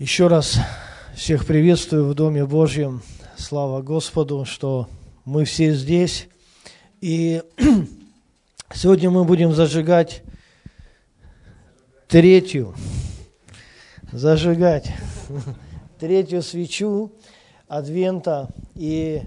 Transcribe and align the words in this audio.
Еще 0.00 0.26
раз 0.26 0.58
всех 1.14 1.46
приветствую 1.46 2.08
в 2.08 2.14
Доме 2.14 2.44
Божьем. 2.44 3.00
Слава 3.36 3.80
Господу, 3.80 4.44
что 4.44 4.88
мы 5.24 5.44
все 5.44 5.72
здесь. 5.72 6.26
И 7.00 7.44
сегодня 8.74 9.08
мы 9.10 9.22
будем 9.22 9.52
зажигать 9.52 10.24
третью, 12.08 12.74
зажигать 14.10 14.90
третью 16.00 16.42
свечу 16.42 17.12
Адвента. 17.68 18.48
И 18.74 19.22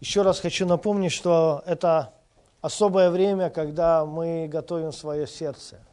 еще 0.00 0.22
раз 0.22 0.40
хочу 0.40 0.66
напомнить, 0.66 1.12
что 1.12 1.62
это 1.66 2.14
особое 2.60 3.10
время, 3.10 3.48
когда 3.48 4.04
мы 4.04 4.48
готовим 4.50 4.92
свое 4.92 5.28
сердце– 5.28 5.78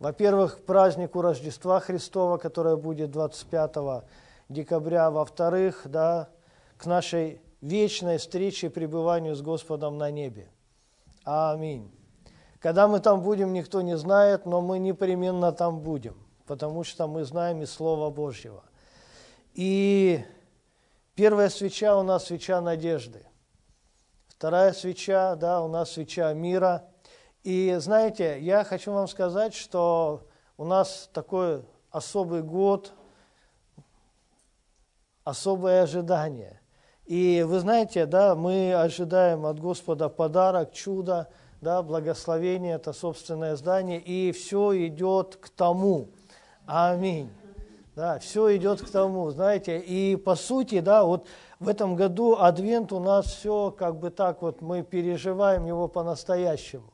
во-первых, 0.00 0.64
празднику 0.64 1.20
Рождества 1.20 1.78
Христова, 1.78 2.38
которое 2.38 2.76
будет 2.76 3.10
25 3.10 4.04
декабря. 4.48 5.10
Во-вторых, 5.10 5.82
да, 5.84 6.30
к 6.78 6.86
нашей 6.86 7.42
вечной 7.60 8.16
встрече 8.16 8.68
и 8.68 8.70
пребыванию 8.70 9.36
с 9.36 9.42
Господом 9.42 9.98
на 9.98 10.10
небе. 10.10 10.48
Аминь. 11.22 11.92
Когда 12.60 12.88
мы 12.88 13.00
там 13.00 13.20
будем, 13.20 13.52
никто 13.52 13.82
не 13.82 13.96
знает, 13.98 14.46
но 14.46 14.62
мы 14.62 14.78
непременно 14.78 15.52
там 15.52 15.80
будем, 15.80 16.16
потому 16.46 16.82
что 16.82 17.06
мы 17.06 17.24
знаем 17.24 17.60
из 17.60 17.70
Слова 17.70 18.08
Божьего. 18.08 18.64
И 19.52 20.24
первая 21.14 21.50
свеча 21.50 21.94
у 21.98 22.02
нас 22.02 22.24
свеча 22.24 22.62
надежды. 22.62 23.26
Вторая 24.28 24.72
свеча, 24.72 25.36
да, 25.36 25.62
у 25.62 25.68
нас 25.68 25.92
свеча 25.92 26.32
мира– 26.32 26.86
и 27.42 27.76
знаете, 27.78 28.38
я 28.40 28.64
хочу 28.64 28.92
вам 28.92 29.08
сказать, 29.08 29.54
что 29.54 30.22
у 30.56 30.64
нас 30.64 31.08
такой 31.12 31.62
особый 31.90 32.42
год, 32.42 32.92
особое 35.24 35.82
ожидание. 35.82 36.60
И 37.06 37.44
вы 37.46 37.60
знаете, 37.60 38.06
да, 38.06 38.34
мы 38.34 38.74
ожидаем 38.74 39.46
от 39.46 39.58
Господа 39.58 40.08
подарок, 40.08 40.72
чудо, 40.72 41.28
да, 41.60 41.82
благословение, 41.82 42.74
это 42.74 42.92
собственное 42.92 43.56
здание, 43.56 44.00
и 44.00 44.32
все 44.32 44.86
идет 44.86 45.36
к 45.36 45.48
тому. 45.48 46.08
Аминь. 46.66 47.30
Да, 47.96 48.18
все 48.18 48.56
идет 48.56 48.80
к 48.80 48.88
тому, 48.88 49.30
знаете, 49.30 49.78
и 49.78 50.14
по 50.14 50.36
сути, 50.36 50.80
да, 50.80 51.04
вот 51.04 51.26
в 51.58 51.68
этом 51.68 51.96
году 51.96 52.36
Адвент 52.38 52.92
у 52.92 53.00
нас 53.00 53.26
все 53.26 53.74
как 53.76 53.96
бы 53.96 54.10
так 54.10 54.40
вот, 54.42 54.62
мы 54.62 54.82
переживаем 54.82 55.66
его 55.66 55.88
по-настоящему. 55.88 56.92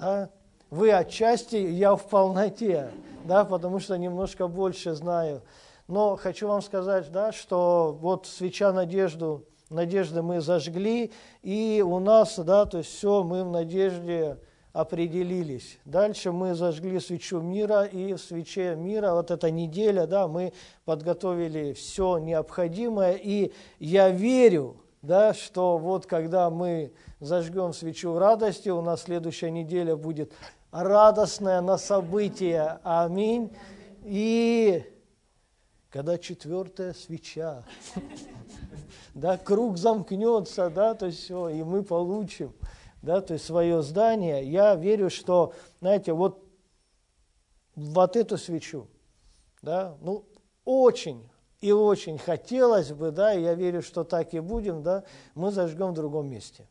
Да? 0.00 0.30
Вы 0.70 0.92
отчасти, 0.92 1.56
я 1.56 1.94
в 1.94 2.08
полноте, 2.08 2.90
да, 3.24 3.44
потому 3.44 3.80
что 3.80 3.98
немножко 3.98 4.46
больше 4.46 4.94
знаю. 4.94 5.42
Но 5.88 6.16
хочу 6.16 6.48
вам 6.48 6.62
сказать, 6.62 7.10
да, 7.10 7.32
что 7.32 7.96
вот 8.00 8.26
свеча 8.26 8.72
надежду, 8.72 9.44
надежды 9.68 10.22
мы 10.22 10.40
зажгли, 10.40 11.12
и 11.42 11.84
у 11.84 11.98
нас, 11.98 12.38
да, 12.38 12.64
то 12.64 12.78
есть 12.78 12.90
все, 12.90 13.24
мы 13.24 13.44
в 13.44 13.50
надежде 13.50 14.38
определились. 14.72 15.78
Дальше 15.84 16.30
мы 16.30 16.54
зажгли 16.54 17.00
свечу 17.00 17.40
мира, 17.40 17.82
и 17.82 18.14
в 18.14 18.18
свече 18.18 18.76
мира, 18.76 19.12
вот 19.12 19.30
эта 19.30 19.50
неделя, 19.50 20.06
да, 20.06 20.28
мы 20.28 20.52
подготовили 20.84 21.72
все 21.72 22.18
необходимое, 22.18 23.14
и 23.14 23.52
я 23.80 24.08
верю, 24.10 24.76
да, 25.02 25.32
что 25.32 25.78
вот 25.78 26.06
когда 26.06 26.50
мы 26.50 26.92
зажгем 27.20 27.72
свечу 27.72 28.18
радости, 28.18 28.68
у 28.68 28.82
нас 28.82 29.02
следующая 29.02 29.50
неделя 29.50 29.96
будет 29.96 30.32
радостная 30.70 31.60
на 31.60 31.78
события. 31.78 32.80
Аминь. 32.82 33.54
И 34.04 34.84
когда 35.88 36.18
четвертая 36.18 36.92
свеча, 36.92 37.64
да, 39.14 39.38
круг 39.38 39.78
замкнется, 39.78 40.70
да, 40.70 40.94
то 40.94 41.06
есть 41.06 41.24
все, 41.24 41.48
и 41.48 41.62
мы 41.62 41.82
получим, 41.82 42.52
да, 43.02 43.20
то 43.20 43.34
есть 43.34 43.46
свое 43.46 43.82
здание. 43.82 44.44
Я 44.44 44.74
верю, 44.74 45.10
что, 45.10 45.54
знаете, 45.80 46.12
вот 46.12 46.44
вот 47.74 48.16
эту 48.16 48.36
свечу, 48.36 48.88
да, 49.62 49.96
ну, 50.02 50.26
очень 50.64 51.29
и 51.60 51.72
очень 51.72 52.18
хотелось 52.18 52.92
бы, 52.92 53.10
да, 53.10 53.32
я 53.32 53.54
верю, 53.54 53.82
что 53.82 54.04
так 54.04 54.32
и 54.34 54.40
будем, 54.40 54.82
да, 54.82 55.04
мы 55.34 55.50
зажгем 55.50 55.90
в 55.90 55.94
другом 55.94 56.28
месте. 56.28 56.66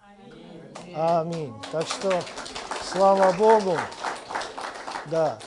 Аминь. 0.96 1.54
Так 1.72 1.88
что, 1.88 2.12
слава 2.84 3.32
Богу, 3.38 3.78
да. 5.12 5.38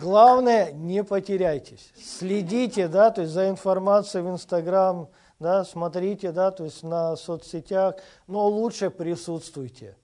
Главное, 0.00 0.72
не 0.72 1.04
потеряйтесь. 1.04 1.92
Следите, 1.96 2.88
да, 2.88 3.10
то 3.10 3.22
есть 3.22 3.32
за 3.32 3.48
информацией 3.48 4.22
в 4.22 4.30
Инстаграм, 4.30 5.08
да, 5.38 5.64
смотрите, 5.64 6.32
да, 6.32 6.50
то 6.50 6.64
есть 6.64 6.82
на 6.82 7.16
соцсетях, 7.16 7.96
но 8.26 8.48
лучше 8.48 8.90
присутствуйте. 8.90 9.96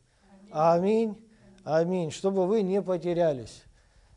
Аминь. 0.50 1.16
Аминь. 1.64 2.10
Чтобы 2.10 2.47
вы 2.47 2.62
не 2.62 2.82
потерялись. 2.82 3.62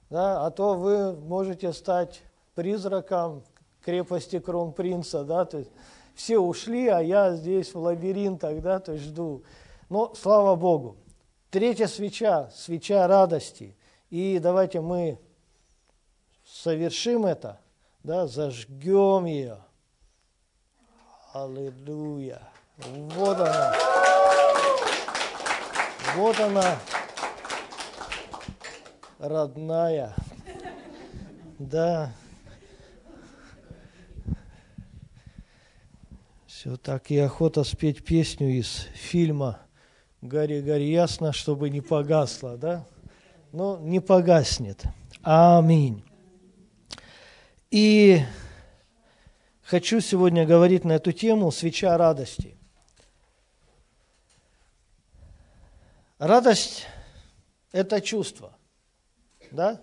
Да, 0.10 0.46
а 0.46 0.52
то 0.52 0.76
вы 0.76 1.14
можете 1.14 1.74
стать 1.74 2.22
призраком, 2.54 3.44
крепости 3.86 4.40
Кронпринца, 4.40 5.24
да, 5.24 5.46
то 5.46 5.60
есть 5.60 5.70
все 6.16 6.40
ушли, 6.40 6.88
а 6.88 7.02
я 7.02 7.36
здесь 7.36 7.74
в 7.76 7.78
лабиринтах, 7.78 8.60
да, 8.62 8.80
то 8.80 8.94
есть 8.94 9.06
жду. 9.06 9.44
Но 9.90 10.16
слава 10.16 10.56
Богу. 10.56 10.98
Третья 11.52 11.86
свеча, 11.86 12.50
свеча 12.50 13.08
радости. 13.08 13.78
И 14.10 14.40
давайте 14.40 14.82
мы 14.82 15.20
совершим 16.44 17.28
это, 17.28 17.60
да, 18.04 18.26
зажгем 18.26 19.26
ее. 19.26 19.60
Аллилуйя. 21.32 22.42
Вот 22.78 23.38
она. 23.38 23.76
Вот 26.16 26.40
она, 26.40 26.80
родная. 29.20 30.16
Да. 31.60 32.12
Все 36.66 36.78
так 36.78 37.12
и 37.12 37.18
охота 37.20 37.64
спеть 37.64 38.04
песню 38.04 38.50
из 38.50 38.88
фильма 38.96 39.62
«Гори, 40.24 40.64
гори 40.64 40.90
ясно, 40.90 41.32
чтобы 41.32 41.70
не 41.70 41.80
погасло», 41.80 42.58
да? 42.58 42.88
Но 43.52 43.78
не 43.78 44.00
погаснет. 44.00 44.82
Аминь. 45.22 46.04
И 47.70 48.20
хочу 49.62 50.02
сегодня 50.02 50.44
говорить 50.48 50.86
на 50.86 50.94
эту 50.94 51.12
тему 51.12 51.52
«Свеча 51.52 51.96
радости». 52.00 52.58
Радость– 56.18 56.88
это 57.74 58.02
чувство, 58.02 58.58
да? 59.52 59.80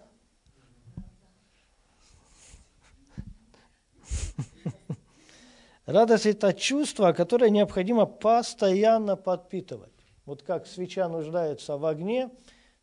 Радость– 5.86 6.26
это 6.26 6.52
чувство, 6.52 7.12
которое 7.12 7.50
необходимо 7.50 8.06
постоянно 8.06 9.16
подпитывать. 9.16 9.92
Вот 10.24 10.42
как 10.42 10.66
свеча 10.66 11.08
нуждается 11.08 11.76
в 11.76 11.84
огне, 11.84 12.30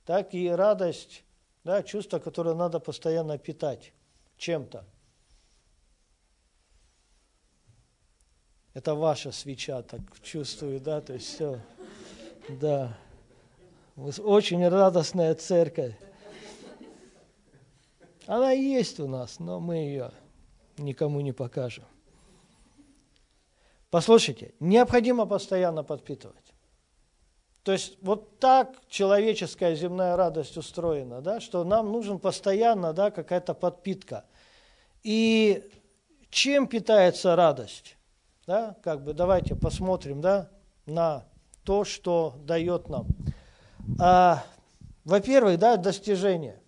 так 0.06 0.34
и 0.34 0.50
радость, 0.50 1.24
да, 1.64 1.82
чувство, 1.82 2.20
которое 2.20 2.56
надо 2.56 2.80
постоянно 2.80 3.38
питать 3.38 3.94
чем-то. 4.38 4.86
Это 8.74 8.96
ваша 8.96 9.32
свеча, 9.32 9.82
так 9.82 10.02
чувствую, 10.22 10.80
да, 10.82 11.00
то 11.00 11.14
есть 11.14 11.34
все. 11.34 11.60
Да. 12.50 12.98
Очень 13.96 14.68
радостная 14.68 15.36
церковь. 15.36 15.96
Она 18.26 18.52
есть 18.52 19.00
у 19.00 19.08
нас, 19.08 19.40
но 19.40 19.60
мы 19.60 19.76
ее 19.76 20.12
никому 20.78 21.22
не 21.22 21.32
покажем. 21.32 21.86
Послушайте, 23.90 24.54
необходимо 24.60 25.26
постоянно 25.26 25.84
подпитывать. 25.84 26.54
То 27.64 27.74
есть 27.74 27.98
вот 28.02 28.40
так 28.40 28.76
человеческая 28.88 29.76
земная 29.76 30.16
радость 30.16 30.58
устроена, 30.58 31.22
да, 31.22 31.40
что 31.40 31.64
нам 31.64 31.92
нужен 31.92 32.20
постоянно 32.20 32.94
да, 32.94 33.12
какая-то 33.12 33.54
подпитка. 33.54 34.26
И 35.04 35.70
чем 36.30 36.68
питается 36.68 37.36
радость? 37.36 37.98
Да, 38.48 38.76
как 38.84 39.04
бы 39.04 39.14
давайте 39.14 39.56
посмотрим 39.56 40.22
да, 40.22 40.50
на 40.86 41.26
то, 41.64 41.84
что 41.84 42.36
дает 42.44 42.90
нам. 42.90 43.08
А, 44.00 44.44
во-первых, 45.04 45.60
да, 45.60 45.78
достижение. 45.78 46.60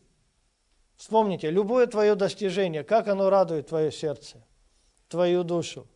Вспомните, 0.98 1.50
любое 1.50 1.88
твое 1.88 2.14
достижение, 2.14 2.84
как 2.84 3.08
оно 3.08 3.30
радует 3.30 3.68
твое 3.68 3.92
сердце, 3.92 4.46
твою 5.08 5.44
душу. 5.44 5.88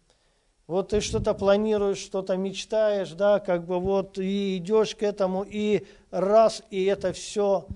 Вот 0.68 0.90
ты 0.90 1.02
что-то 1.02 1.36
планируешь, 1.36 2.00
что-то 2.00 2.38
мечтаешь, 2.38 3.12
да, 3.12 3.40
как 3.40 3.66
бы 3.66 3.80
вот 3.80 4.18
и 4.18 4.58
идешь 4.58 4.96
к 4.96 5.04
этому, 5.04 5.44
и 5.44 5.86
раз, 6.10 6.64
и 6.72 6.86
это 6.86 7.14
все 7.14 7.68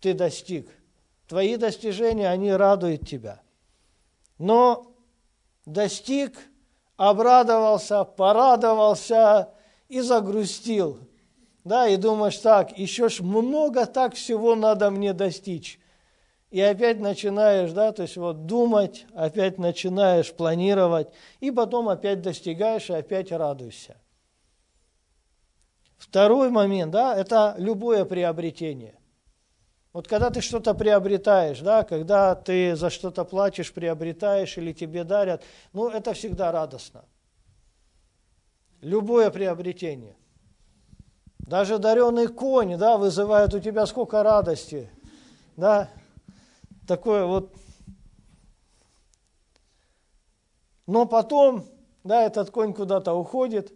ты 0.00 0.12
достиг. 0.12 0.68
Твои 1.26 1.56
достижения, 1.56 2.28
они 2.28 2.52
радуют 2.52 3.08
тебя. 3.08 3.40
Но 4.36 4.92
достиг, 5.64 6.38
обрадовался, 6.96 8.04
порадовался 8.04 9.48
и 9.88 10.00
загрустил. 10.00 10.98
Да, 11.64 11.88
и 11.88 11.96
думаешь, 11.96 12.36
так, 12.38 12.76
еще 12.76 13.08
ж 13.08 13.20
много 13.20 13.86
так 13.86 14.14
всего 14.14 14.54
надо 14.54 14.90
мне 14.90 15.14
достичь. 15.14 15.78
И 16.52 16.60
опять 16.60 17.00
начинаешь, 17.00 17.72
да, 17.72 17.92
то 17.92 18.02
есть 18.02 18.18
вот 18.18 18.44
думать, 18.44 19.06
опять 19.14 19.56
начинаешь 19.56 20.34
планировать, 20.34 21.08
и 21.40 21.50
потом 21.50 21.88
опять 21.88 22.20
достигаешь, 22.20 22.90
и 22.90 22.92
опять 22.92 23.32
радуешься. 23.32 23.96
Второй 25.96 26.50
момент, 26.50 26.92
да, 26.92 27.16
это 27.16 27.54
любое 27.56 28.04
приобретение. 28.04 28.98
Вот 29.94 30.06
когда 30.06 30.28
ты 30.28 30.42
что-то 30.42 30.74
приобретаешь, 30.74 31.60
да, 31.60 31.84
когда 31.84 32.34
ты 32.34 32.76
за 32.76 32.90
что-то 32.90 33.24
платишь, 33.24 33.72
приобретаешь 33.72 34.58
или 34.58 34.74
тебе 34.74 35.04
дарят, 35.04 35.42
ну, 35.72 35.88
это 35.88 36.12
всегда 36.12 36.52
радостно. 36.52 37.06
Любое 38.82 39.30
приобретение. 39.30 40.16
Даже 41.38 41.78
даренный 41.78 42.28
конь, 42.28 42.76
да, 42.76 42.98
вызывает 42.98 43.54
у 43.54 43.58
тебя 43.58 43.86
сколько 43.86 44.22
радости, 44.22 44.90
да, 45.56 45.88
такое 46.86 47.24
вот. 47.24 47.54
Но 50.86 51.06
потом, 51.06 51.64
да, 52.04 52.24
этот 52.24 52.50
конь 52.50 52.74
куда-то 52.74 53.14
уходит, 53.14 53.72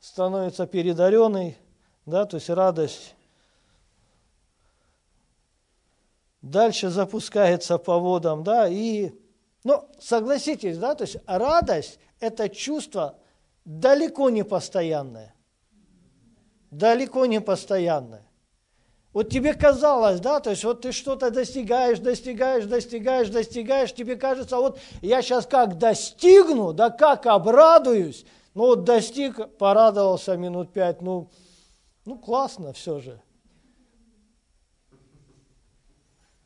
становится 0.00 0.66
передаренный, 0.66 1.58
да, 2.06 2.24
то 2.24 2.36
есть 2.36 2.50
радость 2.50 3.14
дальше 6.42 6.88
запускается 6.88 7.78
по 7.78 7.98
водам, 7.98 8.44
да, 8.44 8.68
и, 8.68 9.12
ну, 9.64 9.88
согласитесь, 10.00 10.78
да, 10.78 10.94
то 10.94 11.04
есть 11.04 11.16
радость– 11.26 11.98
это 12.20 12.48
чувство 12.48 13.18
далеко 13.64 14.30
не 14.30 14.44
постоянное, 14.44 15.34
далеко 16.70 17.26
не 17.26 17.40
постоянное. 17.40 18.27
Вот 19.12 19.30
тебе 19.30 19.54
казалось, 19.54 20.20
да, 20.20 20.38
то 20.40 20.50
есть 20.50 20.64
вот 20.64 20.82
ты 20.82 20.92
что-то 20.92 21.30
достигаешь, 21.30 21.98
достигаешь, 21.98 22.66
достигаешь, 22.66 23.30
достигаешь, 23.30 23.94
тебе 23.94 24.16
кажется, 24.16 24.58
вот 24.58 24.78
я 25.00 25.22
сейчас 25.22 25.46
как 25.46 25.78
достигну, 25.78 26.74
да 26.74 26.90
как 26.90 27.26
обрадуюсь, 27.26 28.26
ну 28.54 28.66
вот 28.66 28.84
достиг, 28.84 29.56
порадовался 29.56 30.36
минут 30.36 30.72
пять, 30.72 31.00
ну, 31.00 31.30
ну 32.04 32.18
классно 32.18 32.74
все 32.74 33.00
же. 33.00 33.20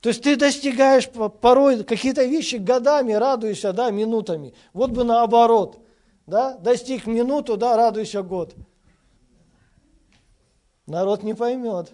То 0.01 0.09
есть 0.09 0.23
ты 0.23 0.37
достигаешь 0.37 1.09
порой 1.41 1.83
какие-то 1.85 2.25
вещи 2.25 2.57
годами, 2.57 3.13
радуешься, 3.13 3.73
да, 3.73 3.91
минутами. 3.91 4.53
Вот 4.73 4.91
бы 4.91 5.05
наоборот, 5.05 5.79
да, 6.27 6.57
достиг 6.59 7.07
минуту, 7.07 7.57
да, 7.57 7.77
радуйся 7.77 8.23
год. 8.23 8.55
Народ 10.87 11.23
не 11.23 11.35
поймет 11.35 11.93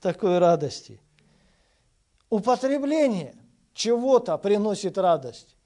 такой 0.00 0.38
радости. 0.38 1.00
Употребление 2.30 3.34
чего-то 3.72 4.36
приносит 4.38 4.98
радость. 4.98 5.56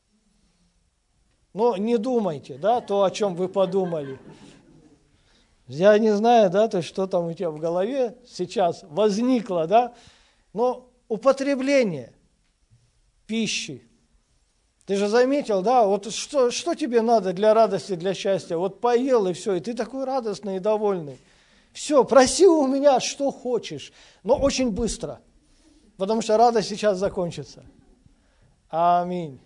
Но 1.54 1.76
не 1.76 1.98
думайте, 1.98 2.56
да, 2.56 2.80
то, 2.80 3.04
о 3.04 3.10
чем 3.10 3.34
вы 3.34 3.48
подумали. 3.48 4.18
Я 5.66 5.98
не 5.98 6.14
знаю, 6.14 6.50
да, 6.50 6.68
то 6.68 6.78
есть 6.78 6.88
что 6.88 7.06
там 7.06 7.26
у 7.26 7.32
тебя 7.32 7.50
в 7.50 7.58
голове 7.58 8.16
сейчас 8.26 8.84
возникло, 8.84 9.66
да, 9.66 9.94
но 10.52 10.88
употребление 11.08 12.12
пищи. 13.26 13.82
Ты 14.86 14.96
же 14.96 15.08
заметил, 15.08 15.62
да, 15.62 15.86
вот 15.86 16.12
что, 16.12 16.50
что 16.50 16.74
тебе 16.74 17.02
надо 17.02 17.32
для 17.32 17.54
радости, 17.54 17.94
для 17.94 18.14
счастья? 18.14 18.56
Вот 18.56 18.80
поел 18.80 19.26
и 19.26 19.32
все, 19.32 19.54
и 19.54 19.60
ты 19.60 19.74
такой 19.74 20.04
радостный 20.04 20.56
и 20.56 20.60
довольный. 20.60 21.18
Все, 21.72 22.04
проси 22.04 22.46
у 22.46 22.66
меня, 22.66 23.00
что 23.00 23.30
хочешь, 23.30 23.92
но 24.22 24.36
очень 24.36 24.70
быстро, 24.70 25.20
потому 25.96 26.22
что 26.22 26.36
радость 26.36 26.68
сейчас 26.68 26.98
закончится. 26.98 27.64
Аминь. 28.68 29.40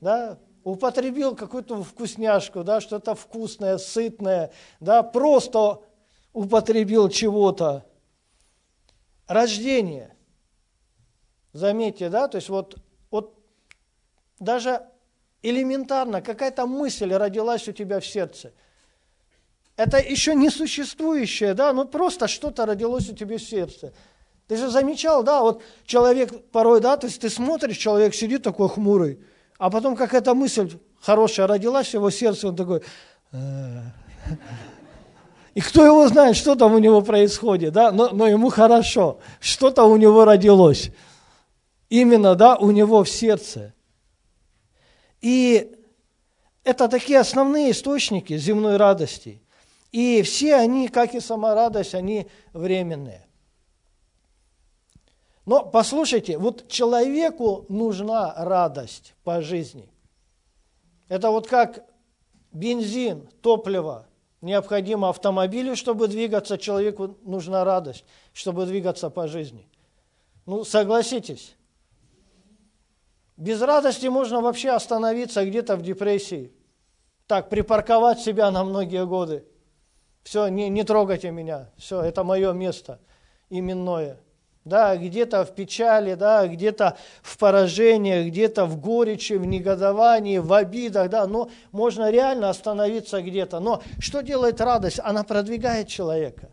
Да? 0.00 0.38
Употребил 0.62 1.34
какую-то 1.34 1.82
вкусняшку, 1.82 2.64
да, 2.64 2.80
что-то 2.80 3.14
вкусное, 3.14 3.78
сытное, 3.78 4.52
да, 4.78 5.02
просто 5.02 5.80
употребил 6.32 7.08
чего-то. 7.08 7.86
Рождение– 9.26 10.14
Заметьте, 11.52 12.08
да, 12.08 12.28
то 12.28 12.36
есть 12.36 12.48
вот, 12.48 12.76
вот 13.10 13.34
даже 14.38 14.82
элементарно 15.42 16.22
какая-то 16.22 16.66
мысль 16.66 17.12
родилась 17.12 17.66
у 17.66 17.72
тебя 17.72 17.98
в 17.98 18.06
сердце. 18.06 18.52
Это 19.80 19.96
еще 19.96 20.34
не 20.34 20.50
существующее, 20.50 21.54
да, 21.54 21.72
ну 21.72 21.86
просто 21.86 22.28
что-то 22.28 22.66
родилось 22.66 23.08
у 23.08 23.14
тебя 23.14 23.38
в 23.38 23.42
сердце. 23.42 23.94
Ты 24.46 24.58
же 24.58 24.68
замечал, 24.68 25.22
да, 25.22 25.40
вот 25.40 25.62
человек 25.86 26.50
порой, 26.50 26.82
да, 26.82 26.98
то 26.98 27.06
есть 27.06 27.22
ты 27.22 27.30
смотришь, 27.30 27.78
человек 27.78 28.14
сидит 28.14 28.42
такой 28.42 28.68
хмурый, 28.68 29.20
а 29.56 29.70
потом 29.70 29.96
какая-то 29.96 30.34
мысль 30.34 30.70
хорошая 31.00 31.46
родилась 31.46 31.88
в 31.88 31.94
его 31.94 32.10
сердце, 32.10 32.48
он 32.48 32.56
такой... 32.56 32.82
«Э». 33.32 33.80
И 35.54 35.62
кто 35.62 35.86
его 35.86 36.06
знает, 36.08 36.36
что 36.36 36.56
там 36.56 36.74
у 36.74 36.78
него 36.78 37.00
происходит, 37.00 37.72
да, 37.72 37.90
но, 37.90 38.10
но 38.10 38.26
ему 38.26 38.50
хорошо, 38.50 39.18
что-то 39.40 39.84
у 39.84 39.96
него 39.96 40.26
родилось 40.26 40.90
именно 41.88 42.34
да, 42.34 42.56
у 42.56 42.70
него 42.70 43.02
в 43.02 43.08
сердце. 43.08 43.72
И 45.22 45.74
это 46.64 46.86
такие 46.86 47.18
основные 47.18 47.70
источники 47.70 48.36
земной 48.36 48.76
радости. 48.76 49.40
И 49.92 50.22
все 50.22 50.56
они, 50.56 50.88
как 50.88 51.14
и 51.14 51.20
сама 51.20 51.54
радость, 51.54 51.94
они 51.94 52.28
временные. 52.52 53.26
Но 55.46 55.64
послушайте, 55.64 56.38
вот 56.38 56.68
человеку 56.68 57.66
нужна 57.68 58.32
радость 58.36 59.14
по 59.24 59.42
жизни. 59.42 59.88
Это 61.08 61.30
вот 61.30 61.48
как 61.48 61.84
бензин, 62.52 63.28
топливо 63.40 64.06
необходимо 64.40 65.08
автомобилю, 65.10 65.76
чтобы 65.76 66.08
двигаться, 66.08 66.58
человеку 66.58 67.18
нужна 67.22 67.64
радость, 67.64 68.04
чтобы 68.32 68.66
двигаться 68.66 69.10
по 69.10 69.28
жизни. 69.28 69.68
Ну, 70.46 70.64
согласитесь. 70.64 71.56
Без 73.36 73.60
радости 73.62 74.06
можно 74.06 74.40
вообще 74.40 74.70
остановиться 74.70 75.44
где-то 75.44 75.76
в 75.76 75.82
депрессии. 75.82 76.52
Так, 77.26 77.48
припарковать 77.48 78.20
себя 78.20 78.50
на 78.50 78.64
многие 78.64 79.06
годы. 79.06 79.44
Все, 80.22 80.48
не, 80.48 80.68
не 80.68 80.84
трогайте 80.84 81.30
меня. 81.30 81.70
Все, 81.76 82.02
это 82.02 82.24
мое 82.24 82.52
место 82.52 82.98
именное. 83.48 84.18
Да, 84.64 84.96
где-то 84.96 85.44
в 85.44 85.54
печали, 85.54 86.14
да, 86.14 86.46
где-то 86.46 86.98
в 87.22 87.38
поражении, 87.38 88.28
где-то 88.28 88.66
в 88.66 88.78
горечи, 88.78 89.32
в 89.32 89.46
негодовании, 89.46 90.38
в 90.38 90.52
обидах, 90.52 91.08
да, 91.08 91.26
но 91.26 91.50
можно 91.72 92.10
реально 92.10 92.50
остановиться 92.50 93.22
где-то. 93.22 93.58
Но 93.58 93.82
что 93.98 94.20
делает 94.20 94.60
радость? 94.60 95.00
Она 95.02 95.24
продвигает 95.24 95.88
человека. 95.88 96.50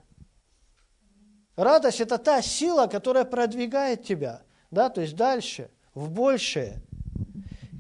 Радость– 1.58 2.00
это 2.02 2.18
та 2.18 2.42
сила, 2.42 2.88
которая 2.88 3.26
продвигает 3.26 4.04
тебя, 4.04 4.42
да, 4.72 4.90
то 4.90 5.02
есть 5.02 5.16
дальше– 5.16 5.70
в 5.98 6.12
большее. 6.12 6.84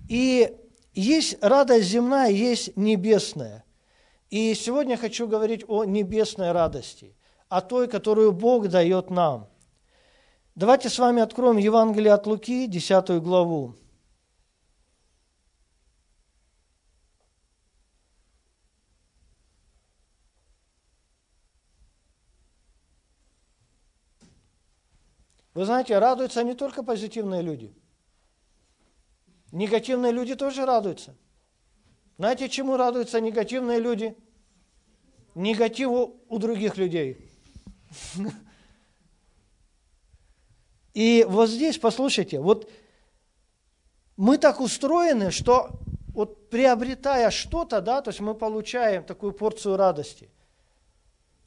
И 0.09 0.51
есть 0.93 1.37
радость 1.41 1.87
земная, 1.87 2.29
есть 2.29 2.75
небесная. 2.75 3.63
И 4.29 4.53
сегодня 4.55 4.93
я 4.93 4.97
хочу 4.97 5.27
говорить 5.27 5.63
о 5.67 5.85
небесной 5.85 6.51
радости, 6.51 7.15
о 7.49 7.61
той, 7.61 7.87
которую 7.87 8.31
Бог 8.31 8.67
дает 8.67 9.09
нам. 9.09 9.49
Давайте 10.55 10.89
с 10.89 10.99
вами 10.99 11.21
откроем 11.21 11.57
Евангелие 11.57 12.13
от 12.13 12.27
Луки, 12.27 12.67
10 12.67 13.21
главу. 13.21 13.75
Вы 25.53 25.65
знаете, 25.65 25.97
радуются 25.97 26.43
не 26.43 26.53
только 26.53 26.83
позитивные 26.83 27.41
люди– 27.41 27.73
Негативные 29.51 30.11
люди 30.11 30.35
тоже 30.35 30.65
радуются. 30.65 31.15
Знаете, 32.17 32.49
чему 32.49 32.77
радуются 32.77 33.21
негативные 33.21 33.79
люди? 33.79 34.15
Негативу 35.35 36.19
у 36.29 36.39
других 36.39 36.77
людей. 36.77 37.29
И 40.93 41.25
вот 41.29 41.47
здесь, 41.49 41.77
послушайте, 41.77 42.39
вот 42.39 42.71
мы 44.15 44.39
так 44.39 44.59
устроены, 44.59 45.29
что 45.29 45.79
вот 46.07 46.49
приобретая 46.49 47.29
что-то, 47.29 47.81
да, 47.81 48.01
то 48.01 48.09
есть 48.09 48.19
мы 48.19 48.33
получаем 48.33 49.03
такую 49.03 49.33
порцию 49.33 49.77
радости. 49.77 50.31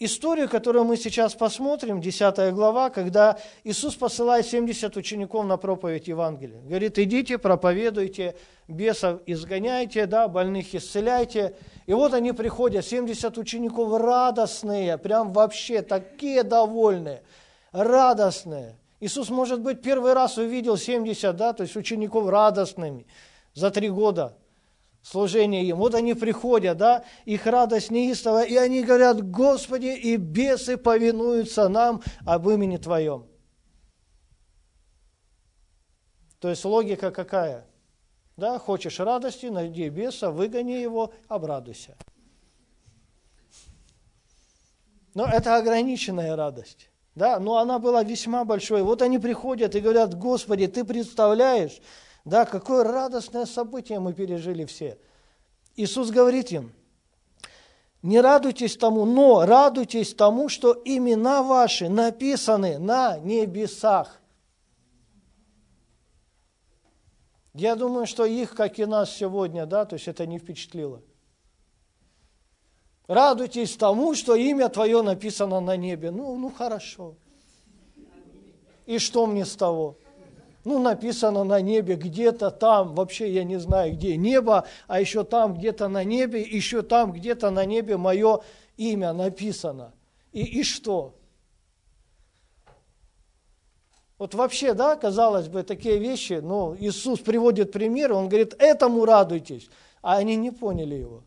Историю, 0.01 0.49
которую 0.49 0.87
мы 0.87 0.97
сейчас 0.97 1.35
посмотрим, 1.35 2.01
10 2.01 2.55
глава, 2.55 2.89
когда 2.89 3.39
Иисус 3.65 3.95
посылает 3.95 4.47
70 4.47 4.97
учеников 4.97 5.45
на 5.45 5.59
проповедь 5.59 6.09
Евангелия. 6.09 6.63
Говорит, 6.63 6.99
идите, 6.99 7.37
проповедуйте, 7.37 8.35
бесов 8.67 9.21
изгоняйте, 9.27 10.07
да, 10.07 10.27
больных 10.27 10.75
исцеляйте. 10.75 11.55
И 11.87 11.93
вот 11.93 12.15
они 12.15 12.33
приходят, 12.33 12.85
70 12.85 13.37
учеников 13.37 14.01
радостные, 14.01 14.97
прям 14.97 15.33
вообще 15.33 15.83
такие 15.83 16.43
довольные, 16.43 17.23
радостные. 17.71 18.77
Иисус, 19.01 19.29
может 19.29 19.61
быть, 19.61 19.83
первый 19.83 20.15
раз 20.15 20.39
увидел 20.39 20.79
70, 20.79 21.37
да, 21.37 21.53
то 21.53 21.63
есть 21.63 21.77
учеников 21.77 22.29
радостными 22.29 23.07
за 23.55 23.71
три 23.71 23.91
года 23.91 24.35
служение 25.03 25.65
им. 25.65 25.77
Вот 25.77 25.95
они 25.95 26.15
приходят, 26.15 26.77
да, 26.77 27.05
их 27.25 27.47
радость 27.47 27.91
неистовая, 27.91 28.45
и 28.45 28.57
они 28.57 28.83
говорят, 28.83 29.29
Господи, 29.31 29.97
и 29.97 30.17
бесы 30.17 30.77
повинуются 30.77 31.69
нам 31.69 32.03
об 32.27 32.49
имени 32.49 32.77
Твоем. 32.77 33.27
То 36.39 36.49
есть 36.49 36.65
логика 36.65 37.11
какая? 37.11 37.67
Да, 38.37 38.59
хочешь 38.59 38.99
радости, 38.99 39.47
найди 39.47 39.89
беса, 39.91 40.31
выгони 40.31 40.73
его, 40.73 41.13
обрадуйся. 41.29 41.97
Но 45.15 45.27
это 45.27 45.57
ограниченная 45.57 46.37
радость. 46.37 46.89
Да, 47.15 47.39
но 47.41 47.59
она 47.59 47.79
была 47.79 48.03
весьма 48.03 48.45
большой. 48.45 48.83
Вот 48.83 49.03
они 49.03 49.19
приходят 49.19 49.75
и 49.75 49.81
говорят, 49.81 50.15
Господи, 50.15 50.69
Ты 50.69 50.85
представляешь, 50.85 51.81
да, 52.25 52.45
какое 52.45 52.85
радостное 52.85 53.47
событие 53.47 54.01
мы 54.01 54.13
пережили 54.13 54.65
все. 54.65 54.99
Иисус 55.77 56.11
говорит 56.11 56.53
им, 56.53 56.73
не 58.03 58.21
радуйтесь 58.21 58.77
тому, 58.77 59.05
но 59.05 59.45
радуйтесь 59.45 60.15
тому, 60.15 60.49
что 60.49 60.81
имена 60.85 61.43
ваши 61.43 61.89
написаны 61.89 62.79
на 62.79 63.19
небесах. 63.19 64.21
Я 67.53 67.75
думаю, 67.75 68.07
что 68.07 68.25
их, 68.25 68.55
как 68.55 68.79
и 68.79 68.87
нас 68.87 69.11
сегодня, 69.15 69.67
да, 69.67 69.85
то 69.85 69.95
есть 69.95 70.09
это 70.09 70.25
не 70.27 70.39
впечатлило. 70.39 71.03
Радуйтесь 73.07 73.77
тому, 73.77 74.15
что 74.15 74.37
имя 74.37 74.69
твое 74.69 75.03
написано 75.03 75.59
на 75.61 75.77
небе. 75.77 76.13
Ну, 76.13 76.37
ну 76.37 76.49
хорошо. 76.51 77.17
И 78.87 78.99
что 78.99 79.27
мне 79.27 79.45
с 79.45 79.57
того? 79.57 79.97
Ну, 80.65 80.79
написано 80.79 81.45
на 81.45 81.61
небе 81.61 81.97
где-то 81.97 82.51
там, 82.51 82.95
вообще 82.95 83.33
я 83.33 83.45
не 83.45 83.59
знаю 83.59 83.95
где 83.95 84.17
небо, 84.17 84.67
а 84.89 85.01
еще 85.01 85.25
там 85.25 85.55
где-то 85.55 85.89
на 85.89 86.05
небе, 86.05 86.43
еще 86.43 86.83
там 86.83 87.13
где-то 87.13 87.51
на 87.51 87.65
небе 87.65 87.97
мое 87.97 88.41
имя 88.77 89.13
написано. 89.13 89.93
И, 90.33 90.61
и 90.61 90.63
что? 90.63 91.15
Вот 94.19 94.35
вообще, 94.35 94.75
да, 94.75 94.97
казалось 94.97 95.49
бы, 95.49 95.63
такие 95.63 95.99
вещи, 95.99 96.41
но 96.43 96.77
Иисус 96.79 97.21
приводит 97.21 97.73
пример, 97.73 98.13
Он 98.13 98.29
говорит, 98.29 98.55
этому 98.59 99.07
радуйтесь, 99.07 99.71
а 100.03 100.19
они 100.19 100.37
не 100.37 100.51
поняли 100.51 100.97
его. 100.97 101.23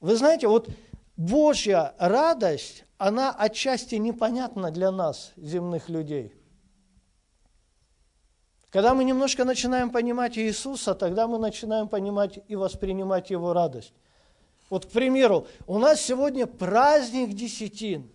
Вы 0.00 0.16
знаете, 0.16 0.48
вот 0.48 0.70
Божья 1.18 1.92
радость, 1.98 2.86
она 2.98 3.32
отчасти 3.32 3.94
непонятна 3.94 4.70
для 4.70 4.90
нас, 4.90 5.32
земных 5.36 5.88
людей. 5.88 6.34
Когда 8.70 8.92
мы 8.92 9.04
немножко 9.04 9.44
начинаем 9.44 9.90
понимать 9.90 10.36
Иисуса, 10.36 10.94
тогда 10.94 11.26
мы 11.26 11.38
начинаем 11.38 11.88
понимать 11.88 12.40
и 12.48 12.56
воспринимать 12.56 13.30
Его 13.30 13.54
радость. 13.54 13.94
Вот, 14.68 14.84
к 14.84 14.90
примеру, 14.90 15.46
у 15.66 15.78
нас 15.78 16.02
сегодня 16.02 16.46
праздник 16.46 17.32
десятин. 17.32 18.10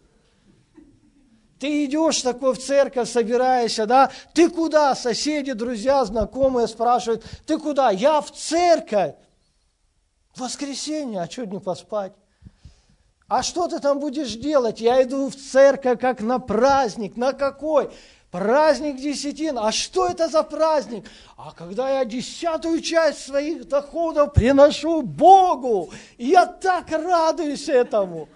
Ты 1.60 1.86
идешь 1.86 2.22
такой 2.22 2.54
в 2.54 2.60
церковь, 2.60 3.10
собираешься, 3.10 3.86
да? 3.86 4.12
Ты 4.34 4.50
куда? 4.50 4.94
Соседи, 4.96 5.54
друзья, 5.54 6.04
знакомые 6.04 6.68
спрашивают, 6.68 7.24
ты 7.48 7.58
куда? 7.58 7.90
Я 7.90 8.22
в 8.22 8.32
церковь. 8.32 9.16
Воскресенье, 10.36 11.22
а 11.22 11.30
что 11.30 11.46
не 11.46 11.60
поспать? 11.60 12.14
А 13.36 13.42
что 13.42 13.68
ты 13.68 13.80
там 13.80 14.00
будешь 14.00 14.36
делать? 14.36 14.80
Я 14.80 15.02
иду 15.02 15.28
в 15.28 15.36
церковь 15.36 16.00
как 16.00 16.22
на 16.22 16.38
праздник. 16.38 17.18
На 17.18 17.34
какой? 17.34 17.90
Праздник 18.30 18.98
десятин. 18.98 19.58
А 19.58 19.72
что 19.72 20.06
это 20.06 20.28
за 20.30 20.44
праздник? 20.44 21.08
А 21.36 21.52
когда 21.52 21.90
я 21.90 22.06
десятую 22.06 22.80
часть 22.82 23.26
своих 23.26 23.68
доходов 23.68 24.34
приношу 24.34 25.02
Богу, 25.02 25.90
я 26.20 26.46
так 26.46 26.92
радуюсь 26.92 27.70
этому. 27.70 28.30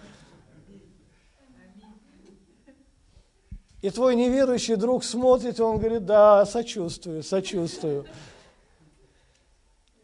И 3.80 3.90
твой 3.90 4.16
неверующий 4.16 4.74
друг 4.74 5.04
смотрит, 5.04 5.60
и 5.60 5.62
он 5.62 5.78
говорит, 5.78 6.06
да, 6.06 6.44
сочувствую, 6.44 7.22
сочувствую. 7.22 8.04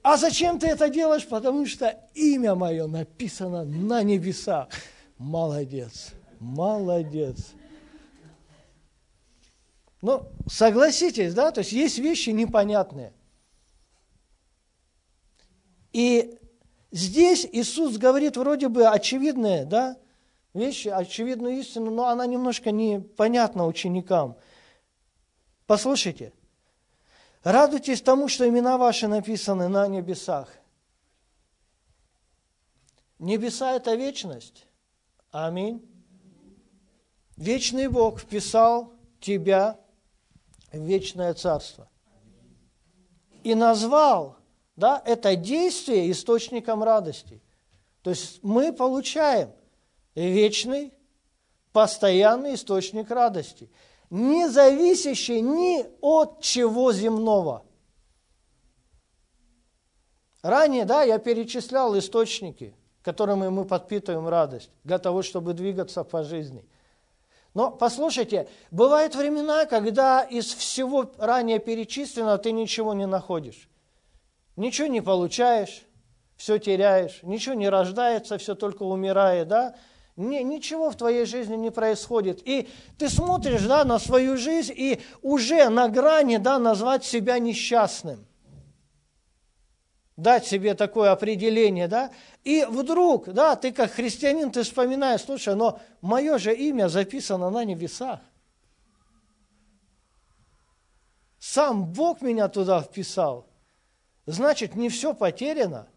А 0.04 0.18
зачем 0.18 0.58
ты 0.58 0.66
это 0.66 0.90
делаешь? 0.90 1.26
Потому 1.26 1.64
что 1.64 1.98
имя 2.12 2.54
мое 2.54 2.86
написано 2.86 3.64
на 3.64 4.02
небесах. 4.02 4.68
Молодец, 5.16 6.10
молодец. 6.38 7.52
Ну, 10.02 10.28
согласитесь, 10.46 11.32
да, 11.32 11.50
то 11.52 11.60
есть 11.60 11.72
есть 11.72 11.96
вещи 11.96 12.28
непонятные. 12.30 13.14
И 15.94 16.38
здесь 16.92 17.48
Иисус 17.50 17.96
говорит 17.96 18.36
вроде 18.36 18.68
бы 18.68 18.86
очевидные, 18.86 19.64
да, 19.64 19.96
вещи, 20.52 20.88
очевидную 20.88 21.60
истину, 21.60 21.90
но 21.90 22.08
она 22.08 22.26
немножко 22.26 22.72
непонятна 22.72 23.66
ученикам. 23.66 24.36
Послушайте– 25.66 26.34
Радуйтесь 27.44 28.00
тому, 28.00 28.28
что 28.28 28.48
имена 28.48 28.78
ваши 28.78 29.06
написаны 29.06 29.68
на 29.68 29.86
небесах. 29.86 30.48
Небеса– 33.18 33.72
это 33.76 33.94
вечность. 33.94 34.66
Аминь. 35.30 35.86
Вечный 37.36 37.88
Бог 37.88 38.20
вписал 38.20 38.94
тебя 39.20 39.78
в 40.72 40.78
вечное 40.78 41.34
царство. 41.34 41.90
И 43.42 43.54
назвал 43.54 44.38
да, 44.74 45.02
это 45.04 45.36
действие 45.36 46.10
источником 46.10 46.82
радости. 46.82 47.42
То 48.00 48.08
есть 48.10 48.42
мы 48.42 48.72
получаем 48.72 49.52
вечный, 50.14 50.94
постоянный 51.72 52.54
источник 52.54 53.10
радости– 53.10 53.70
не 54.14 54.48
зависящий 54.48 55.40
ни 55.40 55.84
от 56.00 56.40
чего 56.40 56.92
земного. 56.92 57.64
Ранее, 60.40 60.84
да, 60.84 61.02
я 61.02 61.18
перечислял 61.18 61.98
источники, 61.98 62.76
которыми 63.02 63.48
мы 63.48 63.64
подпитываем 63.64 64.28
радость, 64.28 64.70
для 64.84 64.98
того, 64.98 65.22
чтобы 65.22 65.52
двигаться 65.52 66.04
по 66.04 66.22
жизни. 66.22 66.64
Но 67.54 67.72
послушайте, 67.72 68.48
бывают 68.70 69.16
времена, 69.16 69.66
когда 69.66 70.22
из 70.22 70.46
всего 70.46 71.10
ранее 71.18 71.58
перечисленного 71.58 72.38
ты 72.38 72.52
ничего 72.52 72.94
не 72.94 73.06
находишь. 73.06 73.68
Ничего 74.54 74.86
не 74.86 75.00
получаешь, 75.00 75.82
все 76.36 76.58
теряешь, 76.58 77.18
ничего 77.24 77.56
не 77.56 77.68
рождается, 77.68 78.38
все 78.38 78.54
только 78.54 78.84
умирает, 78.84 79.48
да? 79.48 79.74
Не, 80.16 80.44
ничего 80.44 80.90
в 80.90 80.96
твоей 80.96 81.24
жизни 81.24 81.56
не 81.56 81.70
происходит. 81.70 82.40
И 82.46 82.68
ты 82.98 83.08
смотришь 83.08 83.62
да, 83.62 83.84
на 83.84 83.98
свою 83.98 84.36
жизнь 84.36 84.72
и 84.76 85.00
уже 85.22 85.68
на 85.70 85.88
грани 85.88 86.36
да, 86.36 86.58
назвать 86.58 87.04
себя 87.04 87.38
несчастным. 87.40 88.24
Дать 90.16 90.46
себе 90.46 90.74
такое 90.74 91.10
определение, 91.10 91.88
да? 91.88 92.12
И 92.44 92.64
вдруг, 92.64 93.32
да, 93.32 93.56
ты 93.56 93.72
как 93.72 93.90
христианин, 93.90 94.52
ты 94.52 94.62
вспоминаешь, 94.62 95.22
слушай, 95.22 95.56
но 95.56 95.80
мое 96.00 96.38
же 96.38 96.54
имя 96.54 96.88
записано 96.88 97.50
на 97.50 97.64
небесах. 97.64 98.20
Сам 101.40 101.86
Бог 101.92 102.22
меня 102.22 102.46
туда 102.46 102.80
вписал. 102.80 103.48
Значит, 104.26 104.76
не 104.76 104.88
все 104.88 105.12
потеряно 105.12 105.88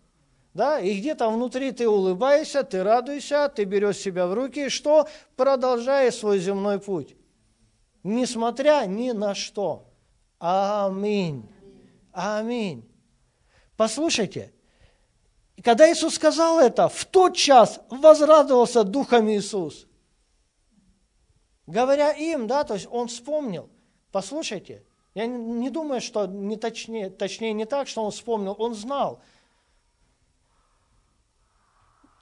да, 0.58 0.80
и 0.80 0.98
где-то 0.98 1.30
внутри 1.30 1.72
ты 1.72 1.88
улыбаешься, 1.88 2.64
ты 2.64 2.84
радуешься, 2.84 3.48
ты 3.48 3.64
берешь 3.64 3.98
себя 3.98 4.26
в 4.26 4.34
руки, 4.34 4.70
что 4.70 5.08
продолжаешь 5.36 6.16
свой 6.16 6.40
земной 6.40 6.80
путь, 6.80 7.16
несмотря 8.02 8.84
ни 8.88 9.12
на 9.12 9.36
что. 9.36 9.86
Аминь. 10.40 11.48
Аминь. 12.12 12.90
Послушайте, 13.76 14.52
когда 15.64 15.92
Иисус 15.92 16.16
сказал 16.16 16.60
это, 16.60 16.90
в 16.90 17.06
тот 17.06 17.36
час 17.36 17.80
возрадовался 17.92 18.84
Духом 18.84 19.30
Иисус. 19.30 19.86
Говоря 21.68 22.14
им, 22.14 22.48
да, 22.48 22.64
то 22.64 22.74
есть 22.74 22.88
он 22.90 23.10
вспомнил. 23.10 23.70
Послушайте, 24.12 24.84
я 25.14 25.28
не 25.28 25.70
думаю, 25.70 26.02
что 26.02 26.26
не 26.26 26.58
точнее, 26.58 27.12
точнее 27.12 27.54
не 27.54 27.66
так, 27.66 27.88
что 27.88 28.04
он 28.04 28.10
вспомнил, 28.10 28.56
он 28.58 28.74
знал– 28.74 29.22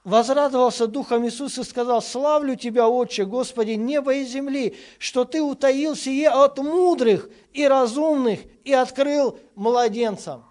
возрадовался 0.06 0.88
Духом 0.88 1.28
Иисус 1.28 1.58
и 1.58 1.64
сказал, 1.64 2.02
«Славлю 2.02 2.56
Тебя, 2.56 2.88
Отче, 2.88 3.26
Господи, 3.26 3.72
неба 3.72 4.14
и 4.14 4.24
земли, 4.24 4.78
что 5.00 5.26
Ты 5.26 5.42
утаил 5.42 5.96
сие 5.96 6.30
от 6.30 6.58
мудрых 6.60 7.30
и 7.52 7.68
разумных 7.68 8.40
и 8.64 8.72
открыл 8.72 9.38
младенцам». 9.56 10.46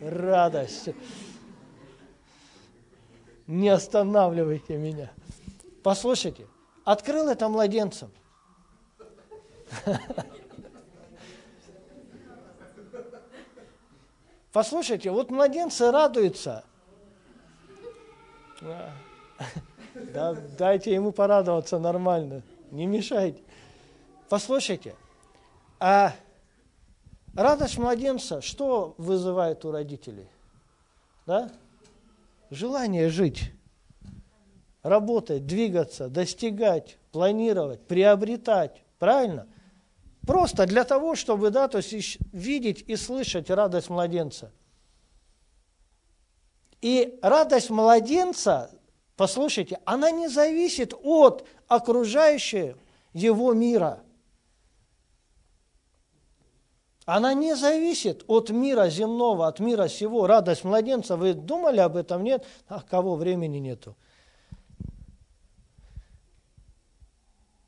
Радость. 0.00 0.90
Не 3.46 3.70
останавливайте 3.70 4.76
меня. 4.76 5.10
Послушайте, 5.82 6.46
открыл 6.84 7.28
это 7.28 7.48
младенцам. 7.48 8.10
Послушайте, 14.52 15.10
вот 15.10 15.30
младенцы 15.30 15.90
радуются. 15.90 16.64
Да, 20.14 20.34
дайте 20.56 20.94
ему 20.94 21.12
порадоваться 21.12 21.78
нормально, 21.78 22.42
не 22.70 22.86
мешайте. 22.86 23.42
Послушайте, 24.30 24.94
а 25.78 26.14
радость 27.34 27.76
младенца 27.76 28.40
что 28.40 28.94
вызывает 28.96 29.66
у 29.66 29.70
родителей? 29.70 30.26
Да? 31.26 31.50
Желание 32.48 33.10
жить, 33.10 33.52
работать, 34.82 35.46
двигаться, 35.46 36.08
достигать, 36.08 36.96
планировать, 37.10 37.82
приобретать. 37.82 38.82
Правильно? 38.98 39.46
Просто 40.26 40.66
для 40.66 40.84
того, 40.84 41.14
чтобы, 41.14 41.50
да, 41.50 41.68
то 41.68 41.78
есть 41.78 42.18
видеть 42.32 42.84
и 42.86 42.96
слышать 42.96 43.50
радость 43.50 43.90
младенца. 43.90 44.52
И 46.80 47.18
радость 47.22 47.70
младенца, 47.70 48.70
послушайте, 49.16 49.80
она 49.84 50.10
не 50.10 50.28
зависит 50.28 50.94
от 51.02 51.46
окружающего 51.68 52.78
его 53.12 53.52
мира. 53.52 54.00
Она 57.04 57.34
не 57.34 57.56
зависит 57.56 58.24
от 58.28 58.50
мира 58.50 58.88
земного, 58.88 59.48
от 59.48 59.58
мира 59.58 59.88
всего. 59.88 60.28
Радость 60.28 60.62
младенца, 60.62 61.16
вы 61.16 61.34
думали 61.34 61.80
об 61.80 61.96
этом? 61.96 62.22
Нет? 62.22 62.46
А 62.68 62.80
кого 62.80 63.16
времени 63.16 63.58
нету? 63.58 63.96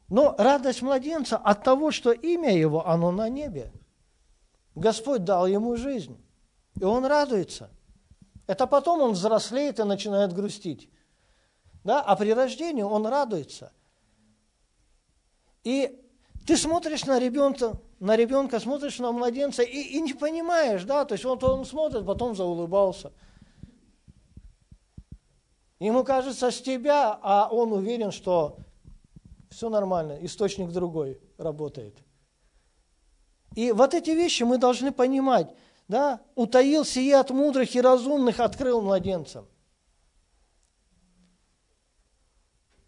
Но 0.09 0.35
радость 0.39 0.83
младенца 0.83 1.37
от 1.37 1.65
того, 1.65 1.91
что 1.91 2.13
имя 2.13 2.57
его, 2.57 2.87
оно 2.87 3.11
на 3.11 3.29
небе. 3.29 3.73
Господь 4.75 5.25
дал 5.25 5.47
ему 5.47 5.77
жизнь, 5.77 6.23
и 6.79 6.85
он 6.85 7.05
радуется. 7.05 7.71
Это 8.47 8.67
потом 8.67 9.01
он 9.01 9.13
взрослеет 9.13 9.81
и 9.81 9.85
начинает 9.85 10.33
грустить. 10.33 10.91
Да? 11.85 12.03
А 12.03 12.17
при 12.17 12.33
рождении 12.33 12.83
он 12.83 13.07
радуется. 13.07 13.73
И 15.63 16.05
ты 16.47 16.57
смотришь 16.59 17.07
на 17.07 17.19
ребенка, 17.19 17.79
на 18.01 18.17
ребенка, 18.17 18.61
смотришь 18.61 18.99
на 18.99 19.13
младенца 19.13 19.63
и, 19.63 19.81
и 19.81 20.01
не 20.01 20.13
понимаешь, 20.13 20.85
да, 20.85 21.07
то 21.07 21.15
есть 21.15 21.25
он, 21.25 21.43
он 21.43 21.65
смотрит, 21.65 22.05
потом 22.05 22.37
заулыбался. 22.37 23.13
Ему 25.79 26.05
кажется 26.05 26.51
с 26.51 26.61
тебя, 26.61 27.19
а 27.23 27.49
он 27.51 27.73
уверен, 27.73 28.11
что 28.11 28.59
все 29.55 29.69
нормально, 29.69 30.19
источник 30.21 30.71
другой 30.71 31.21
работает. 31.39 31.97
И 33.55 33.71
вот 33.71 33.95
эти 33.95 34.11
вещи 34.11 34.43
мы 34.43 34.59
должны 34.59 34.91
понимать. 34.91 35.55
Да? 35.87 36.21
Утаил 36.35 36.85
сие 36.85 37.17
от 37.17 37.31
мудрых 37.31 37.75
и 37.77 37.81
разумных, 37.81 38.41
открыл 38.41 38.83
младенцам. 38.83 39.47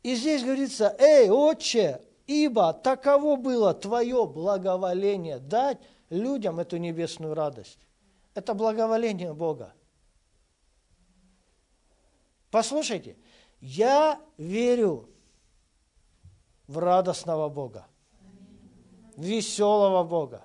И 0.02 0.16
здесь 0.16 0.42
говорится, 0.42 0.94
эй, 0.98 1.30
отче, 1.30 2.02
ибо 2.26 2.72
таково 2.72 3.36
было 3.36 3.72
твое 3.72 4.26
благоволение 4.26 5.38
дать 5.38 5.78
людям 6.10 6.58
эту 6.58 6.78
небесную 6.78 7.34
радость. 7.34 7.78
Это 8.34 8.54
благоволение 8.54 9.32
Бога. 9.32 9.72
Послушайте, 12.50 13.16
я 13.60 14.20
верю, 14.36 15.08
в 16.66 16.78
радостного 16.78 17.48
Бога, 17.48 17.86
веселого 19.16 20.04
Бога. 20.04 20.42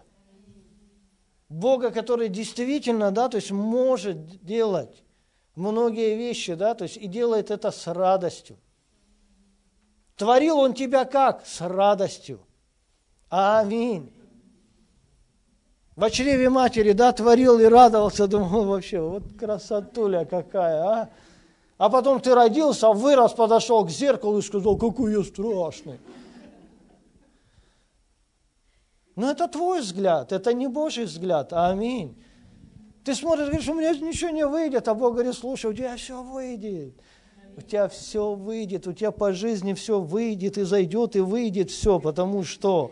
Бога, 1.50 1.92
который 1.92 2.30
действительно, 2.30 3.12
да, 3.12 3.28
то 3.28 3.38
есть 3.38 3.52
может 3.52 4.44
делать 4.44 5.04
многие 5.56 6.16
вещи, 6.16 6.54
да, 6.54 6.76
то 6.76 6.84
есть 6.84 6.98
и 6.98 7.08
делает 7.08 7.52
это 7.52 7.72
с 7.72 7.88
радостью. 7.88 8.58
Творил 10.16 10.60
Он 10.60 10.74
тебя 10.74 11.04
как? 11.06 11.46
С 11.46 11.62
радостью. 11.62 12.40
Аминь. 13.30 14.14
В 15.96 16.10
чреве 16.10 16.50
матери, 16.50 16.94
да, 16.94 17.12
творил 17.12 17.60
и 17.60 17.66
радовался, 17.66 18.28
думал 18.28 18.66
вообще, 18.66 19.02
вот 19.02 19.24
красотуля 19.38 20.26
какая, 20.26 20.84
а? 20.84 21.10
А 21.82 21.90
потом 21.90 22.22
ты 22.22 22.36
родился, 22.36 22.92
вырос, 22.92 23.34
подошел 23.34 23.84
к 23.84 23.90
зеркалу 23.90 24.38
и 24.38 24.44
сказал, 24.44 24.78
какой 24.78 25.14
я 25.14 25.24
страшный. 25.24 26.00
Но 29.16 29.32
это 29.32 29.48
твой 29.48 29.82
взгляд, 29.82 30.32
это 30.32 30.54
не 30.54 30.68
Божий 30.68 31.06
взгляд. 31.06 31.54
Аминь. 31.54 32.24
Ты 33.04 33.16
смотришь, 33.16 33.48
говоришь, 33.48 33.68
у 33.68 33.74
меня 33.74 33.96
ничего 33.96 34.30
не 34.30 34.46
выйдет, 34.46 34.88
а 34.88 34.94
Бог 34.94 35.14
говорит, 35.14 35.34
слушай, 35.34 35.72
у 35.72 35.74
тебя 35.74 35.98
все 35.98 36.22
выйдет. 36.22 36.94
У 37.58 37.62
тебя 37.62 37.88
все 37.88 38.36
выйдет, 38.36 38.86
у 38.86 38.94
тебя 38.94 39.10
по 39.10 39.34
жизни 39.34 39.74
все 39.74 40.00
выйдет 40.00 40.60
и 40.60 40.62
зайдет, 40.62 41.16
и 41.16 41.20
выйдет 41.20 41.72
все, 41.72 42.00
потому 42.00 42.44
что 42.44 42.92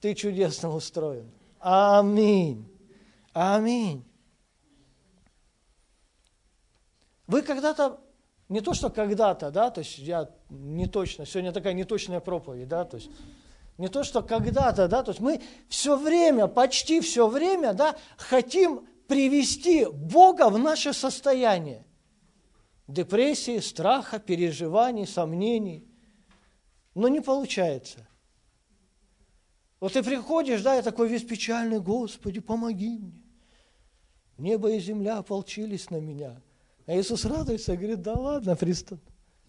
ты 0.00 0.14
чудесно 0.14 0.74
устроен. 0.74 1.30
Аминь. 1.60 2.66
Аминь. 3.34 4.07
Вы 7.28 7.42
когда-то, 7.42 8.00
не 8.48 8.62
то 8.62 8.74
что 8.74 8.88
когда-то, 8.88 9.50
да, 9.50 9.70
то 9.70 9.80
есть 9.80 9.98
я 9.98 10.30
не 10.48 10.86
точно, 10.86 11.26
сегодня 11.26 11.52
такая 11.52 11.74
неточная 11.74 12.20
проповедь, 12.20 12.68
да, 12.68 12.84
то 12.86 12.96
есть 12.96 13.10
не 13.76 13.88
то 13.88 14.02
что 14.02 14.22
когда-то, 14.22 14.88
да, 14.88 15.02
то 15.02 15.10
есть 15.10 15.20
мы 15.20 15.42
все 15.68 15.96
время, 15.96 16.48
почти 16.48 17.00
все 17.00 17.28
время, 17.28 17.74
да, 17.74 17.96
хотим 18.16 18.88
привести 19.06 19.86
Бога 19.86 20.48
в 20.48 20.58
наше 20.58 20.94
состояние. 20.94 21.84
Депрессии, 22.88 23.58
страха, 23.58 24.18
переживаний, 24.18 25.06
сомнений. 25.06 25.86
Но 26.94 27.08
не 27.08 27.20
получается. 27.20 28.08
Вот 29.78 29.92
ты 29.92 30.02
приходишь, 30.02 30.62
да, 30.62 30.74
я 30.74 30.82
такой 30.82 31.08
весь 31.08 31.24
печальный, 31.24 31.78
Господи, 31.78 32.40
помоги 32.40 32.98
мне. 32.98 33.22
Небо 34.38 34.72
и 34.72 34.80
земля 34.80 35.18
ополчились 35.18 35.90
на 35.90 36.00
меня. 36.00 36.40
А 36.88 36.94
Иисус 36.94 37.26
радуется 37.26 37.74
и 37.74 37.76
говорит, 37.76 38.00
да 38.00 38.14
ладно, 38.14 38.56
Пристон, 38.56 38.98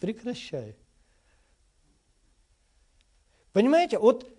прекращай. 0.01 0.75
Понимаете, 3.53 3.97
вот 3.97 4.29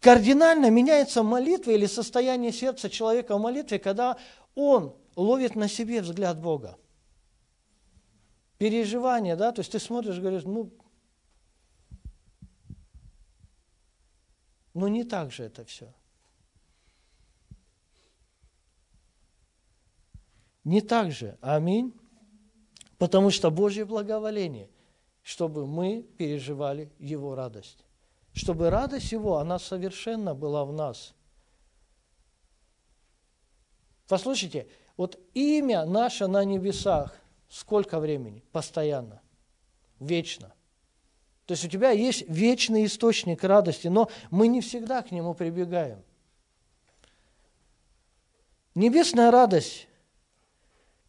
кардинально 0.00 0.70
меняется 0.70 1.22
молитва 1.22 1.72
или 1.72 1.84
состояние 1.84 2.52
сердца 2.52 2.88
человека 2.88 3.36
в 3.36 3.40
молитве, 3.40 3.78
когда 3.78 4.18
он 4.54 4.96
ловит 5.14 5.56
на 5.56 5.68
себе 5.68 6.00
взгляд 6.00 6.40
Бога. 6.40 6.78
Переживание, 8.56 9.36
да, 9.36 9.52
то 9.52 9.60
есть 9.60 9.72
ты 9.72 9.78
смотришь, 9.78 10.20
говоришь, 10.20 10.44
ну, 10.44 10.72
ну 14.72 14.88
не 14.88 15.04
так 15.04 15.32
же 15.32 15.44
это 15.44 15.66
все. 15.66 15.92
Не 20.64 20.80
так 20.80 21.10
же. 21.10 21.36
Аминь. 21.40 21.92
Потому 22.98 23.30
что 23.30 23.50
Божье 23.50 23.84
благоволение, 23.84 24.70
чтобы 25.22 25.66
мы 25.66 26.02
переживали 26.02 26.92
Его 26.98 27.34
радость. 27.34 27.84
Чтобы 28.32 28.70
радость 28.70 29.12
Его, 29.12 29.38
она 29.38 29.58
совершенно 29.58 30.34
была 30.34 30.64
в 30.64 30.72
нас. 30.72 31.14
Послушайте, 34.06 34.68
вот 34.96 35.18
имя 35.34 35.84
наше 35.84 36.26
на 36.26 36.44
небесах, 36.44 37.16
сколько 37.48 37.98
времени? 37.98 38.44
Постоянно, 38.52 39.20
вечно. 39.98 40.54
То 41.46 41.52
есть 41.52 41.64
у 41.64 41.68
тебя 41.68 41.90
есть 41.90 42.28
вечный 42.28 42.84
источник 42.84 43.42
радости, 43.42 43.88
но 43.88 44.08
мы 44.30 44.48
не 44.48 44.60
всегда 44.60 45.02
к 45.02 45.10
нему 45.10 45.34
прибегаем. 45.34 46.02
Небесная 48.74 49.30
радость 49.30 49.88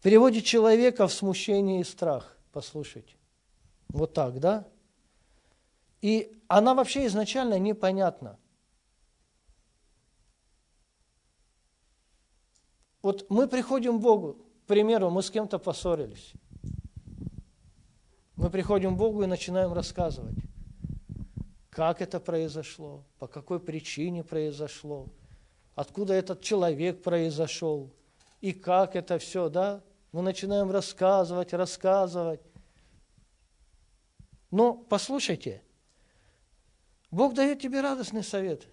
переводит 0.03 0.45
человека 0.45 1.07
в 1.07 1.13
смущение 1.13 1.81
и 1.81 1.83
страх. 1.83 2.37
Послушайте. 2.51 3.15
Вот 3.89 4.13
так, 4.13 4.39
да? 4.39 4.67
И 6.01 6.39
она 6.47 6.75
вообще 6.75 7.07
изначально 7.07 7.57
непонятна. 7.57 8.37
вот 13.03 13.25
мы 13.29 13.47
приходим 13.47 13.99
к 13.99 14.01
Богу, 14.01 14.37
к 14.63 14.67
примеру, 14.67 15.11
мы 15.11 15.21
с 15.21 15.29
кем-то 15.29 15.59
поссорились. 15.59 16.33
Мы 18.37 18.49
приходим 18.49 18.95
к 18.95 18.97
Богу 18.97 19.23
и 19.23 19.27
начинаем 19.27 19.73
рассказывать, 19.73 20.37
как 21.69 22.01
это 22.01 22.19
произошло, 22.19 23.03
по 23.19 23.27
какой 23.27 23.59
причине 23.59 24.23
произошло, 24.23 25.07
откуда 25.75 26.13
этот 26.13 26.41
человек 26.41 27.03
произошел, 27.03 27.91
и 28.41 28.53
как 28.53 28.95
это 28.95 29.19
все, 29.19 29.49
да? 29.49 29.83
Мы 30.13 30.21
начинаем 30.21 30.69
рассказывать, 30.69 31.53
рассказывать. 31.53 32.39
Но 34.51 34.75
послушайте, 34.75 35.63
Бог 37.09 37.33
дает 37.33 37.59
тебе 37.59 37.81
радостный 37.81 38.23
совет. 38.23 38.67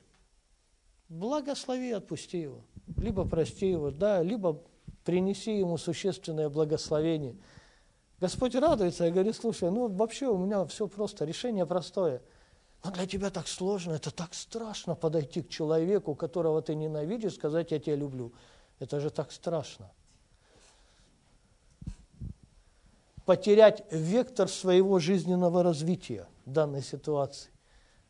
Благослови, 1.08 1.92
отпусти 1.92 2.42
его. 2.42 2.62
Либо 2.98 3.26
прости 3.26 3.70
его, 3.70 3.90
да, 3.90 4.22
либо 4.22 4.62
принеси 5.04 5.58
ему 5.58 5.78
существенное 5.78 6.50
благословение. 6.50 7.36
Господь 8.20 8.54
радуется 8.54 9.06
и 9.06 9.10
говорит, 9.10 9.34
слушай, 9.34 9.70
ну 9.70 9.88
вообще 9.88 10.26
у 10.26 10.36
меня 10.36 10.66
все 10.66 10.86
просто, 10.86 11.24
решение 11.24 11.64
простое. 11.64 12.20
Но 12.84 12.90
для 12.90 13.06
тебя 13.06 13.30
так 13.30 13.48
сложно, 13.48 13.92
это 13.92 14.10
так 14.10 14.34
страшно 14.34 14.94
подойти 14.94 15.40
к 15.40 15.48
человеку, 15.48 16.14
которого 16.14 16.60
ты 16.60 16.74
ненавидишь, 16.74 17.36
сказать, 17.36 17.70
я 17.70 17.78
тебя 17.78 17.96
люблю. 17.96 18.34
Это 18.78 19.00
же 19.00 19.08
так 19.08 19.32
страшно. 19.32 19.90
Потерять 23.30 23.84
вектор 23.92 24.48
своего 24.48 24.98
жизненного 24.98 25.62
развития 25.62 26.26
в 26.46 26.50
данной 26.50 26.82
ситуации. 26.82 27.52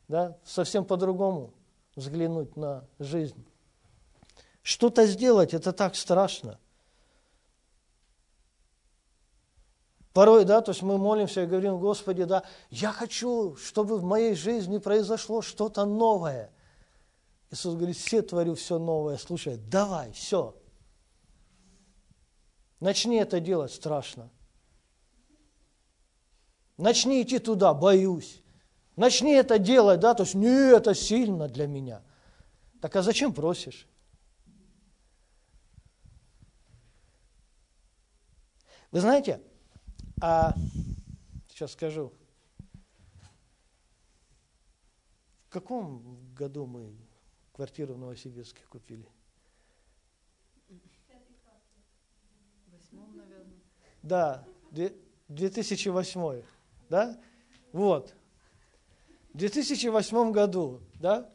Да? 0.09 0.39
Совсем 0.47 0.83
по-другому 0.83 1.53
взглянуть 1.95 2.57
на 2.57 2.87
жизнь. 2.99 3.45
Что-то 4.63 5.05
сделать, 5.05 5.53
это 5.53 5.75
так 5.75 5.95
страшно. 5.95 6.59
Порой, 10.15 10.47
да, 10.47 10.63
то 10.63 10.71
есть 10.71 10.81
мы 10.81 10.97
молимся 10.97 11.43
и 11.43 11.47
говорим, 11.47 11.79
Господи, 11.79 12.25
да, 12.25 12.45
я 12.71 12.91
хочу, 12.91 13.57
чтобы 13.57 13.99
в 13.99 14.03
моей 14.03 14.35
жизни 14.35 14.79
произошло 14.79 15.43
что-то 15.43 15.85
новое. 15.85 16.51
Иисус 17.51 17.75
говорит, 17.75 17.99
все 17.99 18.23
творю 18.23 18.55
все 18.55 18.79
новое, 18.79 19.19
слушай, 19.19 19.59
давай, 19.59 20.13
все. 20.13 20.57
Начни 22.81 23.17
это 23.17 23.39
делать, 23.39 23.75
страшно. 23.75 24.31
Начни 26.81 27.23
идти 27.23 27.39
туда, 27.39 27.75
боюсь. 27.75 28.43
Начни 28.97 29.33
это 29.33 29.59
делать, 29.59 30.01
да, 30.01 30.15
то 30.15 30.23
есть, 30.23 30.35
не, 30.35 30.75
это 30.75 30.95
сильно 30.95 31.47
для 31.47 31.67
меня. 31.67 32.03
Так 32.81 32.97
а 32.97 33.03
зачем 33.03 33.35
просишь? 33.35 33.87
Вы 38.91 39.01
знаете, 39.01 39.43
а, 40.23 40.55
сейчас 41.49 41.73
скажу, 41.73 42.13
в 45.49 45.51
каком 45.51 46.35
году 46.35 46.65
мы 46.65 46.97
квартиру 47.53 47.95
в 47.95 47.99
Новосибирске 47.99 48.63
купили? 48.71 49.07
Восьмом, 52.69 53.17
наверное. 53.17 53.61
Да, 54.03 54.47
2008, 55.29 56.43
да? 56.91 57.17
Вот. 57.73 58.13
В 59.33 59.39
2008 59.39 60.33
году, 60.33 60.81
да, 60.95 61.27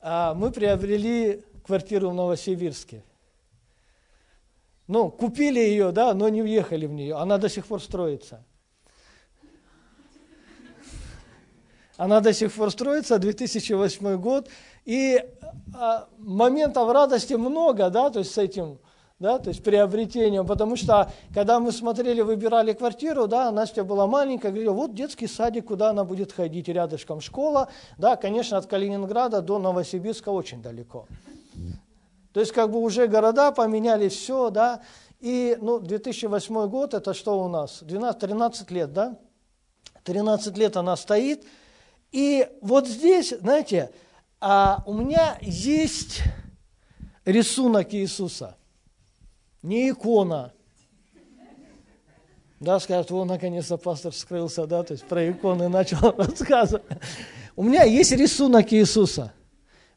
а, 0.00 0.34
мы 0.34 0.50
приобрели 0.50 1.44
квартиру 1.64 2.10
в 2.10 2.14
Новосибирске– 2.14 3.04
ну, 4.86 5.10
купили 5.10 5.60
ее, 5.60 5.92
да, 5.92 6.12
но 6.12 6.28
не 6.28 6.42
въехали 6.42 6.86
в 6.86 6.92
нее. 6.92 7.16
Она 7.16 7.38
до 7.38 7.48
сих 7.48 7.66
пор 7.66 7.82
строится. 7.82 8.44
Она 11.96 12.20
до 12.20 12.32
сих 12.32 12.52
пор 12.52 12.70
строится, 12.70 13.18
2008 13.18 14.16
год. 14.16 14.48
И 14.84 15.24
а, 15.74 16.08
моментов 16.18 16.90
радости 16.92 17.34
много, 17.34 17.88
да, 17.88 18.10
то 18.10 18.18
есть 18.18 18.32
с 18.32 18.38
этим, 18.38 18.78
да, 19.24 19.38
то 19.38 19.48
есть 19.48 19.64
приобретением, 19.64 20.46
потому 20.46 20.76
что, 20.76 21.10
когда 21.32 21.58
мы 21.58 21.72
смотрели, 21.72 22.20
выбирали 22.20 22.74
квартиру, 22.74 23.26
да, 23.26 23.50
Настя 23.50 23.82
была 23.82 24.06
маленькая, 24.06 24.50
говорила, 24.50 24.74
вот 24.74 24.94
детский 24.94 25.26
садик, 25.26 25.64
куда 25.68 25.90
она 25.90 26.04
будет 26.04 26.30
ходить, 26.30 26.68
рядышком 26.68 27.22
школа, 27.22 27.70
да, 27.96 28.16
конечно, 28.16 28.58
от 28.58 28.66
Калининграда 28.66 29.40
до 29.40 29.58
Новосибирска 29.58 30.28
очень 30.28 30.60
далеко. 30.60 31.06
То 32.34 32.40
есть 32.40 32.52
как 32.52 32.70
бы 32.70 32.80
уже 32.80 33.06
города 33.06 33.50
поменяли 33.50 34.10
все, 34.10 34.50
да, 34.50 34.82
и 35.20 35.56
ну, 35.58 35.80
2008 35.80 36.68
год, 36.68 36.92
это 36.92 37.14
что 37.14 37.42
у 37.42 37.48
нас? 37.48 37.82
12-13 37.82 38.74
лет, 38.74 38.92
да? 38.92 39.16
13 40.02 40.58
лет 40.58 40.76
она 40.76 40.96
стоит. 40.96 41.46
И 42.12 42.46
вот 42.60 42.86
здесь, 42.86 43.30
знаете, 43.30 43.90
а 44.38 44.82
у 44.84 44.92
меня 44.92 45.38
есть 45.40 46.20
рисунок 47.24 47.94
Иисуса. 47.94 48.58
Не 49.64 49.90
икона. 49.90 50.52
Да, 52.60 52.78
скажут, 52.78 53.10
вот 53.10 53.24
наконец-то 53.24 53.76
пастор 53.76 54.14
скрылся, 54.14 54.66
да, 54.66 54.84
то 54.84 54.92
есть 54.92 55.04
про 55.04 55.28
иконы 55.28 55.68
начал 55.68 56.12
рассказывать. 56.16 56.84
У 57.56 57.64
меня 57.64 57.82
есть 57.82 58.12
рисунок 58.12 58.72
Иисуса– 58.72 59.32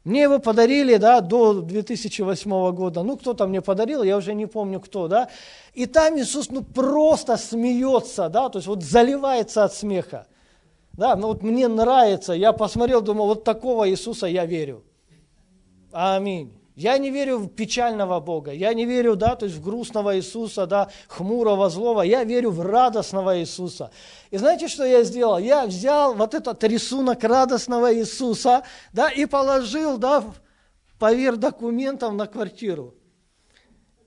мне 0.08 0.22
его 0.22 0.38
подарили, 0.38 0.96
да, 0.96 1.20
до 1.20 1.60
2008 1.60 2.72
года. 2.72 3.02
Ну, 3.02 3.18
кто-то 3.18 3.46
мне 3.46 3.60
подарил, 3.60 4.02
я 4.02 4.16
уже 4.16 4.32
не 4.32 4.46
помню 4.46 4.80
кто, 4.80 5.06
да. 5.06 5.28
И 5.74 5.84
там 5.84 6.18
Иисус, 6.18 6.48
ну, 6.48 6.62
просто 6.62 7.36
смеется, 7.36 8.30
да, 8.30 8.48
то 8.48 8.58
есть 8.58 8.66
вот 8.66 8.82
заливается 8.82 9.64
от 9.64 9.74
смеха. 9.74 10.26
Да, 10.94 11.14
ну 11.14 11.26
вот 11.28 11.42
мне 11.42 11.68
нравится, 11.68 12.32
я 12.32 12.52
посмотрел, 12.52 13.02
думал, 13.02 13.26
вот 13.26 13.44
такого 13.44 13.88
Иисуса 13.90 14.26
я 14.26 14.46
верю. 14.46 14.82
Аминь. 15.92 16.57
Я 16.78 16.96
не 16.96 17.10
верю 17.10 17.38
в 17.38 17.48
печального 17.48 18.20
Бога, 18.20 18.52
я 18.52 18.72
не 18.72 18.86
верю, 18.86 19.16
да, 19.16 19.34
то 19.34 19.46
есть 19.46 19.58
в 19.58 19.64
грустного 19.64 20.16
Иисуса, 20.16 20.64
да, 20.64 20.88
хмурого, 21.08 21.68
злого, 21.70 22.02
я 22.02 22.22
верю 22.22 22.52
в 22.52 22.60
радостного 22.60 23.40
Иисуса. 23.40 23.90
И 24.30 24.38
знаете, 24.38 24.68
что 24.68 24.84
я 24.84 25.02
сделал? 25.02 25.38
Я 25.38 25.66
взял 25.66 26.14
вот 26.14 26.34
этот 26.34 26.62
рисунок 26.62 27.24
радостного 27.24 27.92
Иисуса, 27.92 28.62
да, 28.92 29.08
и 29.08 29.26
положил, 29.26 29.98
да, 29.98 30.22
поверх 31.00 31.38
документов 31.38 32.12
на 32.12 32.28
квартиру. 32.28 32.94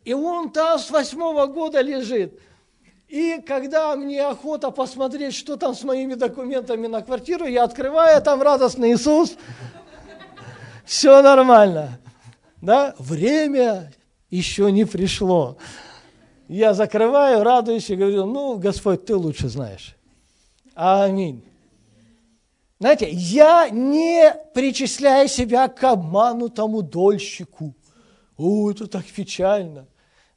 И 0.05 0.13
он 0.13 0.49
там 0.49 0.79
с 0.79 0.89
восьмого 0.89 1.47
года 1.47 1.81
лежит. 1.81 2.39
И 3.09 3.43
когда 3.45 3.97
мне 3.97 4.25
охота 4.25 4.71
посмотреть, 4.71 5.33
что 5.33 5.57
там 5.57 5.75
с 5.75 5.83
моими 5.83 6.13
документами 6.13 6.87
на 6.87 7.01
квартиру, 7.01 7.47
я 7.47 7.65
открываю, 7.65 8.21
там 8.21 8.41
радостный 8.41 8.93
Иисус. 8.93 9.35
Все 10.85 11.21
нормально 11.21 11.99
да, 12.61 12.95
время 12.99 13.91
еще 14.29 14.71
не 14.71 14.85
пришло. 14.85 15.57
Я 16.47 16.73
закрываю, 16.73 17.43
радуюсь 17.43 17.89
и 17.89 17.95
говорю, 17.95 18.25
ну, 18.25 18.57
Господь, 18.57 19.05
ты 19.05 19.15
лучше 19.15 19.49
знаешь. 19.49 19.95
Аминь. 20.75 21.43
Знаете, 22.79 23.09
я 23.11 23.69
не 23.69 24.33
причисляю 24.53 25.27
себя 25.27 25.67
к 25.67 25.83
обманутому 25.83 26.81
дольщику. 26.81 27.75
О, 28.37 28.71
это 28.71 28.87
так 28.87 29.05
печально. 29.05 29.87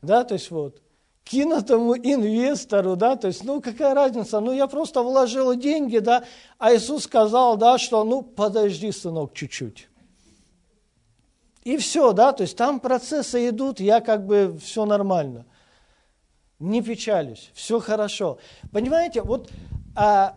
Да, 0.02 0.24
то 0.24 0.34
есть 0.34 0.50
вот, 0.50 0.82
кинутому 1.24 1.96
инвестору, 1.96 2.96
да, 2.96 3.16
то 3.16 3.28
есть, 3.28 3.42
ну, 3.44 3.62
какая 3.62 3.94
разница, 3.94 4.40
ну, 4.40 4.52
я 4.52 4.66
просто 4.66 5.02
вложил 5.02 5.54
деньги, 5.54 5.98
да, 5.98 6.24
а 6.58 6.74
Иисус 6.74 7.04
сказал, 7.04 7.56
да, 7.56 7.78
что, 7.78 8.04
ну, 8.04 8.22
подожди, 8.22 8.92
сынок, 8.92 9.32
чуть-чуть. 9.32 9.88
И 11.64 11.79
все, 11.79 12.12
да, 12.12 12.33
то 12.33 12.42
есть 12.42 12.57
там 12.57 12.79
процессы 12.79 13.48
идут, 13.48 13.81
я 13.81 14.00
как 14.00 14.27
бы 14.27 14.59
все 14.62 14.85
нормально. 14.85 15.46
Не 16.59 16.83
печалюсь, 16.83 17.50
все 17.55 17.81
хорошо. 17.81 18.38
Понимаете, 18.70 19.22
вот 19.22 19.50
а, 19.96 20.37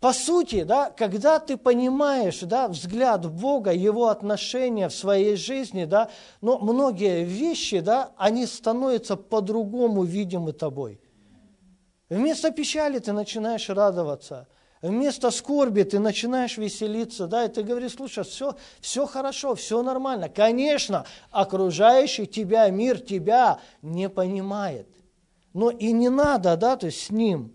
по 0.00 0.14
сути, 0.14 0.62
да, 0.62 0.90
когда 0.90 1.38
ты 1.38 1.58
понимаешь 1.58 2.40
да, 2.40 2.68
взгляд 2.68 3.30
Бога, 3.30 3.70
Его 3.70 4.08
отношения 4.08 4.88
в 4.88 4.94
своей 4.94 5.36
жизни, 5.36 5.84
да, 5.84 6.10
но 6.40 6.58
многие 6.58 7.22
вещи, 7.22 7.80
да, 7.80 8.12
они 8.16 8.46
становятся 8.46 9.16
по-другому 9.16 10.04
видимы 10.04 10.52
тобой. 10.52 11.00
Вместо 12.08 12.50
печали 12.50 12.98
ты 12.98 13.12
начинаешь 13.12 13.68
радоваться– 13.68 14.48
Вместо 14.82 15.30
скорби 15.30 15.82
ты 15.82 15.98
начинаешь 15.98 16.56
веселиться, 16.56 17.26
да, 17.26 17.44
и 17.44 17.48
ты 17.48 17.62
говоришь, 17.62 17.92
слушай, 17.92 18.24
все, 18.24 18.56
все 18.80 19.06
хорошо, 19.06 19.54
все 19.54 19.82
нормально. 19.82 20.30
Конечно, 20.30 21.04
окружающий 21.30 22.26
тебя 22.26 22.68
мир 22.70 22.98
тебя 22.98 23.60
не 23.82 24.08
понимает. 24.08 24.88
Но 25.52 25.70
и 25.70 25.92
не 25.92 26.08
надо, 26.08 26.56
да, 26.56 26.76
то 26.76 26.86
есть 26.86 27.06
с 27.06 27.10
ним 27.10 27.54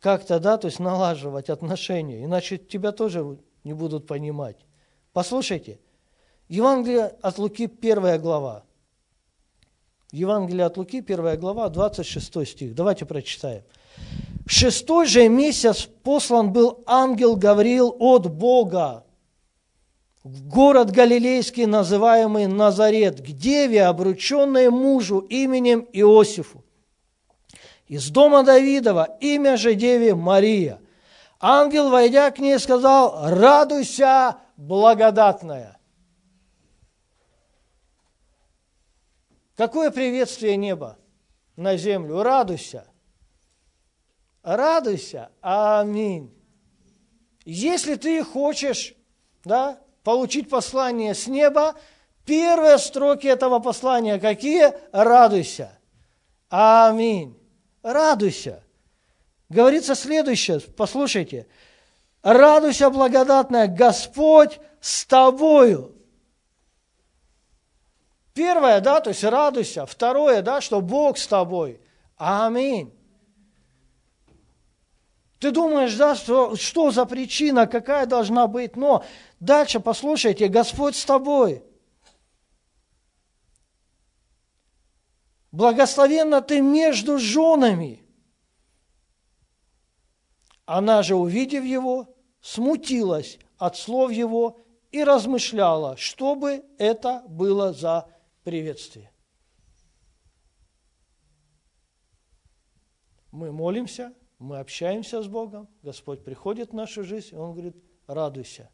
как-то, 0.00 0.40
да, 0.40 0.56
то 0.56 0.66
есть 0.66 0.80
налаживать 0.80 1.48
отношения, 1.48 2.24
иначе 2.24 2.58
тебя 2.58 2.90
тоже 2.90 3.38
не 3.62 3.72
будут 3.72 4.08
понимать. 4.08 4.56
Послушайте, 5.12 5.78
Евангелие 6.48 7.14
от 7.22 7.38
Луки, 7.38 7.68
первая 7.68 8.18
глава. 8.18 8.64
Евангелие 10.10 10.66
от 10.66 10.76
Луки, 10.76 10.98
1 10.98 11.38
глава, 11.38 11.68
26 11.68 12.46
стих. 12.46 12.74
Давайте 12.74 13.06
прочитаем. 13.06 13.62
В 14.46 14.50
шестой 14.50 15.06
же 15.06 15.28
месяц 15.28 15.88
послан 16.02 16.52
был 16.52 16.82
ангел 16.86 17.36
Гавриил 17.36 17.94
от 17.98 18.30
Бога 18.30 19.04
в 20.24 20.46
город 20.46 20.90
Галилейский, 20.90 21.66
называемый 21.66 22.46
Назарет, 22.46 23.20
к 23.20 23.24
деве, 23.24 23.84
обрученной 23.84 24.70
мужу 24.70 25.18
именем 25.18 25.86
Иосифу. 25.92 26.64
Из 27.86 28.08
дома 28.10 28.42
Давидова 28.42 29.16
имя 29.20 29.56
же 29.56 29.74
деве 29.74 30.14
Мария. 30.14 30.80
Ангел, 31.40 31.90
войдя 31.90 32.30
к 32.30 32.38
ней, 32.38 32.58
сказал, 32.58 33.28
радуйся, 33.30 34.38
благодатная. 34.56 35.78
Какое 39.56 39.90
приветствие 39.90 40.56
неба 40.56 40.96
на 41.56 41.76
землю? 41.76 42.22
Радуйся. 42.22 42.91
Радуйся. 44.42 45.30
Аминь. 45.40 46.32
Если 47.44 47.94
ты 47.94 48.22
хочешь 48.24 48.94
да, 49.44 49.78
получить 50.02 50.48
послание 50.48 51.14
с 51.14 51.26
неба, 51.26 51.74
первые 52.24 52.78
строки 52.78 53.26
этого 53.26 53.60
послания 53.60 54.18
какие? 54.18 54.72
Радуйся. 54.92 55.78
Аминь. 56.48 57.38
Радуйся. 57.82 58.62
Говорится 59.48 59.94
следующее, 59.94 60.60
послушайте. 60.60 61.46
Радуйся, 62.22 62.90
благодатная, 62.90 63.66
Господь 63.66 64.60
с 64.80 65.04
тобою. 65.04 65.94
Первое, 68.32 68.80
да, 68.80 69.00
то 69.00 69.10
есть 69.10 69.24
радуйся. 69.24 69.84
Второе, 69.84 70.40
да, 70.40 70.60
что 70.60 70.80
Бог 70.80 71.18
с 71.18 71.26
тобой. 71.26 71.80
Аминь. 72.16 72.94
Ты 75.42 75.50
думаешь, 75.50 75.96
да, 75.96 76.14
что, 76.14 76.54
что 76.54 76.92
за 76.92 77.04
причина, 77.04 77.66
какая 77.66 78.06
должна 78.06 78.46
быть, 78.46 78.76
но 78.76 79.04
дальше 79.40 79.80
послушайте, 79.80 80.46
Господь 80.46 80.94
с 80.94 81.04
тобой. 81.04 81.64
Благословенна 85.50 86.42
ты 86.42 86.60
между 86.60 87.18
женами. 87.18 88.04
Она 90.64 91.02
же, 91.02 91.16
увидев 91.16 91.64
его, 91.64 92.14
смутилась 92.40 93.40
от 93.58 93.76
слов 93.76 94.12
его 94.12 94.60
и 94.92 95.02
размышляла, 95.02 95.96
что 95.96 96.36
бы 96.36 96.64
это 96.78 97.24
было 97.26 97.72
за 97.72 98.08
приветствие. 98.44 99.10
Мы 103.32 103.50
молимся, 103.50 104.14
мы 104.42 104.58
общаемся 104.58 105.22
с 105.22 105.28
Богом, 105.28 105.68
Господь 105.82 106.24
приходит 106.24 106.70
в 106.70 106.74
нашу 106.74 107.04
жизнь, 107.04 107.28
и 107.32 107.38
Он 107.38 107.52
говорит, 107.52 107.76
радуйся. 108.08 108.70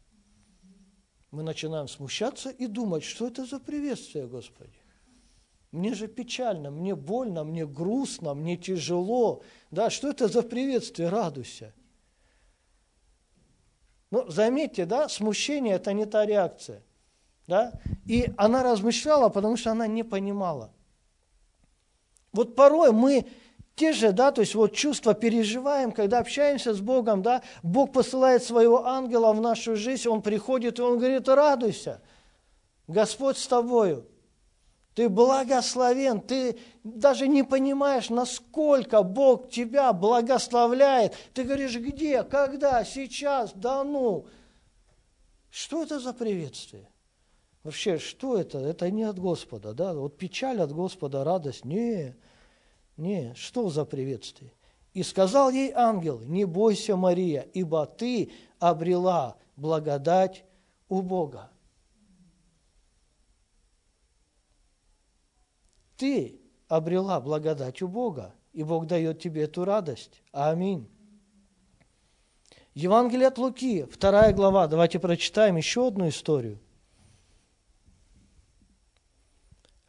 Мы 1.29 1.43
начинаем 1.43 1.87
смущаться 1.87 2.49
и 2.49 2.65
думать, 2.65 3.03
что 3.03 3.27
это 3.27 3.45
за 3.45 3.59
приветствие, 3.59 4.25
Господи. 4.27 4.73
Мне 5.71 5.93
же 5.93 6.07
печально, 6.07 6.71
мне 6.71 6.95
больно, 6.95 7.43
мне 7.43 7.67
грустно, 7.67 8.33
мне 8.33 8.57
тяжело. 8.57 9.43
Да, 9.69 9.91
что 9.91 10.09
это 10.09 10.27
за 10.27 10.41
приветствие? 10.41 11.09
Радуйся. 11.09 11.75
Ну, 14.09 14.27
заметьте, 14.27 14.87
да, 14.87 15.07
смущение– 15.07 15.75
это 15.75 15.93
не 15.93 16.07
та 16.07 16.25
реакция. 16.25 16.81
Да? 17.45 17.79
И 18.07 18.33
она 18.37 18.63
размышляла, 18.63 19.29
потому 19.29 19.55
что 19.55 19.69
она 19.69 19.85
не 19.85 20.03
понимала. 20.03 20.73
Вот 22.31 22.55
порой 22.55 22.91
мы 22.91 23.27
те 23.79 23.93
же, 23.93 24.11
да, 24.11 24.33
то 24.33 24.41
есть 24.41 24.55
вот 24.55 24.73
чувства 24.73 25.13
переживаем, 25.13 25.93
когда 25.93 26.19
общаемся 26.19 26.73
с 26.73 26.81
Богом, 26.81 27.21
да, 27.21 27.41
Бог 27.63 27.93
посылает 27.93 28.43
своего 28.43 28.85
ангела 28.85 29.31
в 29.31 29.39
нашу 29.39 29.77
жизнь, 29.77 30.09
он 30.09 30.21
приходит 30.21 30.79
и 30.79 30.81
он 30.81 30.99
говорит, 30.99 31.29
радуйся, 31.29 32.01
Господь 32.87 33.37
с 33.37 33.47
тобою, 33.47 34.05
ты 34.95 35.07
благословен, 35.07 36.19
ты 36.19 36.59
даже 36.83 37.29
не 37.29 37.43
понимаешь, 37.43 38.09
насколько 38.09 39.01
Бог 39.01 39.49
тебя 39.49 39.93
благословляет. 39.93 41.13
Ты 41.33 41.45
говоришь, 41.45 41.77
где, 41.77 42.23
когда, 42.23 42.83
сейчас, 42.83 43.53
да 43.53 43.85
ну. 43.85 44.25
Что 45.49 45.83
это 45.83 46.01
за 46.01 46.11
приветствие? 46.11 46.89
Вообще, 47.63 47.97
что 47.97 48.37
это? 48.37 48.57
Это 48.57 48.91
не 48.91 49.03
от 49.03 49.19
Господа, 49.19 49.73
да? 49.73 49.93
Вот 49.93 50.17
печаль 50.17 50.59
от 50.59 50.73
Господа, 50.73 51.23
радость. 51.23 51.63
Не, 51.63 52.17
не, 52.99 53.33
что 53.35 53.69
за 53.69 53.85
приветствие? 53.85 54.53
И 54.93 55.03
сказал 55.03 55.49
ей 55.49 55.71
ангел, 55.71 56.19
не 56.21 56.45
бойся, 56.45 56.95
Мария, 56.95 57.41
ибо 57.53 57.85
ты 57.85 58.31
обрела 58.59 59.37
благодать 59.55 60.45
у 60.87 61.01
Бога. 61.01 61.49
Ты 65.95 66.39
обрела 66.67 67.19
благодать 67.19 67.81
у 67.81 67.87
Бога, 67.87 68.33
и 68.53 68.63
Бог 68.63 68.87
дает 68.87 69.19
тебе 69.19 69.43
эту 69.43 69.65
радость. 69.65 70.21
Аминь. 70.31 70.89
Евангелие 72.73 73.27
от 73.27 73.37
Луки, 73.37 73.85
вторая 73.91 74.33
глава. 74.33 74.67
Давайте 74.67 74.99
прочитаем 74.99 75.57
еще 75.57 75.87
одну 75.87 76.07
историю– 76.07 76.59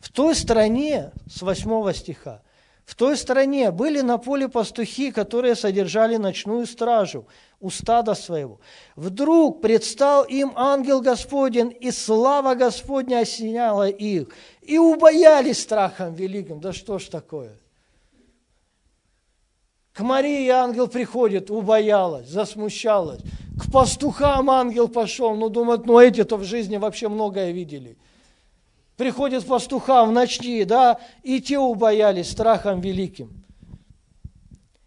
В 0.00 0.10
той 0.10 0.34
стране, 0.34 1.12
с 1.28 1.42
8 1.42 1.92
стиха, 1.92 2.42
в 2.90 2.96
той 2.96 3.16
стране 3.16 3.70
были 3.70 4.00
на 4.00 4.18
поле 4.18 4.48
пастухи, 4.48 5.12
которые 5.12 5.54
содержали 5.54 6.16
ночную 6.16 6.66
стражу 6.66 7.24
у 7.60 7.70
стада 7.70 8.16
своего. 8.16 8.58
Вдруг 8.96 9.60
предстал 9.60 10.24
им 10.24 10.52
ангел 10.56 11.00
Господень, 11.00 11.72
и 11.80 11.92
слава 11.92 12.56
Господня 12.56 13.20
осеняла 13.20 13.88
их, 13.88 14.30
и 14.62 14.76
убоялись 14.76 15.60
страхом 15.60 16.14
великим. 16.14 16.58
Да 16.58 16.72
что 16.72 16.98
ж 16.98 17.04
такое? 17.04 17.52
К 19.92 20.00
Марии 20.00 20.48
ангел 20.48 20.88
приходит, 20.88 21.48
убоялась, 21.48 22.26
засмущалась. 22.26 23.20
К 23.56 23.70
пастухам 23.70 24.50
ангел 24.50 24.88
пошел, 24.88 25.36
ну 25.36 25.48
думает, 25.48 25.86
ну 25.86 26.00
эти-то 26.00 26.36
в 26.36 26.42
жизни 26.42 26.76
вообще 26.76 27.08
многое 27.08 27.52
видели– 27.52 27.96
приходят 29.00 29.46
пастухам 29.46 30.10
в 30.10 30.12
ночи, 30.12 30.62
да, 30.64 31.00
и 31.22 31.40
те 31.40 31.58
убоялись 31.58 32.30
страхом 32.30 32.82
великим. 32.82 33.42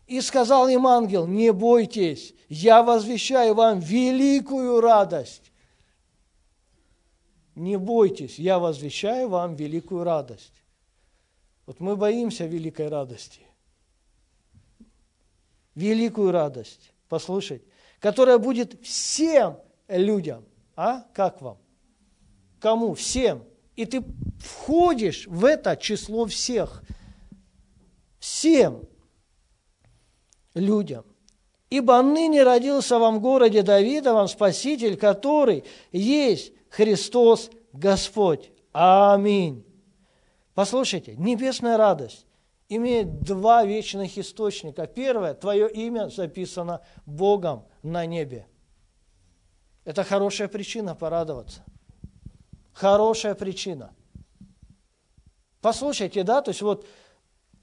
И 0.06 0.22
сказал 0.22 0.68
им 0.68 0.86
ангел, 0.86 1.26
не 1.26 1.52
бойтесь, 1.52 2.36
я 2.48 2.84
возвещаю 2.84 3.56
вам 3.56 3.80
великую 3.80 4.82
радость. 4.82 5.52
Не 7.56 7.76
бойтесь, 7.80 8.38
я 8.38 8.60
возвещаю 8.60 9.30
вам 9.30 9.56
великую 9.56 10.04
радость. 10.04 10.62
Вот 11.66 11.80
мы 11.80 11.96
боимся 11.96 12.46
великой 12.46 12.90
радости. 12.90 13.42
Великую 15.74 16.32
радость, 16.32 16.94
послушайте, 17.10 17.66
которая 18.00 18.38
будет 18.38 18.80
всем 18.86 19.58
людям. 19.88 20.46
А? 20.76 21.04
Как 21.16 21.42
вам? 21.42 21.58
Кому? 22.60 22.94
Всем 22.94 23.44
и 23.76 23.86
ты 23.86 24.04
входишь 24.40 25.28
в 25.28 25.46
это 25.46 25.76
число 25.76 26.26
всех, 26.26 26.84
всем 28.20 28.84
людям. 30.54 31.06
Ибо 31.70 32.02
ныне 32.04 32.44
родился 32.44 33.00
вам 33.00 33.18
в 33.18 33.22
городе 33.22 33.64
Давидовом 33.64 34.28
Спаситель, 34.28 34.96
который 34.96 35.64
есть 35.92 36.54
Христос 36.70 37.50
Господь. 37.72 38.52
Аминь. 38.74 39.66
Послушайте, 40.54 41.16
небесная 41.16 41.78
радость 41.78 42.28
имеет 42.70 43.22
два 43.22 43.66
вечных 43.66 44.20
источника. 44.20 44.86
Первое, 44.86 45.34
твое 45.34 45.68
имя 45.72 46.10
записано 46.10 46.82
Богом 47.08 47.66
на 47.82 48.06
небе. 48.06 48.48
Это 49.84 50.04
хорошая 50.04 50.48
причина 50.48 50.94
порадоваться 50.94 51.64
хорошая 52.74 53.36
причина. 53.36 53.94
Послушайте, 55.62 56.24
да, 56.24 56.42
то 56.42 56.50
есть 56.50 56.62
вот 56.62 56.86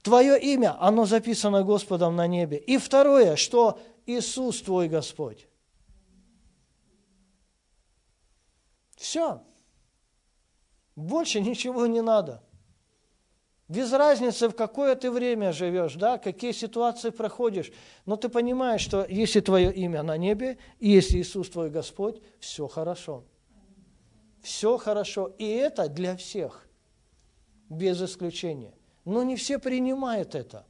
твое 0.02 0.40
имя, 0.40 0.76
оно 0.80 1.04
записано 1.04 1.62
Господом 1.62 2.16
на 2.16 2.26
небе. 2.26 2.56
И 2.56 2.78
второе, 2.78 3.36
что 3.36 3.78
Иисус 4.06 4.62
твой 4.62 4.88
Господь. 4.88 5.46
Все. 8.96 9.42
Больше 10.96 11.40
ничего 11.40 11.86
не 11.86 12.00
надо. 12.00 12.42
Без 13.68 13.92
разницы, 13.92 14.48
в 14.48 14.54
какое 14.54 14.96
ты 14.96 15.10
время 15.10 15.52
живешь, 15.52 15.94
да, 15.94 16.18
какие 16.18 16.52
ситуации 16.52 17.10
проходишь. 17.10 17.70
Но 18.04 18.16
ты 18.16 18.28
понимаешь, 18.28 18.80
что 18.80 19.06
если 19.08 19.40
твое 19.40 19.72
имя 19.72 20.02
на 20.02 20.16
небе, 20.16 20.58
и 20.80 20.90
если 20.90 21.18
Иисус 21.18 21.50
твой 21.50 21.70
Господь, 21.70 22.20
все 22.40 22.66
хорошо 22.66 23.24
все 24.42 24.76
хорошо. 24.78 25.26
И 25.38 25.46
это 25.46 25.88
для 25.88 26.16
всех, 26.16 26.66
без 27.68 28.02
исключения. 28.02 28.74
Но 29.04 29.22
не 29.22 29.36
все 29.36 29.58
принимают 29.58 30.34
это. 30.34 30.66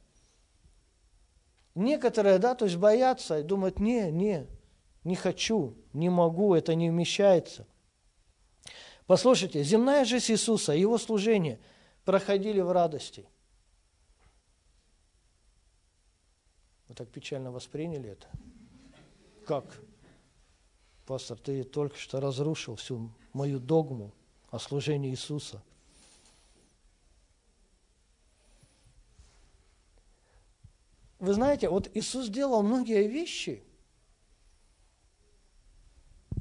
Некоторые, 1.75 2.37
да, 2.37 2.55
то 2.55 2.65
есть 2.65 2.77
боятся 2.77 3.39
и 3.39 3.43
думают, 3.43 3.79
не, 3.79 4.11
не, 4.11 4.47
не 5.03 5.15
хочу, 5.15 5.75
не 5.93 6.09
могу, 6.09 6.53
это 6.53 6.75
не 6.75 6.89
вмещается. 6.89 7.65
Послушайте, 9.07 9.63
земная 9.63 10.05
жизнь 10.05 10.33
Иисуса, 10.33 10.73
Его 10.73 10.97
служение 10.97 11.59
проходили 12.03 12.59
в 12.61 12.71
радости. 12.71 13.27
Вы 16.87 16.95
так 16.95 17.09
печально 17.09 17.51
восприняли 17.51 18.09
это? 18.09 18.27
Как? 19.45 19.65
Пастор, 21.05 21.37
ты 21.37 21.63
только 21.63 21.97
что 21.97 22.19
разрушил 22.19 22.75
всю 22.75 23.11
мою 23.33 23.59
догму 23.59 24.11
о 24.49 24.59
служении 24.59 25.11
Иисуса. 25.11 25.61
Вы 31.19 31.33
знаете, 31.33 31.69
вот 31.69 31.89
Иисус 31.93 32.29
делал 32.29 32.63
многие 32.63 33.07
вещи, 33.07 33.63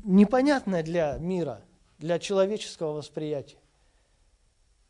непонятные 0.03 0.83
для 0.83 1.19
мира, 1.19 1.63
для 1.99 2.19
человеческого 2.19 2.93
восприятия. 2.93 3.59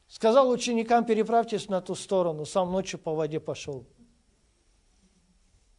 Сказал 0.07 0.49
ученикам, 0.49 1.05
переправьтесь 1.05 1.69
на 1.69 1.81
ту 1.81 1.95
сторону, 1.95 2.47
сам 2.47 2.71
ночью 2.73 3.01
по 3.01 3.15
воде 3.15 3.41
пошел. 3.41 3.85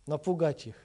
Напугать 0.07 0.67
их. 0.67 0.75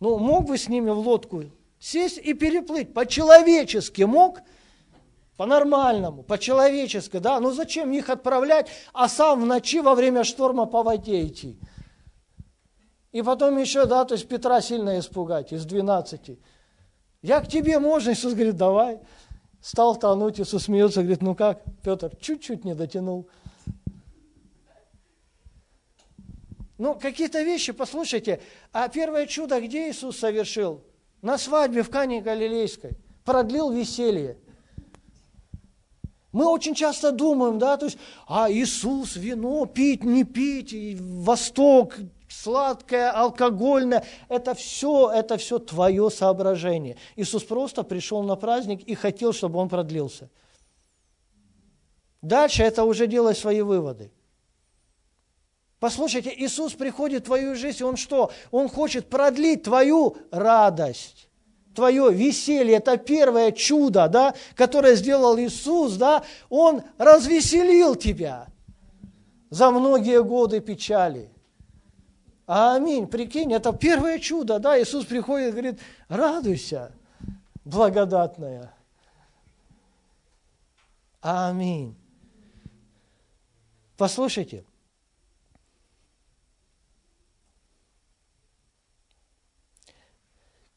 Ну, 0.00 0.18
мог 0.18 0.46
бы 0.46 0.58
с 0.58 0.68
ними 0.68 0.90
в 0.90 0.98
лодку 0.98 1.44
сесть 1.82 2.18
и 2.18 2.32
переплыть. 2.32 2.94
По-человечески 2.94 4.02
мог, 4.02 4.40
по-нормальному, 5.36 6.22
по-человечески, 6.22 7.18
да. 7.18 7.40
Ну, 7.40 7.50
зачем 7.50 7.90
их 7.92 8.08
отправлять, 8.08 8.70
а 8.92 9.08
сам 9.08 9.42
в 9.42 9.46
ночи 9.46 9.80
во 9.80 9.96
время 9.96 10.22
шторма 10.22 10.66
по 10.66 10.84
воде 10.84 11.26
идти? 11.26 11.58
И 13.10 13.20
потом 13.22 13.58
еще, 13.58 13.84
да, 13.86 14.04
то 14.04 14.14
есть 14.14 14.28
Петра 14.28 14.60
сильно 14.60 14.98
испугать 14.98 15.52
из 15.52 15.64
двенадцати. 15.64 16.38
Я 17.20 17.40
к 17.40 17.48
тебе 17.48 17.80
можно? 17.80 18.10
Иисус 18.10 18.32
говорит, 18.32 18.56
давай. 18.56 19.00
Стал 19.60 19.96
тонуть, 19.96 20.40
Иисус 20.40 20.64
смеется, 20.64 21.00
говорит, 21.00 21.22
ну 21.22 21.34
как, 21.34 21.62
Петр, 21.82 22.14
чуть-чуть 22.16 22.64
не 22.64 22.74
дотянул. 22.74 23.28
Ну, 26.78 26.94
какие-то 26.94 27.42
вещи, 27.42 27.72
послушайте, 27.72 28.40
а 28.72 28.88
первое 28.88 29.26
чудо 29.26 29.60
где 29.60 29.90
Иисус 29.90 30.18
совершил? 30.18 30.82
На 31.22 31.38
свадьбе 31.38 31.82
в 31.82 31.90
Кане 31.90 32.20
Галилейской. 32.20 32.96
Продлил 33.24 33.70
веселье. 33.70 34.36
Мы 36.32 36.46
очень 36.46 36.74
часто 36.74 37.12
думаем, 37.12 37.58
да, 37.58 37.76
то 37.76 37.86
есть, 37.86 37.98
а 38.26 38.50
Иисус, 38.50 39.16
вино, 39.16 39.66
пить, 39.66 40.02
не 40.02 40.24
пить, 40.24 40.72
и 40.72 40.96
Восток, 40.98 41.94
сладкое, 42.28 43.10
алкогольное, 43.10 44.04
это 44.28 44.54
все, 44.54 45.10
это 45.10 45.36
все 45.36 45.58
твое 45.58 46.10
соображение. 46.10 46.96
Иисус 47.16 47.44
просто 47.44 47.82
пришел 47.82 48.22
на 48.22 48.34
праздник 48.34 48.82
и 48.82 48.94
хотел, 48.94 49.34
чтобы 49.34 49.58
он 49.58 49.68
продлился. 49.68 50.30
Дальше 52.22 52.62
это 52.62 52.84
уже 52.84 53.06
делай 53.06 53.34
свои 53.34 53.60
выводы. 53.60 54.10
Послушайте, 55.82 56.32
Иисус 56.36 56.74
приходит 56.74 57.22
в 57.22 57.26
твою 57.26 57.56
жизнь, 57.56 57.82
Он 57.82 57.96
что? 57.96 58.30
Он 58.52 58.68
хочет 58.68 59.10
продлить 59.10 59.64
твою 59.64 60.16
радость, 60.30 61.28
твое 61.74 62.12
веселье. 62.12 62.76
Это 62.76 62.96
первое 62.96 63.50
чудо, 63.50 64.06
да, 64.06 64.32
которое 64.54 64.94
сделал 64.94 65.36
Иисус, 65.40 65.94
да, 65.94 66.22
Он 66.50 66.82
развеселил 66.98 67.96
тебя 67.96 68.46
за 69.50 69.72
многие 69.72 70.22
годы 70.22 70.60
печали. 70.60 71.32
Аминь. 72.46 73.08
Прикинь, 73.08 73.52
это 73.52 73.72
первое 73.72 74.20
чудо, 74.20 74.60
да, 74.60 74.80
Иисус 74.80 75.04
приходит 75.04 75.48
и 75.48 75.50
говорит, 75.50 75.80
радуйся, 76.06 76.92
благодатная. 77.64 78.72
Аминь. 81.20 81.96
Послушайте, 83.96 84.64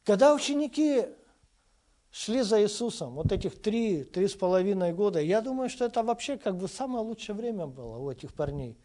Когда 0.05 0.35
ученики 0.35 1.07
шли 2.11 2.43
за 2.43 2.61
Иисусом, 2.61 3.15
вот 3.15 3.31
этих 3.31 3.59
три, 3.59 4.03
три 4.03 4.27
с 4.27 4.35
половиной 4.35 4.93
года, 4.93 5.19
я 5.19 5.41
думаю, 5.41 5.67
что 5.67 5.85
это 5.85 6.03
вообще 6.03 6.37
как 6.37 6.55
бы 6.57 6.67
самое 6.67 7.03
лучшее 7.03 7.35
время 7.35 7.65
было 7.65 7.97
у 7.97 8.11
этих 8.11 8.33
парней. 8.33 8.77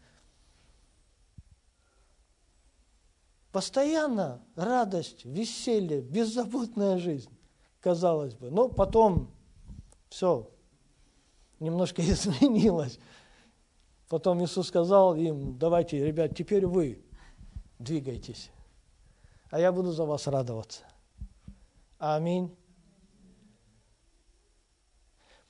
Постоянно 3.51 4.41
радость, 4.55 5.23
веселье, 5.23 6.01
беззаботная 6.01 6.97
жизнь, 6.97 7.29
казалось 7.81 8.33
бы. 8.33 8.49
Но 8.49 8.69
потом 8.69 9.29
все 10.09 10.49
немножко 11.59 12.01
изменилось. 12.09 12.97
Потом 14.09 14.43
Иисус 14.43 14.67
сказал 14.67 15.15
им, 15.15 15.57
давайте, 15.59 16.03
ребят, 16.03 16.35
теперь 16.35 16.65
вы 16.65 17.05
двигайтесь, 17.77 18.49
а 19.51 19.59
я 19.59 19.71
буду 19.71 19.91
за 19.91 20.05
вас 20.05 20.25
радоваться. 20.25 20.90
Аминь. 22.01 22.57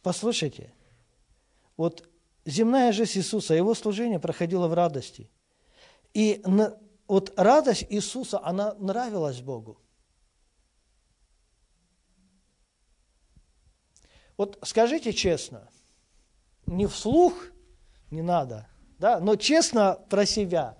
Послушайте, 0.03 0.73
вот 1.77 2.09
земная 2.43 2.91
жизнь 2.91 3.19
Иисуса, 3.19 3.53
его 3.53 3.73
служение 3.73 4.19
проходило 4.19 4.67
в 4.67 4.73
радости. 4.73 5.31
И 6.13 6.43
вот 7.07 7.31
радость 7.37 7.85
Иисуса, 7.89 8.43
она 8.43 8.73
нравилась 8.73 9.39
Богу. 9.39 9.79
Вот 14.35 14.59
скажите 14.63 15.13
честно, 15.13 15.69
не 16.65 16.85
вслух, 16.85 17.33
не 18.09 18.21
надо, 18.21 18.67
да, 18.99 19.21
но 19.21 19.37
честно 19.37 20.05
про 20.09 20.25
себя. 20.25 20.77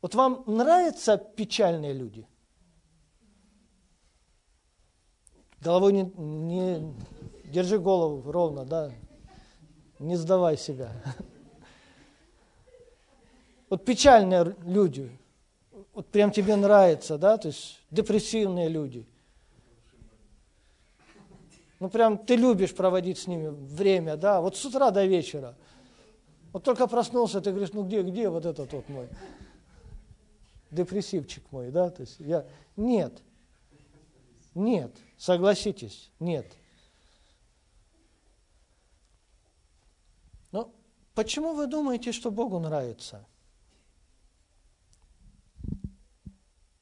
Вот 0.00 0.14
вам 0.14 0.42
нравятся 0.46 1.18
печальные 1.18 1.92
люди? 1.92 2.26
Головой 5.62 5.92
не, 5.92 6.02
не 6.16 6.94
держи 7.44 7.78
голову 7.78 8.30
ровно, 8.30 8.64
да. 8.64 8.90
Не 9.98 10.16
сдавай 10.16 10.56
себя. 10.56 10.92
Вот 13.68 13.86
печальные 13.86 14.54
люди, 14.66 15.10
вот 15.94 16.06
прям 16.08 16.30
тебе 16.30 16.56
нравится, 16.56 17.16
да, 17.16 17.38
то 17.38 17.48
есть 17.48 17.80
депрессивные 17.90 18.68
люди. 18.68 19.06
Ну 21.80 21.88
прям 21.88 22.18
ты 22.18 22.36
любишь 22.36 22.74
проводить 22.74 23.16
с 23.16 23.26
ними 23.26 23.48
время, 23.48 24.18
да, 24.18 24.42
вот 24.42 24.58
с 24.58 24.64
утра 24.66 24.90
до 24.90 25.06
вечера. 25.06 25.54
Вот 26.52 26.64
только 26.64 26.86
проснулся, 26.86 27.40
ты 27.40 27.48
говоришь, 27.50 27.72
ну 27.72 27.82
где, 27.84 28.02
где 28.02 28.28
вот 28.28 28.44
этот 28.44 28.70
вот 28.74 28.86
мой 28.90 29.08
депрессивчик 30.70 31.42
мой, 31.50 31.70
да, 31.70 31.88
то 31.88 32.02
есть 32.02 32.16
я, 32.18 32.44
нет, 32.76 33.22
нет. 34.54 34.92
Согласитесь, 35.22 36.10
нет. 36.18 36.52
Но 40.50 40.74
почему 41.14 41.54
вы 41.54 41.68
думаете, 41.68 42.10
что 42.10 42.32
Богу 42.32 42.58
нравится? 42.58 43.24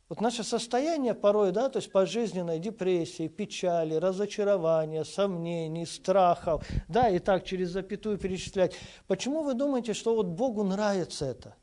Вот 0.08 0.22
наше 0.22 0.42
состояние 0.42 1.12
порой, 1.12 1.52
да, 1.52 1.68
то 1.68 1.80
есть 1.80 1.92
пожизненной 1.92 2.58
депрессии, 2.58 3.28
печали, 3.28 3.92
разочарования, 3.96 5.04
сомнений, 5.04 5.84
страхов, 5.84 6.66
да, 6.88 7.10
и 7.10 7.18
так 7.18 7.44
через 7.44 7.68
запятую 7.68 8.16
перечислять. 8.16 8.74
Почему 9.06 9.42
вы 9.42 9.52
думаете, 9.52 9.92
что 9.92 10.14
вот 10.14 10.28
Богу 10.28 10.64
нравится 10.64 11.26
это? 11.26 11.56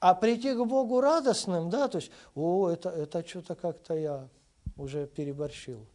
А 0.00 0.14
прийти 0.14 0.54
к 0.54 0.64
Богу 0.64 1.00
радостным, 1.00 1.68
да, 1.68 1.86
то 1.86 1.98
есть, 1.98 2.10
о, 2.34 2.70
это, 2.70 2.88
это 2.88 3.26
что-то 3.26 3.54
как-то 3.54 3.94
я 3.94 4.28
уже 4.76 5.06
переборщил. 5.06 5.86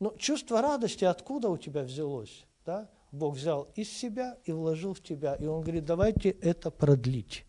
Но 0.00 0.16
чувство 0.16 0.60
радости 0.60 1.04
откуда 1.04 1.50
у 1.50 1.56
тебя 1.56 1.82
взялось? 1.82 2.46
Да? 2.66 2.90
Бог 3.12 3.36
взял 3.36 3.68
из 3.76 3.92
себя 3.92 4.38
и 4.44 4.50
вложил 4.50 4.94
в 4.94 5.02
тебя. 5.02 5.34
И 5.34 5.46
Он 5.46 5.62
говорит, 5.62 5.84
давайте 5.84 6.30
это 6.30 6.70
продлить. 6.70 7.44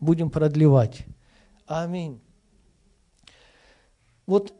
Будем 0.00 0.30
продлевать. 0.30 1.04
Аминь. 1.66 2.22
Вот 4.26 4.54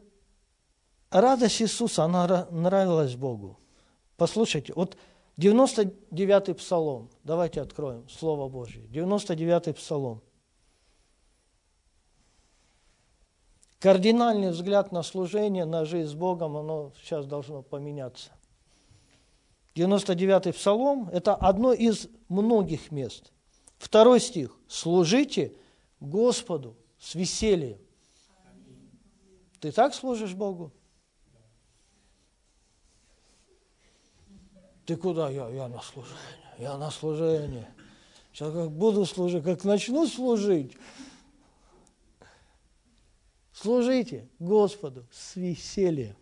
радость 1.09 1.61
Иисуса, 1.61 2.03
она 2.03 2.47
нравилась 2.51 3.15
Богу. 3.15 3.57
Послушайте, 4.17 4.73
вот 4.75 4.97
99-й 5.37 6.53
псалом. 6.55 7.09
Давайте 7.23 7.61
откроем 7.61 8.07
Слово 8.09 8.49
Божье. 8.49 8.83
99-й 8.87 9.73
псалом. 9.73 10.21
кардинальный 13.79 14.49
взгляд 14.49 14.91
на 14.91 15.03
служение, 15.03 15.65
на 15.65 15.85
жизнь 15.85 16.09
с 16.09 16.13
Богом, 16.13 16.57
оно 16.57 16.91
сейчас 17.01 17.25
должно 17.25 17.61
поменяться. 17.61 18.31
99-й 19.75 20.53
Псалом– 20.53 21.09
это 21.13 21.35
одно 21.35 21.71
из 21.71 22.07
многих 22.29 22.91
мест. 22.91 23.31
Второй 23.77 24.19
стих. 24.19 24.57
«Служите 24.67 25.53
Господу 25.99 26.75
с 26.99 27.13
весельем». 27.13 27.77
Ты 29.59 29.71
так 29.71 29.93
служишь 29.93 30.33
Богу? 30.33 30.71
Ты 34.87 34.95
куда? 34.95 35.29
Я, 35.29 35.49
я 35.49 35.67
на 35.67 35.81
служение. 35.81 36.17
Я 36.57 36.77
на 36.77 36.89
служение. 36.89 37.67
Сейчас 38.31 38.53
как 38.53 38.71
буду 38.71 39.05
служить, 39.05 39.43
как 39.43 39.65
начну 39.65 40.07
служить. 40.07 40.77
Служите 43.51 44.29
Господу 44.39 45.05
с 45.11 45.35
весельем. 45.35 46.15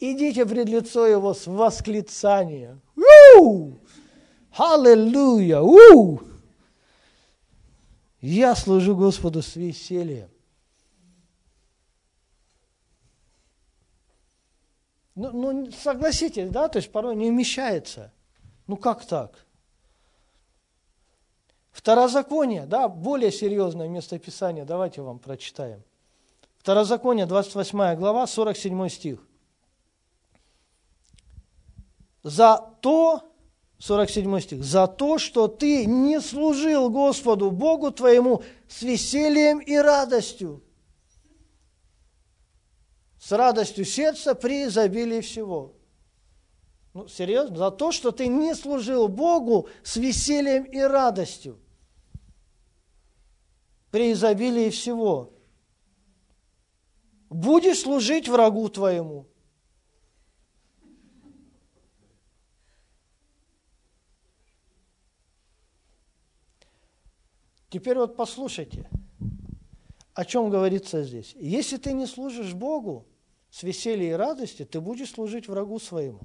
Идите 0.00 0.44
пред 0.46 0.68
лицо 0.68 1.06
Его 1.06 1.32
с 1.32 1.46
восклицанием. 1.46 2.82
Аллилуйя! 4.50 5.62
Я 8.20 8.56
служу 8.56 8.96
Господу 8.96 9.42
с 9.42 9.54
весельем. 9.54 10.28
Ну, 15.16 15.32
ну, 15.32 15.72
согласитесь, 15.72 16.50
да, 16.50 16.68
то 16.68 16.76
есть 16.76 16.92
порой 16.92 17.16
не 17.16 17.30
вмещается. 17.30 18.12
Ну, 18.66 18.76
как 18.76 19.04
так? 19.06 19.46
Второзаконие, 21.72 22.66
да, 22.66 22.88
более 22.88 23.32
серьезное 23.32 23.88
местописание, 23.88 24.66
давайте 24.66 25.00
вам 25.00 25.18
прочитаем. 25.18 25.82
Второзаконие, 26.58 27.24
28 27.24 27.96
глава, 27.96 28.26
47 28.26 28.88
стих. 28.90 29.26
За 32.22 32.72
то, 32.82 33.32
47 33.78 34.40
стих, 34.40 34.64
за 34.64 34.86
то, 34.86 35.16
что 35.16 35.48
ты 35.48 35.86
не 35.86 36.20
служил 36.20 36.90
Господу 36.90 37.50
Богу 37.50 37.90
твоему 37.90 38.42
с 38.68 38.82
весельем 38.82 39.60
и 39.60 39.76
радостью 39.76 40.62
с 43.26 43.32
радостью 43.32 43.84
сердца 43.84 44.36
при 44.36 44.66
изобилии 44.66 45.20
всего. 45.20 45.74
Ну, 46.94 47.08
серьезно? 47.08 47.56
За 47.56 47.70
то, 47.72 47.90
что 47.90 48.12
ты 48.12 48.28
не 48.28 48.54
служил 48.54 49.08
Богу 49.08 49.68
с 49.82 49.96
весельем 49.96 50.62
и 50.62 50.78
радостью 50.78 51.58
при 53.90 54.12
изобилии 54.12 54.70
всего. 54.70 55.32
Будешь 57.28 57.80
служить 57.80 58.28
врагу 58.28 58.68
твоему. 58.68 59.26
Теперь 67.70 67.98
вот 67.98 68.16
послушайте, 68.16 68.88
о 70.14 70.24
чем 70.24 70.48
говорится 70.48 71.02
здесь. 71.02 71.34
Если 71.40 71.76
ты 71.76 71.92
не 71.92 72.06
служишь 72.06 72.54
Богу, 72.54 73.04
с 73.56 73.62
весельем 73.62 74.10
и 74.10 74.12
радостью 74.12 74.66
ты 74.66 74.82
будешь 74.82 75.12
служить 75.12 75.48
врагу 75.48 75.78
своему. 75.78 76.20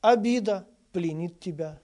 Обида 0.00 0.66
пленит 0.90 1.38
тебя, 1.38 1.82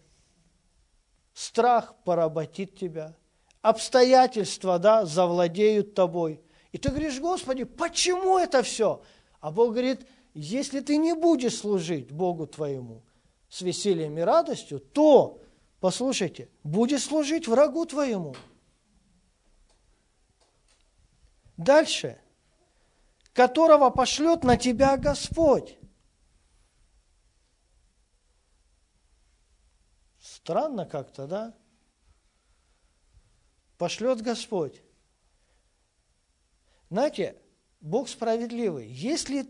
страх 1.34 1.94
поработит 2.04 2.78
тебя, 2.78 3.14
обстоятельства 3.60 4.78
да, 4.78 5.04
завладеют 5.04 5.94
тобой. 5.94 6.40
И 6.72 6.78
ты 6.78 6.88
говоришь, 6.88 7.20
Господи, 7.20 7.64
почему 7.64 8.38
это 8.38 8.62
все? 8.62 9.02
А 9.40 9.52
Бог 9.52 9.72
говорит, 9.72 10.06
если 10.32 10.80
ты 10.80 10.96
не 10.96 11.14
будешь 11.14 11.58
служить 11.58 12.10
Богу 12.10 12.46
твоему 12.46 13.02
с 13.50 13.60
весельем 13.60 14.16
и 14.16 14.22
радостью, 14.22 14.80
то, 14.80 15.42
послушайте, 15.80 16.48
будешь 16.64 17.04
служить 17.04 17.46
врагу 17.46 17.84
твоему– 17.84 18.34
Дальше. 21.56 22.20
Которого 23.32 23.90
пошлет 23.90 24.44
на 24.44 24.56
тебя 24.56 24.96
Господь. 24.96 25.76
Странно 30.20 30.86
как-то, 30.86 31.26
да? 31.26 31.54
Пошлет 33.78 34.22
Господь. 34.22 34.82
Знаете, 36.88 37.36
Бог 37.80 38.08
справедливый. 38.08 38.88
Если 38.88 39.46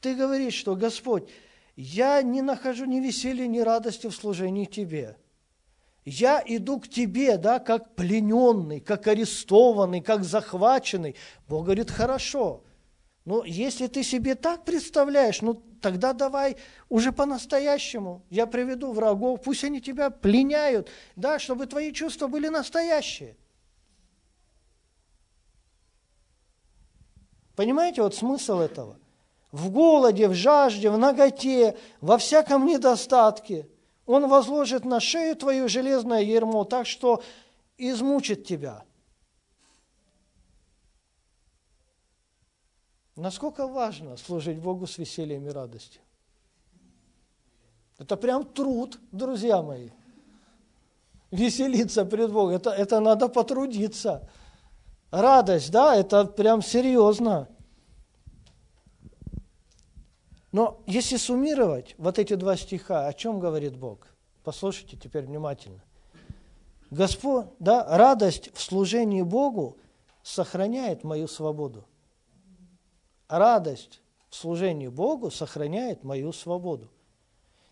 ты 0.00 0.14
говоришь, 0.14 0.54
что 0.54 0.76
Господь, 0.76 1.30
я 1.76 2.20
не 2.20 2.42
нахожу 2.42 2.84
ни 2.84 3.00
веселья, 3.00 3.46
ни 3.46 3.60
радости 3.60 4.06
в 4.06 4.14
служении 4.14 4.64
Тебе– 4.64 5.16
я 6.10 6.42
иду 6.44 6.80
к 6.80 6.88
тебе, 6.88 7.36
да, 7.36 7.60
как 7.60 7.94
плененный, 7.94 8.80
как 8.80 9.06
арестованный, 9.06 10.00
как 10.00 10.24
захваченный. 10.24 11.14
Бог 11.48 11.66
говорит, 11.66 11.90
хорошо. 11.90 12.64
Но 13.24 13.44
если 13.44 13.86
ты 13.86 14.02
себе 14.02 14.34
так 14.34 14.64
представляешь, 14.64 15.40
ну 15.40 15.54
тогда 15.80 16.12
давай 16.12 16.56
уже 16.88 17.12
по-настоящему. 17.12 18.24
Я 18.28 18.46
приведу 18.46 18.92
врагов, 18.92 19.42
пусть 19.44 19.62
они 19.62 19.80
тебя 19.80 20.10
пленяют, 20.10 20.88
да, 21.14 21.38
чтобы 21.38 21.66
твои 21.66 21.92
чувства 21.92 22.26
были 22.26 22.48
настоящие. 22.48 23.36
Понимаете 27.54 28.02
вот 28.02 28.16
смысл 28.16 28.58
этого? 28.58 28.98
В 29.52 29.70
голоде, 29.70 30.26
в 30.26 30.34
жажде, 30.34 30.90
в 30.90 30.98
наготе, 30.98 31.76
во 32.00 32.18
всяком 32.18 32.66
недостатке– 32.66 33.68
он 34.10 34.28
возложит 34.28 34.84
на 34.84 34.98
шею 34.98 35.36
твою 35.36 35.68
железное 35.68 36.22
ермо, 36.22 36.64
так 36.64 36.86
что 36.86 37.22
измучит 37.78 38.44
тебя. 38.44 38.82
Насколько 43.14 43.68
важно 43.68 44.16
служить 44.16 44.58
Богу 44.58 44.88
с 44.88 44.98
весельем 44.98 45.46
и 45.46 45.50
радостью? 45.50 46.02
Это 47.98 48.16
прям 48.16 48.44
труд, 48.44 48.98
друзья 49.12 49.62
мои. 49.62 49.90
Веселиться 51.30 52.04
пред 52.04 52.32
Богом, 52.32 52.56
это, 52.56 52.70
это 52.70 52.98
надо 52.98 53.28
потрудиться. 53.28 54.28
Радость, 55.12 55.70
да, 55.70 55.94
это 55.94 56.24
прям 56.24 56.62
серьезно. 56.62 57.48
Но 60.52 60.82
если 60.86 61.16
суммировать 61.16 61.94
вот 61.96 62.18
эти 62.18 62.34
два 62.34 62.56
стиха, 62.56 63.06
о 63.06 63.12
чем 63.12 63.38
говорит 63.38 63.76
Бог? 63.76 64.06
Послушайте 64.42 64.96
теперь 64.96 65.24
внимательно. 65.24 65.82
Господь, 66.90 67.46
да, 67.60 67.84
радость 67.96 68.50
в 68.52 68.60
служении 68.60 69.22
Богу 69.22 69.78
сохраняет 70.22 71.04
мою 71.04 71.28
свободу. 71.28 71.86
Радость 73.28 74.00
в 74.28 74.34
служении 74.34 74.88
Богу 74.88 75.30
сохраняет 75.30 76.02
мою 76.02 76.32
свободу. 76.32 76.90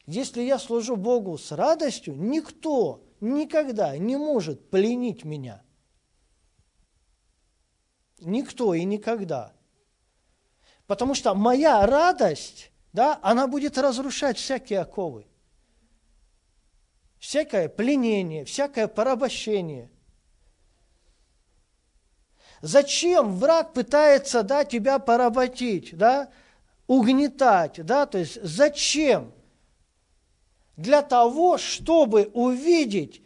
Если 0.07 0.43
я 0.43 0.59
служу 0.59 0.97
Богу 0.97 1.37
с 1.37 1.51
радостью, 1.51 2.14
никто 2.16 3.03
никогда 3.20 3.97
не 3.99 4.16
может 4.16 4.70
пленить 4.70 5.24
меня. 5.24 5.62
Никто 8.20 8.72
и 8.72 8.85
никогда. 8.85 9.53
Потому 10.89 11.14
что 11.14 11.34
моя 11.34 11.86
радость, 11.86 12.72
да, 12.95 13.18
она 13.20 13.47
будет 13.47 13.76
разрушать 13.76 14.39
всякие 14.39 14.80
оковы. 14.80 15.26
Всякое 17.18 17.68
пленение, 17.68 18.47
всякое 18.47 18.89
порабощение. 18.89 19.91
Зачем 22.62 23.36
враг 23.36 23.74
пытается 23.74 24.43
да, 24.43 24.64
тебя 24.64 24.99
поработить, 24.99 25.95
да, 25.97 26.30
угнетать, 26.86 27.84
да, 27.84 28.07
то 28.07 28.16
есть 28.16 28.43
зачем? 28.43 29.34
Для 30.78 31.03
того, 31.03 31.59
чтобы 31.59 32.30
увидеть 32.32 33.20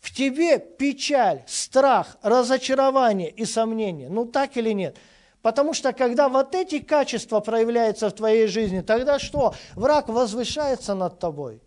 в 0.00 0.14
тебе 0.14 0.58
печаль, 0.58 1.42
страх, 1.46 2.18
разочарование 2.20 3.30
и 3.30 3.46
сомнение. 3.46 4.10
Ну 4.10 4.26
так 4.26 4.58
или 4.58 4.72
нет? 4.72 4.98
Потому 5.46 5.74
что 5.74 5.92
когда 5.92 6.28
вот 6.28 6.56
эти 6.56 6.80
качества 6.80 7.38
проявляются 7.38 8.08
в 8.08 8.12
твоей 8.12 8.48
жизни, 8.48 8.80
тогда 8.80 9.20
что? 9.20 9.54
Враг 9.76 10.08
возвышается 10.08 10.96
над 10.96 11.20
тобой. 11.20 11.62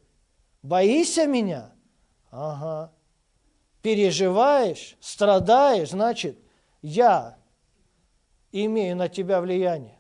Боишься 0.61 1.25
меня? 1.25 1.71
Ага. 2.30 2.91
Переживаешь, 3.82 4.97
страдаешь, 4.99 5.91
значит, 5.91 6.38
я 6.82 7.38
имею 8.51 8.97
на 8.97 9.07
тебя 9.07 9.39
влияние. 9.39 9.97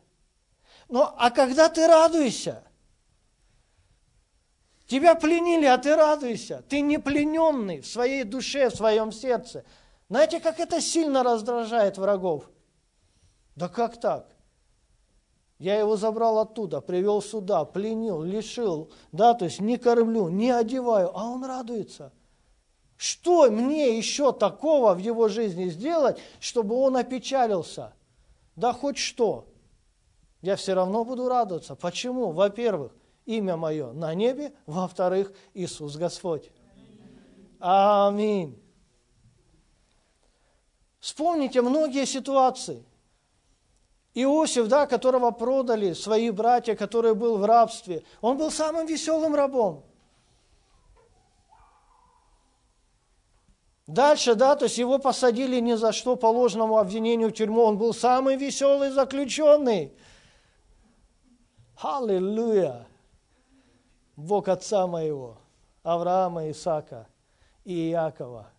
Ну, 0.89 1.07
а 1.15 1.31
когда 1.31 1.69
ты 1.69 1.87
радуешься, 1.87 2.65
Тебя 4.87 5.15
пленили, 5.15 5.67
а 5.67 5.77
ты 5.77 5.95
радуйся. 5.95 6.65
Ты 6.67 6.81
не 6.81 6.99
плененный 6.99 7.79
в 7.79 7.87
своей 7.87 8.25
душе, 8.25 8.69
в 8.69 8.75
своем 8.75 9.13
сердце. 9.13 9.63
Знаете, 10.09 10.41
как 10.41 10.59
это 10.59 10.81
сильно 10.81 11.23
раздражает 11.23 11.97
врагов? 11.97 12.49
Да 13.55 13.67
как 13.67 13.99
так? 13.99 14.35
Я 15.59 15.77
его 15.77 15.97
забрал 15.97 16.39
оттуда, 16.39 16.79
привел 16.79 17.21
сюда, 17.21 17.65
пленил, 17.65 18.23
лишил, 18.23 18.89
да, 19.11 19.33
то 19.33 19.45
есть 19.45 19.59
не 19.59 19.77
кормлю, 19.77 20.29
не 20.29 20.51
одеваю, 20.51 21.11
а 21.13 21.25
он 21.27 21.43
радуется. 21.43 22.13
Что 22.95 23.49
мне 23.51 23.97
еще 23.97 24.31
такого 24.31 24.93
в 24.93 24.97
его 24.97 25.27
жизни 25.27 25.69
сделать, 25.69 26.17
чтобы 26.39 26.75
он 26.75 26.95
опечалился? 26.95 27.93
Да 28.55 28.73
хоть 28.73 28.97
что. 28.97 29.47
Я 30.41 30.55
все 30.55 30.73
равно 30.73 31.03
буду 31.03 31.27
радоваться. 31.27 31.75
Почему? 31.75 32.31
Во-первых, 32.31 32.93
имя 33.25 33.57
мое 33.57 33.91
на 33.91 34.13
небе, 34.13 34.53
во-вторых, 34.65 35.33
Иисус 35.53 35.95
Господь. 35.97 36.51
Аминь. 37.59 38.61
Вспомните 40.99 41.61
многие 41.61 42.05
ситуации. 42.05 42.85
Иосиф, 44.13 44.67
да, 44.67 44.87
которого 44.87 45.31
продали 45.31 45.93
свои 45.93 46.31
братья, 46.31 46.75
который 46.75 47.13
был 47.13 47.37
в 47.37 47.45
рабстве, 47.45 48.03
он 48.21 48.37
был 48.37 48.51
самым 48.51 48.87
веселым 48.87 49.35
рабом. 49.35 49.83
Дальше, 53.85 54.35
да, 54.35 54.55
то 54.55 54.65
есть 54.65 54.77
его 54.77 54.99
посадили 54.99 55.59
ни 55.59 55.73
за 55.73 55.91
что 55.91 56.15
по 56.15 56.27
ложному 56.27 56.77
обвинению 56.77 57.29
в 57.29 57.33
тюрьму. 57.33 57.61
Он 57.61 57.77
был 57.77 57.93
самый 57.93 58.35
веселый 58.35 58.91
заключенный. 58.91 59.93
Аллилуйя! 61.75 62.85
Бог 64.15 64.47
отца 64.47 64.85
моего, 64.85 65.37
Авраама, 65.81 66.51
Исаака 66.51 67.07
и 67.63 67.89
Иакова. 67.89 68.51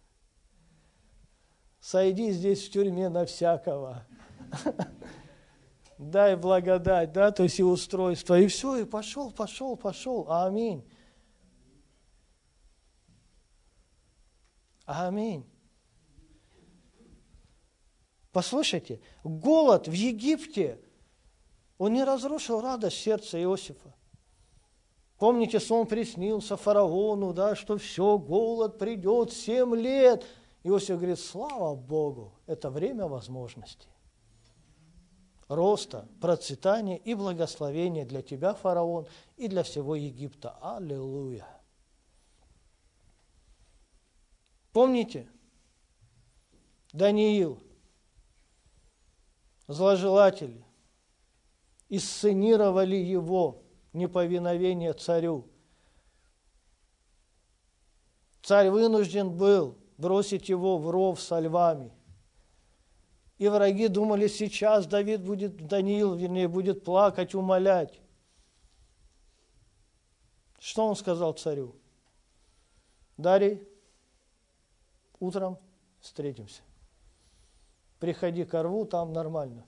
Сойди 1.81 2.31
здесь 2.33 2.67
в 2.67 2.73
тюрьме 2.73 3.09
на 3.09 3.25
всякого. 3.25 4.05
дай 6.01 6.35
благодать, 6.35 7.13
да, 7.13 7.31
то 7.31 7.43
есть 7.43 7.59
и 7.59 7.63
устройство, 7.63 8.39
и 8.39 8.47
все, 8.47 8.77
и 8.79 8.85
пошел, 8.85 9.31
пошел, 9.31 9.77
пошел. 9.77 10.27
Аминь. 10.31 10.83
Аминь. 14.87 15.47
Послушайте, 18.33 19.01
голод 19.23 19.89
в 19.89 19.93
Египте, 19.93 20.81
он 21.77 21.93
не 21.93 22.05
разрушил 22.05 22.61
радость 22.61 22.99
сердца 22.99 23.41
Иосифа. 23.41 23.95
Помните, 25.19 25.61
сон 25.61 25.87
приснился 25.87 26.57
фараону, 26.57 27.35
да, 27.35 27.55
что 27.55 27.77
все, 27.77 28.17
голод 28.19 28.79
придет, 28.79 29.33
семь 29.33 29.77
лет. 29.77 30.25
Иосиф 30.63 30.97
говорит, 30.97 31.19
слава 31.19 31.75
Богу, 31.75 32.33
это 32.47 32.71
время 32.71 33.07
возможностей 33.07 33.91
роста, 35.51 36.07
процветания 36.21 36.97
и 36.97 37.13
благословения 37.13 38.07
для 38.07 38.23
тебя, 38.23 38.55
фараон, 38.55 39.07
и 39.37 39.49
для 39.49 39.65
всего 39.65 39.97
Египта. 39.97 40.57
Аллилуйя! 40.63 41.47
Помните, 44.73 45.29
Даниил, 46.93 47.61
зложелатели, 49.67 50.65
исценировали 51.89 52.95
его 52.95 53.65
неповиновение 53.93 54.93
царю. 54.93 55.49
Царь 58.43 58.71
вынужден 58.71 59.37
был 59.37 59.77
бросить 59.99 60.49
его 60.49 60.79
в 60.79 60.89
ров 60.91 61.21
со 61.21 61.41
львами– 61.41 61.93
и 63.41 63.49
враги 63.49 63.89
думали, 63.89 64.29
сейчас 64.29 64.87
Давид 64.87 65.23
будет, 65.23 65.67
Даниил, 65.67 66.15
вернее, 66.15 66.47
будет 66.47 66.85
плакать, 66.85 67.35
умолять. 67.35 67.99
Что 70.59 70.87
он 70.87 70.95
сказал 70.95 71.33
царю? 71.33 71.75
Дарий, 73.17 73.67
утром 75.21 75.59
встретимся. 76.01 76.61
Приходи 77.99 78.45
к 78.45 78.63
рву, 78.63 78.85
там 78.85 79.15
нормально. 79.15 79.65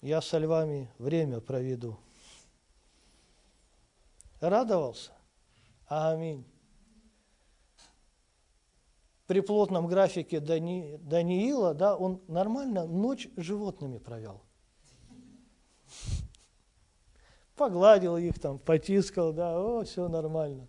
Я 0.00 0.22
со 0.22 0.38
львами 0.38 0.90
время 0.96 1.42
проведу. 1.42 1.98
Радовался? 4.40 5.12
Аминь 5.86 6.46
при 9.30 9.38
плотном 9.38 9.86
графике 9.86 10.40
Дани, 10.40 10.98
Даниила, 11.02 11.72
да, 11.72 11.96
он 11.96 12.20
нормально 12.26 12.84
ночь 12.88 13.28
животными 13.36 13.98
провел. 13.98 14.42
Погладил 17.54 18.16
их 18.16 18.40
там, 18.40 18.58
потискал, 18.58 19.32
да, 19.32 19.56
о, 19.56 19.84
все 19.84 20.08
нормально. 20.08 20.66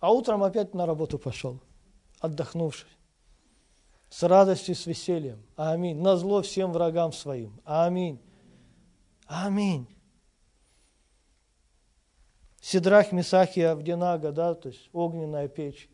А 0.00 0.10
утром 0.10 0.42
опять 0.42 0.72
на 0.72 0.86
работу 0.86 1.18
пошел, 1.18 1.60
отдохнувший. 2.20 2.88
С 4.08 4.22
радостью, 4.22 4.74
с 4.74 4.86
весельем. 4.86 5.42
Аминь. 5.54 6.00
На 6.00 6.16
зло 6.16 6.40
всем 6.40 6.72
врагам 6.72 7.12
своим. 7.12 7.60
Аминь. 7.66 8.18
Аминь. 9.26 9.86
Сидрах, 12.62 13.12
Месах 13.12 13.58
и 13.58 13.60
Авдинага, 13.60 14.32
да, 14.32 14.54
то 14.54 14.70
есть 14.70 14.88
огненная 14.94 15.48
печь. 15.48 15.90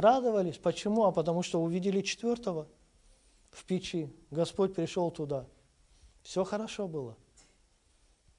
Радовались. 0.00 0.58
Почему? 0.58 1.06
А 1.06 1.12
потому 1.12 1.42
что 1.42 1.60
увидели 1.60 2.02
четвертого 2.02 2.68
в 3.50 3.64
печи. 3.64 4.14
Господь 4.30 4.72
пришел 4.72 5.10
туда. 5.10 5.44
Все 6.22 6.44
хорошо 6.44 6.86
было. 6.86 7.16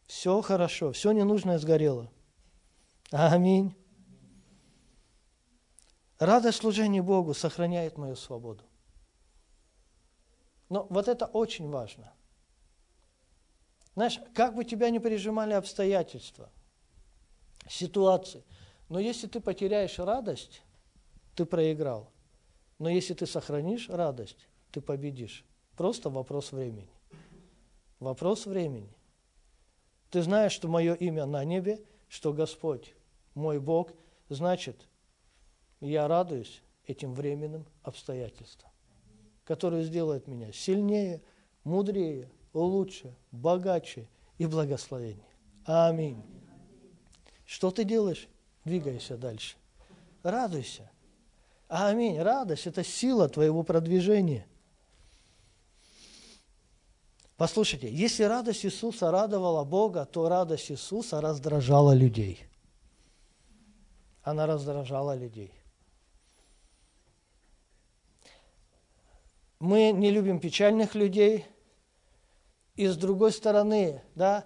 Все 0.06 0.42
хорошо. 0.42 0.94
Все 0.94 1.12
ненужное 1.12 1.58
сгорело. 1.58 2.10
Аминь. 3.12 3.76
Радость 6.18 6.60
служения 6.60 7.02
Богу 7.02 7.34
сохраняет 7.34 7.98
мою 7.98 8.16
свободу. 8.16 8.64
Но 10.70 10.88
вот 10.90 11.10
это 11.10 11.26
очень 11.26 11.70
важно. 11.70 12.14
Знаешь, 13.96 14.22
как 14.34 14.56
бы 14.56 14.64
тебя 14.64 14.90
ни 14.92 15.00
прижимали 15.00 15.52
обстоятельства, 15.52 16.50
ситуации, 17.68 18.46
но 18.88 18.98
если 18.98 19.28
ты 19.28 19.42
потеряешь 19.42 20.00
радость, 20.00 20.62
ты 21.40 21.46
проиграл. 21.46 22.12
Но 22.80 22.90
если 22.90 23.14
ты 23.14 23.26
сохранишь 23.26 23.88
радость, 23.88 24.50
ты 24.72 24.82
победишь. 24.82 25.46
Просто 25.78 26.10
вопрос 26.10 26.52
времени. 26.52 26.90
Вопрос 28.02 28.46
времени. 28.46 28.94
Ты 30.10 30.22
знаешь, 30.22 30.52
что 30.52 30.68
мое 30.68 30.96
имя 30.96 31.26
на 31.26 31.46
небе, 31.46 31.82
что 32.10 32.34
Господь, 32.34 32.94
мой 33.36 33.58
Бог, 33.58 33.94
значит, 34.28 34.90
я 35.80 36.10
радуюсь 36.10 36.62
этим 36.86 37.14
временным 37.14 37.66
обстоятельствам, 37.84 38.70
которые 39.46 39.86
сделают 39.86 40.28
меня 40.28 40.52
сильнее, 40.52 41.22
мудрее, 41.64 42.30
лучше, 42.54 43.16
богаче 43.32 44.10
и 44.38 44.46
благословеннее. 44.46 45.24
Аминь. 45.64 46.22
Что 47.46 47.72
ты 47.72 47.86
делаешь? 47.86 48.28
Двигайся 48.66 49.16
дальше. 49.16 49.56
Радуйся. 50.22 50.92
Аминь. 51.70 52.20
Радость– 52.20 52.66
это 52.66 52.84
сила 52.84 53.30
твоего 53.30 53.62
продвижения. 53.62 54.48
Послушайте, 57.38 57.94
если 57.94 58.24
радость 58.24 58.66
Иисуса 58.66 59.12
радовала 59.12 59.64
Бога, 59.64 60.06
то 60.06 60.28
радость 60.28 60.72
Иисуса 60.72 61.22
раздражала 61.22 61.94
людей. 61.94 62.44
Она 64.24 64.48
раздражала 64.48 65.16
людей. 65.16 65.54
Мы 69.60 69.92
не 69.92 70.10
любим 70.10 70.40
печальных 70.40 70.96
людей, 70.96 71.46
и 72.76 72.88
с 72.88 72.98
другой 72.98 73.32
стороны, 73.32 74.02
да, 74.16 74.46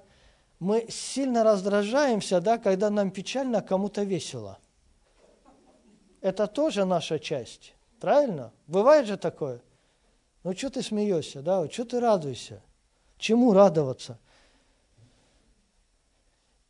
мы 0.60 0.88
сильно 0.90 1.46
раздражаемся, 1.46 2.42
да, 2.42 2.58
когда 2.58 2.90
нам 2.90 3.12
печально, 3.12 3.60
а 3.60 3.62
кому-то 3.62 4.04
весело 4.04 4.60
это 6.24 6.48
тоже 6.48 6.86
наша 6.86 7.20
часть. 7.20 7.76
Правильно? 8.00 8.54
Бывает 8.66 9.06
же 9.08 9.18
такое? 9.18 9.62
Ну, 10.44 10.56
что 10.56 10.70
ты 10.70 10.82
смеешься, 10.82 11.42
да? 11.42 11.70
Что 11.70 11.84
ты 11.84 12.00
радуешься? 12.00 12.62
Чему 13.18 13.54
радоваться? 13.54 14.18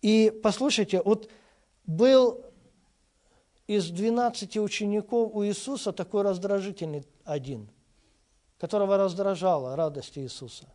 И 0.01 0.31
послушайте, 0.43 1.03
вот 1.03 1.29
был 1.85 2.43
из 3.67 3.89
12 3.89 4.57
учеников 4.57 5.35
у 5.35 5.45
Иисуса 5.45 5.93
такой 5.93 6.23
раздражительный 6.23 7.05
один, 7.23 7.69
которого 8.57 8.97
раздражала 8.97 9.75
радость 9.75 10.17
Иисуса. 10.17 10.65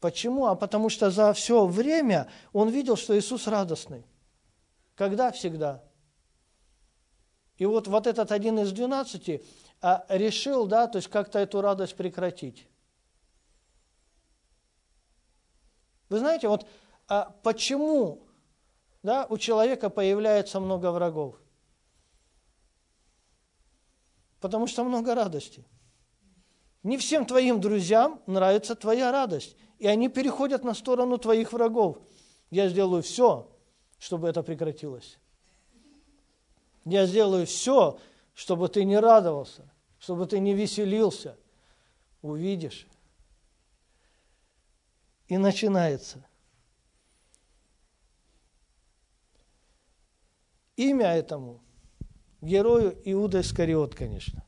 Почему? 0.00 0.46
А 0.46 0.54
потому 0.54 0.90
что 0.90 1.10
за 1.10 1.32
все 1.32 1.66
время 1.66 2.28
он 2.52 2.68
видел, 2.68 2.96
что 2.96 3.18
Иисус 3.18 3.46
радостный. 3.46 4.04
Когда? 4.94 5.32
Всегда. 5.32 5.82
И 7.58 7.66
вот, 7.66 7.88
вот 7.88 8.06
этот 8.06 8.32
один 8.32 8.60
из 8.60 8.72
двенадцати 8.72 9.44
а, 9.80 10.06
решил, 10.08 10.66
да, 10.66 10.86
то 10.86 10.98
есть 10.98 11.08
как-то 11.08 11.40
эту 11.40 11.60
радость 11.60 11.96
прекратить. 11.96 12.66
Вы 16.08 16.20
знаете, 16.20 16.48
вот 16.48 16.66
а 17.08 17.34
почему 17.42 18.22
да, 19.02 19.26
у 19.28 19.38
человека 19.38 19.90
появляется 19.90 20.60
много 20.60 20.92
врагов? 20.92 21.36
Потому 24.40 24.68
что 24.68 24.84
много 24.84 25.14
радости. 25.14 25.64
Не 26.84 26.96
всем 26.96 27.26
твоим 27.26 27.60
друзьям 27.60 28.22
нравится 28.26 28.76
твоя 28.76 29.10
радость, 29.10 29.56
и 29.78 29.88
они 29.88 30.08
переходят 30.08 30.62
на 30.62 30.74
сторону 30.74 31.18
твоих 31.18 31.52
врагов. 31.52 31.98
Я 32.50 32.68
сделаю 32.68 33.02
все, 33.02 33.50
чтобы 33.98 34.28
это 34.28 34.44
прекратилось. 34.44 35.18
Я 36.84 37.06
сделаю 37.06 37.46
все, 37.46 37.98
чтобы 38.34 38.68
ты 38.68 38.84
не 38.84 38.98
радовался, 38.98 39.70
чтобы 39.98 40.26
ты 40.26 40.38
не 40.38 40.54
веселился. 40.54 41.36
Увидишь. 42.22 42.86
И 45.26 45.36
начинается. 45.36 46.24
Имя 50.76 51.14
этому 51.16 51.60
герою 52.40 52.96
Иуда 53.04 53.40
Искариот, 53.40 53.94
конечно. 53.94 54.44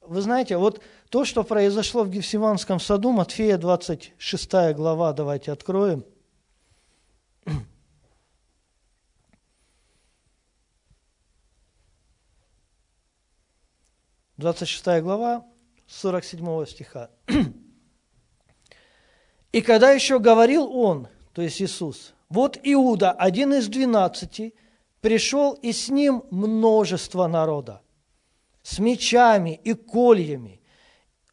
Вы 0.00 0.20
знаете, 0.20 0.56
вот 0.56 0.80
то, 1.10 1.24
что 1.24 1.42
произошло 1.42 2.04
в 2.04 2.10
Гефсиманском 2.10 2.78
саду, 2.78 3.10
Матфея 3.10 3.58
26 3.58 4.74
глава, 4.74 5.12
давайте 5.12 5.50
откроем. 5.50 6.04
26 14.36 15.00
глава, 15.00 15.46
47 15.86 16.66
стиха. 16.66 17.10
«И 19.52 19.62
когда 19.62 19.92
еще 19.92 20.18
говорил 20.18 20.70
он, 20.70 21.08
то 21.32 21.40
есть 21.40 21.62
Иисус, 21.62 22.14
вот 22.28 22.58
Иуда, 22.62 23.12
один 23.12 23.54
из 23.54 23.68
двенадцати, 23.68 24.54
пришел, 25.00 25.54
и 25.54 25.72
с 25.72 25.88
ним 25.88 26.24
множество 26.30 27.26
народа, 27.26 27.80
с 28.62 28.78
мечами 28.78 29.58
и 29.64 29.72
кольями, 29.72 30.60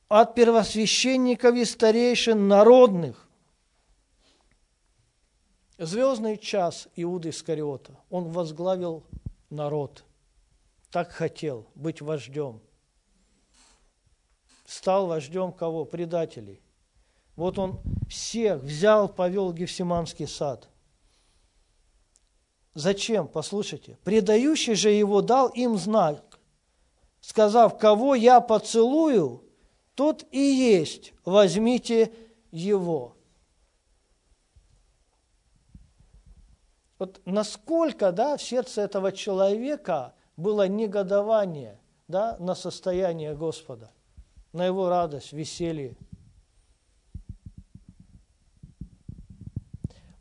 от 0.07 0.35
первосвященников 0.35 1.55
и 1.55 1.65
старейшин 1.65 2.47
народных. 2.47 3.27
Звездный 5.77 6.37
час 6.37 6.87
Иуды 6.95 7.29
Искариота. 7.29 7.97
Он 8.09 8.25
возглавил 8.29 9.03
народ. 9.49 10.05
Так 10.91 11.11
хотел 11.11 11.67
быть 11.73 11.99
вождем– 11.99 12.61
стал 14.73 15.07
вождем 15.07 15.53
кого? 15.53 15.85
Предателей. 15.85 16.61
Вот 17.35 17.59
он 17.59 17.79
всех 18.09 18.61
взял, 18.61 19.07
повел 19.07 19.51
в 19.51 19.55
Гефсиманский 19.55 20.27
сад. 20.27 20.67
Зачем? 22.73 23.27
Послушайте. 23.27 23.97
Предающий 24.03 24.73
же 24.73 24.89
его 24.89 25.21
дал 25.21 25.49
им 25.49 25.77
знак, 25.77 26.39
сказав, 27.21 27.77
кого 27.77 28.15
я 28.15 28.41
поцелую, 28.41 29.43
тот 29.93 30.25
и 30.31 30.39
есть, 30.39 31.13
возьмите 31.23 32.11
его. 32.51 33.15
Вот 36.97 37.21
насколько 37.25 38.11
да, 38.11 38.37
в 38.37 38.41
сердце 38.41 38.81
этого 38.81 39.11
человека 39.11 40.15
было 40.35 40.67
негодование 40.67 41.79
да, 42.07 42.37
на 42.39 42.55
состояние 42.55 43.35
Господа– 43.35 43.91
на 44.53 44.65
его 44.65 44.87
радость, 44.87 45.33
веселье. 45.33 45.97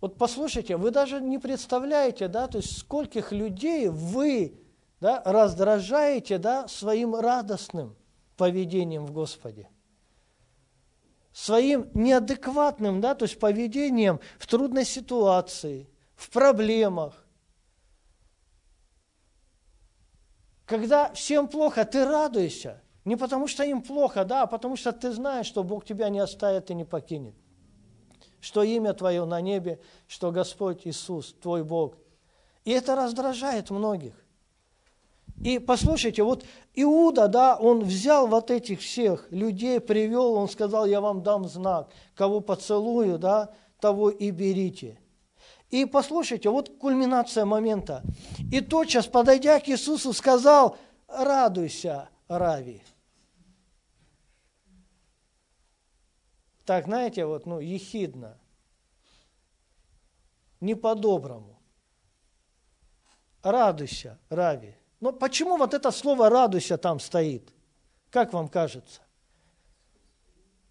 Вот 0.01 0.18
послушайте, 0.18 0.76
вы 0.76 0.91
даже 0.91 1.20
не 1.20 1.39
представляете, 1.39 2.26
да, 2.26 2.49
то 2.49 2.59
есть 2.59 2.76
скольких 2.76 3.30
людей 3.30 3.89
вы 3.89 4.59
да, 5.01 5.22
раздражаете 5.24 6.39
да, 6.39 6.66
своим 6.66 7.14
радостным 7.14 7.95
поведением 8.37 9.07
в 9.07 9.12
Господе. 9.12 9.68
Своим 11.33 11.89
неадекватным, 11.95 13.01
да, 13.01 13.14
то 13.14 13.26
есть 13.26 13.39
поведением 13.39 14.18
в 14.41 14.47
трудной 14.49 14.85
ситуации, 14.85 15.89
в 16.16 16.30
проблемах. 16.30 17.24
Когда 20.66 21.12
всем 21.12 21.47
плохо, 21.47 21.85
ты 21.85 22.05
радуешься. 22.05 22.82
Не 23.05 23.16
потому 23.16 23.48
что 23.48 23.64
им 23.64 23.82
плохо, 23.82 24.24
да, 24.24 24.42
а 24.42 24.46
потому 24.46 24.76
что 24.76 24.92
ты 24.92 25.12
знаешь, 25.12 25.46
что 25.46 25.64
Бог 25.64 25.84
тебя 25.84 26.09
не 26.09 26.20
оставит 26.20 26.70
и 26.70 26.74
не 26.74 26.84
покинет. 26.84 27.34
Что 28.40 28.62
имя 28.62 28.92
Твое 28.92 29.24
на 29.24 29.40
небе, 29.40 29.80
что 30.07 30.30
Господь 30.30 30.86
Иисус, 30.86 31.34
Твой 31.40 31.64
Бог. 31.64 31.96
И 32.64 32.70
это 32.70 32.94
раздражает 32.94 33.70
многих. 33.70 34.14
И 35.42 35.59
послушайте, 35.59 36.22
вот 36.22 36.44
Иуда, 36.74 37.26
да, 37.26 37.57
он 37.57 37.82
взял 37.82 38.28
вот 38.28 38.50
этих 38.50 38.80
всех 38.80 39.26
людей, 39.32 39.80
привел, 39.80 40.34
он 40.34 40.48
сказал, 40.48 40.86
я 40.86 41.00
вам 41.00 41.22
дам 41.22 41.48
знак, 41.48 41.90
кого 42.14 42.40
поцелую, 42.40 43.18
да, 43.18 43.50
того 43.80 44.11
и 44.11 44.30
берите. 44.30 44.98
И 45.70 45.84
послушайте, 45.86 46.50
вот 46.50 46.68
кульминация 46.78 47.44
момента. 47.44 48.03
И 48.53 48.61
тотчас, 48.61 49.07
подойдя 49.07 49.59
к 49.59 49.68
Иисусу, 49.68 50.12
сказал, 50.12 50.76
радуйся, 51.09 52.09
Рави. 52.28 52.82
Так, 56.73 56.87
знаете, 56.87 57.27
вот, 57.27 57.45
ну, 57.45 57.61
ехидно, 57.61 58.39
не 60.59 60.75
по-доброму. 60.75 61.61
Радуйся, 63.43 64.18
Рави. 64.31 64.75
Но 64.99 65.12
почему 65.12 65.59
вот 65.59 65.75
это 65.75 65.91
слово 65.91 66.31
«радуйся» 66.31 66.79
там 66.79 66.99
стоит? 66.99 67.53
Как 68.09 68.33
вам 68.33 68.49
кажется? 68.49 69.03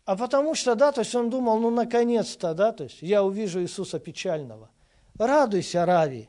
А 0.05 0.15
потому 0.15 0.55
что, 0.55 0.73
да, 0.73 0.91
то 0.91 1.01
есть 1.01 1.13
он 1.13 1.29
думал, 1.29 1.59
ну, 1.59 1.69
наконец-то, 1.69 2.55
да, 2.55 2.71
то 2.71 2.85
есть 2.85 3.03
я 3.03 3.23
увижу 3.23 3.61
Иисуса 3.61 3.99
печального. 3.99 4.71
Радуйся, 5.19 5.85
Рави. 5.85 6.27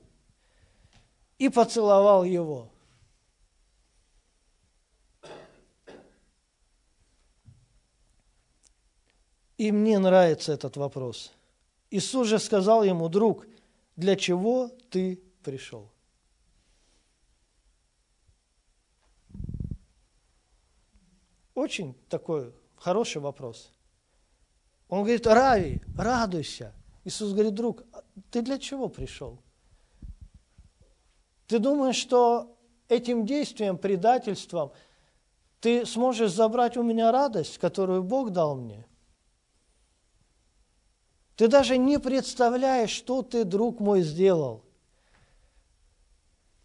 И 1.39 1.49
поцеловал 1.49 2.25
его. 2.25 2.69
И 9.59 9.71
мне 9.71 9.99
нравится 9.99 10.53
этот 10.53 10.77
вопрос. 10.77 11.33
Иисус 11.91 12.27
же 12.29 12.39
сказал 12.39 12.85
ему, 12.85 13.09
друг, 13.09 13.47
для 13.97 14.17
чего 14.17 14.71
ты 14.91 15.23
пришел? 15.43 15.91
Очень 21.55 21.95
такой 22.09 22.55
хороший 22.77 23.21
вопрос. 23.21 23.71
Он 24.89 25.01
говорит, 25.01 25.27
Рави, 25.27 25.83
радуйся. 25.97 26.75
Иисус 27.05 27.33
говорит, 27.33 27.55
друг, 27.55 27.85
ты 28.31 28.43
для 28.43 28.59
чего 28.59 28.89
пришел? 28.89 29.39
Ты 31.47 31.59
думаешь, 31.59 31.97
что 31.97 32.57
этим 32.89 33.27
действием, 33.27 33.77
предательством, 33.77 34.73
ты 35.61 35.85
сможешь 35.87 36.33
забрать 36.33 36.77
у 36.77 36.83
меня 36.83 37.13
радость, 37.13 37.59
которую 37.59 38.03
Бог 38.03 38.31
дал 38.31 38.57
мне? 38.57 38.87
Ты 41.43 41.49
даже 41.49 41.77
не 41.77 41.99
представляешь, 41.99 42.91
что 42.91 43.23
ты, 43.23 43.43
друг 43.43 43.81
мой, 43.81 44.03
сделал. 44.03 44.63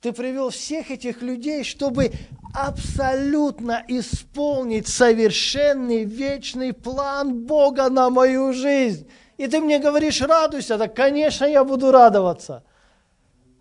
Ты 0.01 0.13
привел 0.13 0.51
всех 0.51 0.91
этих 0.91 1.23
людей, 1.23 1.63
чтобы 1.63 2.11
абсолютно 2.53 3.83
исполнить 3.87 4.87
совершенный 4.87 6.03
вечный 6.03 6.73
план 6.73 7.43
Бога 7.43 7.89
на 7.89 8.11
мою 8.11 8.53
жизнь. 8.53 9.09
И 9.37 9.47
ты 9.47 9.61
мне 9.61 9.79
говоришь, 9.79 10.21
радуйся, 10.21 10.77
так, 10.77 10.95
конечно, 10.95 11.45
я 11.45 11.63
буду 11.63 11.89
радоваться. 11.89 12.63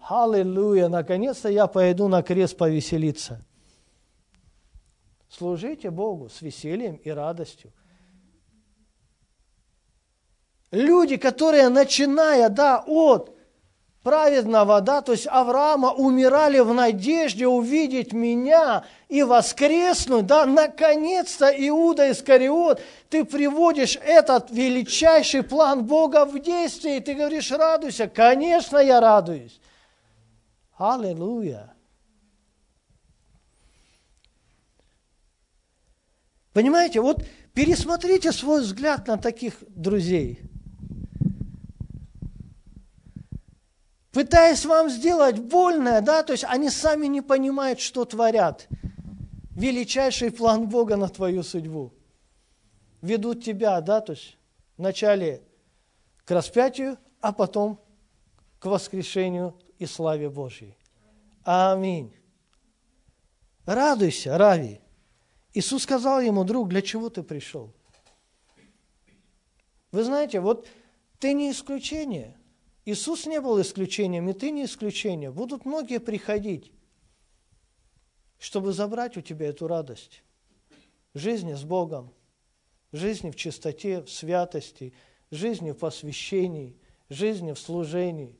Аллилуйя, 0.06 0.88
наконец-то 0.88 1.48
я 1.48 1.66
пойду 1.66 2.08
на 2.08 2.22
крест 2.22 2.58
повеселиться. 2.58 3.42
Служите 5.30 5.88
Богу 5.88 6.28
с 6.28 6.42
весельем 6.42 6.96
и 6.96 7.08
радостью. 7.08 7.72
Люди, 10.76 11.16
которые, 11.16 11.70
начиная, 11.70 12.50
да, 12.50 12.84
от 12.86 13.34
праведного, 14.02 14.82
да, 14.82 15.00
то 15.00 15.12
есть 15.12 15.26
Авраама 15.26 15.90
умирали 15.90 16.58
в 16.58 16.74
надежде 16.74 17.46
увидеть 17.46 18.12
меня 18.12 18.84
и 19.08 19.22
воскреснуть, 19.22 20.26
да, 20.26 20.44
наконец-то 20.44 21.48
Иуда 21.48 22.12
Искариот, 22.12 22.82
ты 23.08 23.24
приводишь 23.24 23.98
этот 24.04 24.50
величайший 24.50 25.42
план 25.42 25.86
Бога 25.86 26.26
в 26.26 26.38
действие, 26.40 26.98
и 26.98 27.00
ты 27.00 27.14
говоришь, 27.14 27.50
радуйся, 27.50 28.06
конечно, 28.06 28.76
я 28.76 29.00
радуюсь. 29.00 29.58
Аллилуйя. 30.76 31.74
Понимаете, 36.52 37.00
вот 37.00 37.24
пересмотрите 37.54 38.30
свой 38.30 38.60
взгляд 38.60 39.06
на 39.06 39.16
таких 39.16 39.54
друзей. 39.70 40.42
Пытаясь 44.16 44.64
вам 44.64 44.88
сделать 44.88 45.38
больное, 45.38 46.00
да, 46.00 46.22
то 46.22 46.32
есть 46.32 46.44
они 46.44 46.70
сами 46.70 47.04
не 47.06 47.20
понимают, 47.20 47.80
что 47.80 48.06
творят. 48.06 48.66
Величайший 49.50 50.30
план 50.30 50.70
Бога 50.70 50.96
на 50.96 51.10
твою 51.10 51.42
судьбу. 51.42 51.92
Ведут 53.02 53.44
тебя, 53.44 53.78
да, 53.82 54.00
то 54.00 54.14
есть 54.14 54.38
вначале 54.78 55.42
к 56.24 56.30
распятию, 56.30 56.96
а 57.20 57.34
потом 57.34 57.78
к 58.58 58.64
воскрешению 58.64 59.54
и 59.78 59.84
славе 59.84 60.30
Божьей. 60.30 60.78
Аминь. 61.44 62.16
Радуйся, 63.66 64.38
Рави. 64.38 64.80
Иисус 65.52 65.82
сказал 65.82 66.22
ему, 66.22 66.44
друг, 66.44 66.70
для 66.70 66.80
чего 66.80 67.10
ты 67.10 67.22
пришел? 67.22 67.70
Вы 69.92 70.04
знаете, 70.04 70.40
вот 70.40 70.66
ты 71.18 71.34
не 71.34 71.50
исключение. 71.50 72.35
Иисус 72.86 73.26
не 73.26 73.40
был 73.40 73.60
исключением, 73.60 74.30
и 74.30 74.32
ты 74.32 74.50
не 74.50 74.64
исключение. 74.64 75.30
Будут 75.30 75.66
многие 75.66 76.00
приходить, 76.00 76.72
чтобы 78.38 78.72
забрать 78.72 79.18
у 79.18 79.20
тебя 79.20 79.48
эту 79.48 79.66
радость. 79.66 80.22
Жизни 81.12 81.52
с 81.52 81.64
Богом, 81.64 82.14
жизни 82.92 83.30
в 83.30 83.36
чистоте, 83.36 84.00
в 84.00 84.10
святости, 84.10 84.94
жизни 85.30 85.72
в 85.72 85.78
посвящении, 85.78 86.78
жизни 87.10 87.52
в 87.52 87.58
служении. 87.58 88.34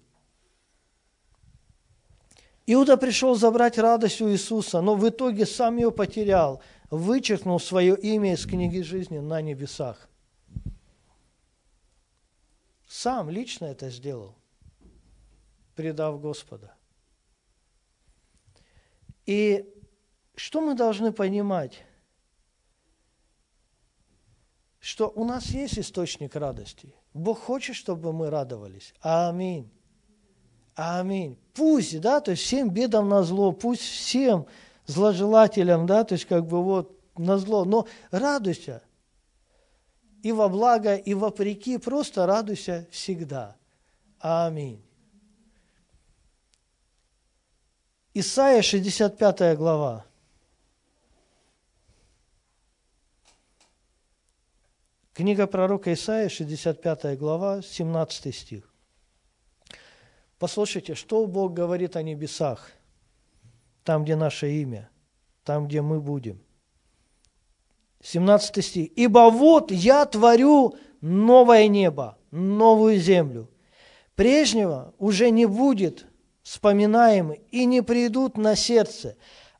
Иуда 2.67 2.97
пришел 2.97 3.35
забрать 3.35 3.77
радость 3.77 4.23
у 4.23 4.31
Иисуса, 4.31 4.81
но 4.81 4.95
в 4.95 5.07
итоге 5.07 5.45
сам 5.45 5.77
ее 5.77 5.93
потерял– 5.93 6.63
вычеркнул 6.91 7.59
свое 7.61 7.97
имя 7.97 8.35
из 8.35 8.47
книги 8.47 8.81
жизни 8.81 9.19
на 9.19 9.41
небесах. 9.41 10.09
Сам 12.87 13.31
лично 13.31 13.67
это 13.67 13.91
сделал, 13.91 14.36
предав 15.77 16.21
Господа. 16.21 16.75
И 19.27 19.73
что 20.35 20.61
мы 20.61 20.75
должны 20.75 21.13
понимать? 21.13 21.85
Что 24.81 25.13
у 25.15 25.25
нас 25.25 25.47
есть 25.47 25.79
источник 25.79 26.35
радости. 26.35 26.95
Бог 27.13 27.41
хочет, 27.41 27.77
чтобы 27.77 28.13
мы 28.13 28.31
радовались. 28.31 28.95
Аминь. 29.01 29.71
Аминь. 30.75 31.39
Пусть, 31.55 32.01
да, 32.01 32.21
то 32.21 32.33
есть 32.33 32.43
всем 32.43 32.71
бедам 32.71 33.09
на 33.09 33.23
зло, 33.23 33.53
пусть 33.53 33.83
всем 33.83 34.47
зложелателям, 34.87 35.87
да, 35.87 36.05
то 36.05 36.15
есть 36.15 36.27
как 36.27 36.47
бы 36.47 36.63
вот 36.63 37.01
на 37.17 37.39
зло, 37.39 37.65
но 37.65 37.89
радуйся. 38.11 38.83
И 40.23 40.33
во 40.33 40.49
благо, 40.49 40.95
и 40.95 41.15
вопреки, 41.15 41.79
просто 41.79 42.27
радуйся 42.27 42.87
всегда. 42.91 43.57
Аминь. 44.21 44.86
Исайя 48.19 48.63
65 48.63 49.59
глава. 49.59 50.07
Книга 55.13 55.47
пророка 55.47 55.93
Исаия, 55.93 56.31
65 56.31 57.19
глава, 57.19 57.61
17 57.61 58.35
стих. 58.35 58.73
Послушайте, 60.39 60.95
что 60.95 61.27
Бог 61.27 61.53
говорит 61.53 61.95
о 61.95 62.03
небесах– 62.03 62.71
там, 63.85 64.05
где 64.05 64.17
наше 64.17 64.51
имя, 64.51 64.89
там, 65.45 65.69
где 65.69 65.83
мы 65.83 66.01
будем. 66.01 66.41
17 68.01 68.65
стих. 68.65 68.93
«Ибо 68.97 69.29
вот 69.31 69.71
я 69.71 70.07
творю 70.07 70.77
новое 71.03 71.69
небо, 71.69 72.17
новую 72.31 72.99
землю. 72.99 73.51
Прежнего 74.15 74.95
уже 74.97 75.29
не 75.29 75.45
будет 75.45 76.07
вспоминаемы 76.47 77.41
и 77.51 77.65
не 77.65 77.83
придут 77.83 78.37
на 78.37 78.55
сердце, 78.55 79.17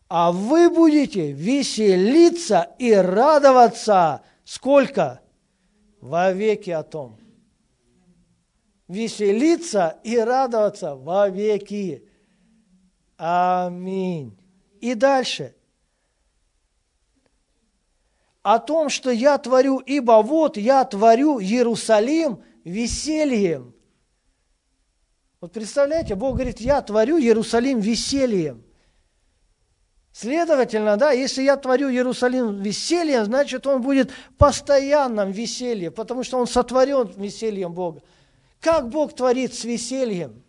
а 0.09 0.31
вы 0.31 0.71
будете 0.71 1.33
веселиться 1.33 2.77
и 2.79 2.93
радоваться. 2.93 4.23
Сколько? 4.45 5.21
Во 6.01 6.31
веки 6.31 6.71
о 6.71 6.85
том. 6.85 7.19
Веселиться 8.87 9.99
и 10.05 10.17
радоваться 10.17 10.95
во 10.95 11.29
веки. 11.29 12.09
Аминь. 13.17 14.39
И 14.81 14.95
дальше. 14.95 15.57
О 18.43 18.61
том, 18.61 18.91
что 18.91 19.11
я 19.11 19.39
творю, 19.39 19.79
ибо 19.81 20.23
вот 20.23 20.57
я 20.57 20.85
творю 20.85 21.41
Иерусалим 21.41 22.45
весельем. 22.63 23.76
Вот 25.41 25.53
представляете, 25.53 26.15
Бог 26.15 26.37
говорит, 26.37 26.61
я 26.61 26.81
творю 26.81 27.19
Иерусалим 27.19 27.81
весельем. 27.81 28.65
Следовательно, 30.13 30.97
да, 30.97 31.11
если 31.11 31.43
я 31.43 31.59
творю 31.59 31.91
Иерусалим 31.91 32.63
весельем, 32.63 33.27
значит, 33.27 33.67
он 33.67 33.83
будет 33.83 34.11
постоянным 34.39 35.31
весельем, 35.31 35.93
потому 35.93 36.25
что 36.25 36.39
он 36.39 36.47
сотворен 36.47 37.13
весельем 37.19 37.75
Бога. 37.75 38.03
Как 38.61 38.89
Бог 38.89 39.15
творит 39.15 39.53
с 39.53 39.65
весельем? 39.65 40.43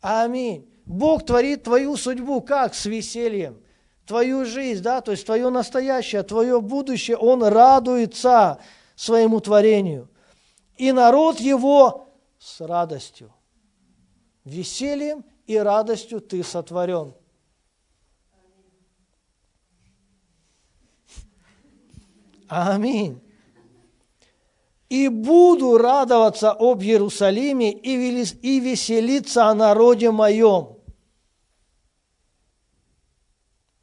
Аминь. 0.00 0.66
Бог 0.86 1.26
творит 1.26 1.64
твою 1.64 1.98
судьбу 1.98 2.40
как? 2.40 2.74
С 2.74 2.86
весельем. 2.86 3.60
Твою 4.06 4.46
жизнь, 4.46 4.82
да, 4.82 5.02
то 5.02 5.10
есть 5.10 5.26
твое 5.26 5.50
настоящее, 5.50 6.22
твое 6.22 6.62
будущее, 6.62 7.18
Он 7.18 7.42
радуется 7.44 8.60
своему 8.94 9.40
творению. 9.40 10.08
И 10.78 10.90
народ 10.92 11.38
его 11.38 12.08
с 12.38 12.62
радостью. 12.62 13.35
Весельем 14.46 15.26
и 15.46 15.58
радостью 15.58 16.22
ты 16.22 16.42
сотворен. 16.42 17.14
Аминь 22.48 23.20
и 24.88 25.08
буду 25.08 25.78
радоваться 25.78 26.52
об 26.52 26.82
Иерусалиме 26.82 27.72
и 27.72 28.60
веселиться 28.60 29.46
о 29.46 29.54
народе 29.54 30.10
моем. 30.10 30.78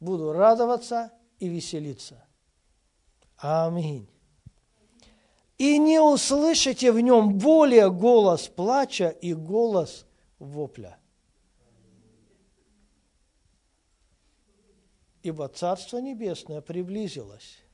Буду 0.00 0.32
радоваться 0.32 1.12
и 1.38 1.48
веселиться. 1.48 2.26
Аминь. 3.36 4.08
И 5.58 5.78
не 5.78 6.00
услышите 6.00 6.90
в 6.90 7.00
нем 7.00 7.38
более 7.38 7.90
голос 7.90 8.48
плача 8.48 9.08
и 9.08 9.34
голос 9.34 10.04
вопля. 10.38 10.98
Ибо 15.22 15.48
Царство 15.48 15.98
Небесное 15.98 16.60
приблизилось 16.60 17.64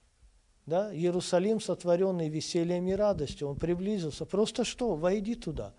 да, 0.70 0.94
Иерусалим, 0.94 1.60
сотворенный 1.60 2.28
весельем 2.28 2.86
и 2.86 2.92
радостью, 2.92 3.48
он 3.48 3.56
приблизился. 3.56 4.24
Просто 4.24 4.64
что? 4.64 4.94
Войди 4.94 5.34
туда. 5.34 5.74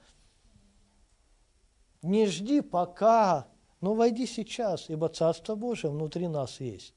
Не 2.02 2.28
жди 2.28 2.60
пока, 2.62 3.48
но 3.80 3.94
войди 3.94 4.28
сейчас, 4.28 4.90
ибо 4.90 5.08
Царство 5.08 5.56
Божие 5.56 5.92
внутри 5.92 6.28
нас 6.28 6.60
есть. 6.60 6.94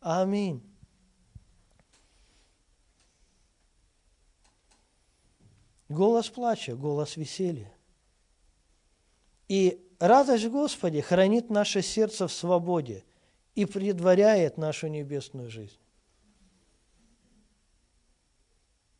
Аминь. 0.00 0.60
Голос 5.88 6.28
плача, 6.30 6.74
голос 6.74 7.16
веселья. 7.16 7.72
И 9.50 9.84
радость 9.98 10.46
Господи 10.46 11.00
хранит 11.00 11.50
наше 11.50 11.82
сердце 11.82 12.28
в 12.28 12.32
свободе 12.32 13.04
и 13.56 13.64
предваряет 13.64 14.58
нашу 14.58 14.86
небесную 14.86 15.50
жизнь. 15.50 15.76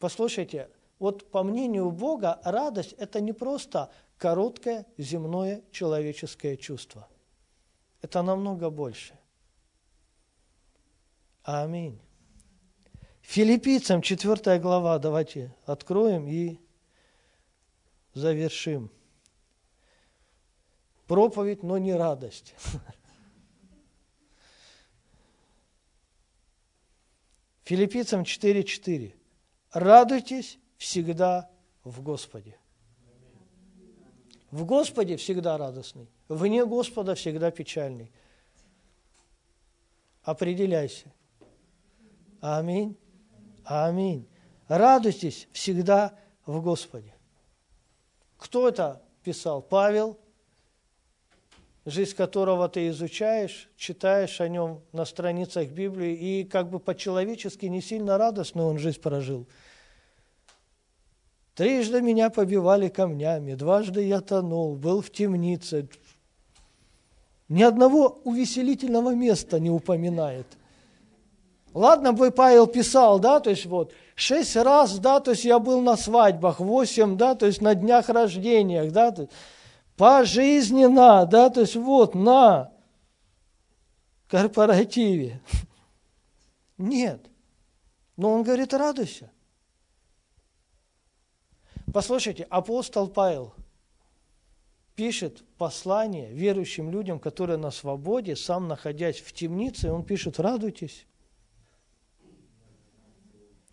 Послушайте, 0.00 0.68
вот 0.98 1.30
по 1.30 1.44
мнению 1.44 1.92
Бога, 1.92 2.40
радость– 2.42 2.94
это 2.98 3.20
не 3.20 3.32
просто 3.32 3.92
короткое 4.18 4.86
земное 4.98 5.62
человеческое 5.70 6.56
чувство. 6.56 7.06
Это 8.02 8.20
намного 8.20 8.70
больше. 8.70 9.16
Аминь. 11.44 12.00
Филиппийцам 13.20 14.02
4 14.02 14.58
глава, 14.58 14.98
давайте 14.98 15.54
откроем 15.64 16.26
и 16.26 16.58
завершим. 18.14 18.90
Проповедь, 21.10 21.64
но 21.64 21.76
не 21.76 21.92
радость. 21.92 22.54
Филиппийцам 27.64 28.22
4.4. 28.22 29.12
Радуйтесь 29.72 30.60
всегда 30.76 31.50
в 31.82 32.00
Господе. 32.00 32.56
В 34.52 34.64
Господе 34.64 35.16
всегда 35.16 35.58
радостный, 35.58 36.08
вне 36.28 36.64
Господа 36.64 37.16
всегда 37.16 37.50
печальный. 37.50 38.12
Определяйся. 40.22 41.12
Аминь. 42.40 42.96
Аминь. 43.64 44.28
Радуйтесь 44.68 45.48
всегда 45.50 46.16
в 46.46 46.62
Господе. 46.62 47.16
Кто 48.36 48.68
это 48.68 49.02
писал? 49.24 49.60
Павел, 49.60 50.16
жизнь 51.90 52.14
которого 52.14 52.68
ты 52.68 52.88
изучаешь, 52.88 53.68
читаешь 53.76 54.40
о 54.40 54.48
нем 54.48 54.80
на 54.92 55.04
страницах 55.04 55.68
Библии, 55.68 56.14
и 56.14 56.44
как 56.44 56.70
бы 56.70 56.78
по-человечески 56.78 57.66
не 57.66 57.82
сильно 57.82 58.18
радостно 58.18 58.64
он 58.64 58.78
жизнь 58.78 59.00
прожил– 59.00 59.46
Трижды 61.60 62.00
меня 62.00 62.30
побивали 62.30 62.88
камнями, 62.88 63.52
дважды 63.52 64.02
я 64.06 64.22
тонул, 64.22 64.76
был 64.76 65.02
в 65.02 65.10
темнице. 65.10 65.90
Ни 67.50 67.62
одного 67.62 68.18
увеселительного 68.24 69.14
места 69.14 69.60
не 69.60 69.68
упоминает. 69.68 70.46
Ладно 71.74 72.14
бы 72.14 72.30
Павел 72.30 72.66
писал, 72.66 73.18
да, 73.18 73.40
то 73.40 73.50
есть 73.50 73.66
вот, 73.66 73.92
шесть 74.14 74.56
раз, 74.56 74.98
да, 75.00 75.20
то 75.20 75.32
есть 75.32 75.44
я 75.44 75.58
был 75.58 75.82
на 75.82 75.98
свадьбах, 75.98 76.60
восемь, 76.60 77.18
да, 77.18 77.34
то 77.34 77.44
есть 77.44 77.60
на 77.60 77.74
днях 77.74 78.08
рождениях, 78.08 78.90
да, 78.90 79.10
то 79.10 79.22
есть 79.22 79.32
пожизненно, 80.00 81.26
да, 81.26 81.50
то 81.50 81.60
есть 81.60 81.76
вот, 81.76 82.14
на 82.14 82.72
корпоративе. 84.28 85.42
Нет. 86.78 87.26
Но 88.16 88.32
он 88.32 88.42
говорит, 88.42 88.72
радуйся. 88.72 89.30
Послушайте, 91.92 92.44
апостол 92.44 93.08
Павел 93.08 93.52
пишет 94.94 95.44
послание 95.58 96.32
верующим 96.32 96.90
людям, 96.90 97.20
которые 97.20 97.58
на 97.58 97.70
свободе, 97.70 98.36
сам 98.36 98.68
находясь 98.68 99.20
в 99.20 99.34
темнице, 99.34 99.92
он 99.92 100.02
пишет, 100.02 100.40
радуйтесь. 100.40 101.04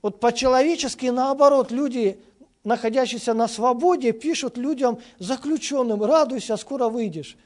Вот 0.01 0.19
по-человечески 0.19 1.05
наоборот, 1.05 1.71
люди, 1.71 2.19
находящиеся 2.67 3.33
на 3.33 3.47
свободе, 3.47 4.11
пишут 4.11 4.57
людям, 4.57 4.99
заключенным, 5.19 6.03
радуйся, 6.03 6.57
скоро 6.57 6.89
выйдешь. 6.89 7.37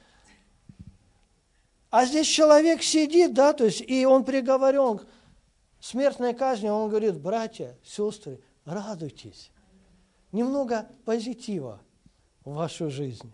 А 1.92 2.06
здесь 2.06 2.28
человек 2.28 2.82
сидит, 2.82 3.34
да, 3.34 3.54
то 3.54 3.66
есть, 3.66 3.82
и 3.82 4.06
он 4.06 4.24
приговорен 4.24 4.98
к 4.98 5.06
смертной 5.80 6.34
казни, 6.34 6.70
он 6.70 6.90
говорит, 6.90 7.20
братья, 7.20 7.78
сестры, 7.84 8.42
радуйтесь 8.66 9.52
немного 10.32 10.88
позитива 11.06 11.82
в 12.44 12.54
вашу 12.54 12.90
жизнь. 12.90 13.32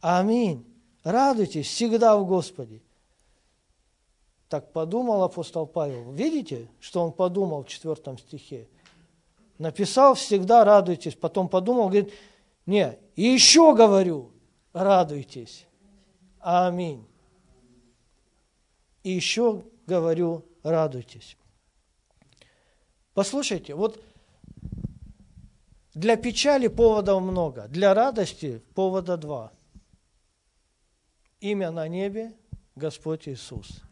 Аминь. 0.00 0.66
Радуйтесь 1.02 1.68
всегда 1.68 2.18
в 2.18 2.26
Господе. 2.26 2.82
Так 4.48 4.72
подумал 4.72 5.22
апостол 5.22 5.66
Павел. 5.66 6.12
Видите, 6.12 6.68
что 6.80 7.02
он 7.02 7.12
подумал 7.12 7.64
в 7.64 7.68
четвертом 7.68 8.18
стихе? 8.18 8.68
Написал 9.58 10.14
всегда 10.14 10.64
радуйтесь, 10.64 11.14
потом 11.14 11.48
подумал, 11.48 11.88
говорит, 11.88 12.12
не, 12.66 12.98
и 13.16 13.24
еще 13.24 13.74
говорю, 13.74 14.32
радуйтесь. 14.72 15.66
Аминь. 16.38 17.06
И 19.02 19.10
еще 19.10 19.64
говорю, 19.86 20.44
радуйтесь. 20.62 21.36
Послушайте, 23.14 23.74
вот 23.74 24.00
для 25.94 26.16
печали 26.16 26.68
поводов 26.68 27.22
много, 27.22 27.66
для 27.68 27.94
радости 27.94 28.62
повода 28.74 29.16
два. 29.16 29.52
Имя 31.40 31.70
на 31.70 31.88
небе– 31.88 32.34
Господь 32.78 33.28
Иисус, 33.28 33.82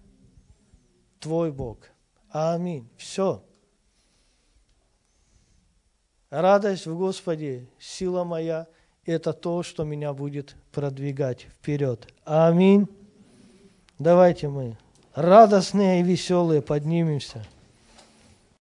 Твой 1.19 1.51
Бог. 1.51 1.79
Аминь. 2.31 2.89
Все. 2.97 3.43
Радость 6.31 6.87
в 6.87 6.97
Господе, 6.97 7.67
сила 7.79 8.25
моя– 8.25 8.67
это 9.05 9.33
то, 9.33 9.63
что 9.63 9.85
меня 9.85 10.13
будет 10.13 10.57
продвигать 10.73 11.43
вперед. 11.43 12.13
Аминь. 12.25 12.89
Давайте 13.99 14.49
мы 14.49 14.77
радостные 15.15 16.01
и 16.01 16.03
веселые 16.03 16.63
поднимемся. 16.63 17.45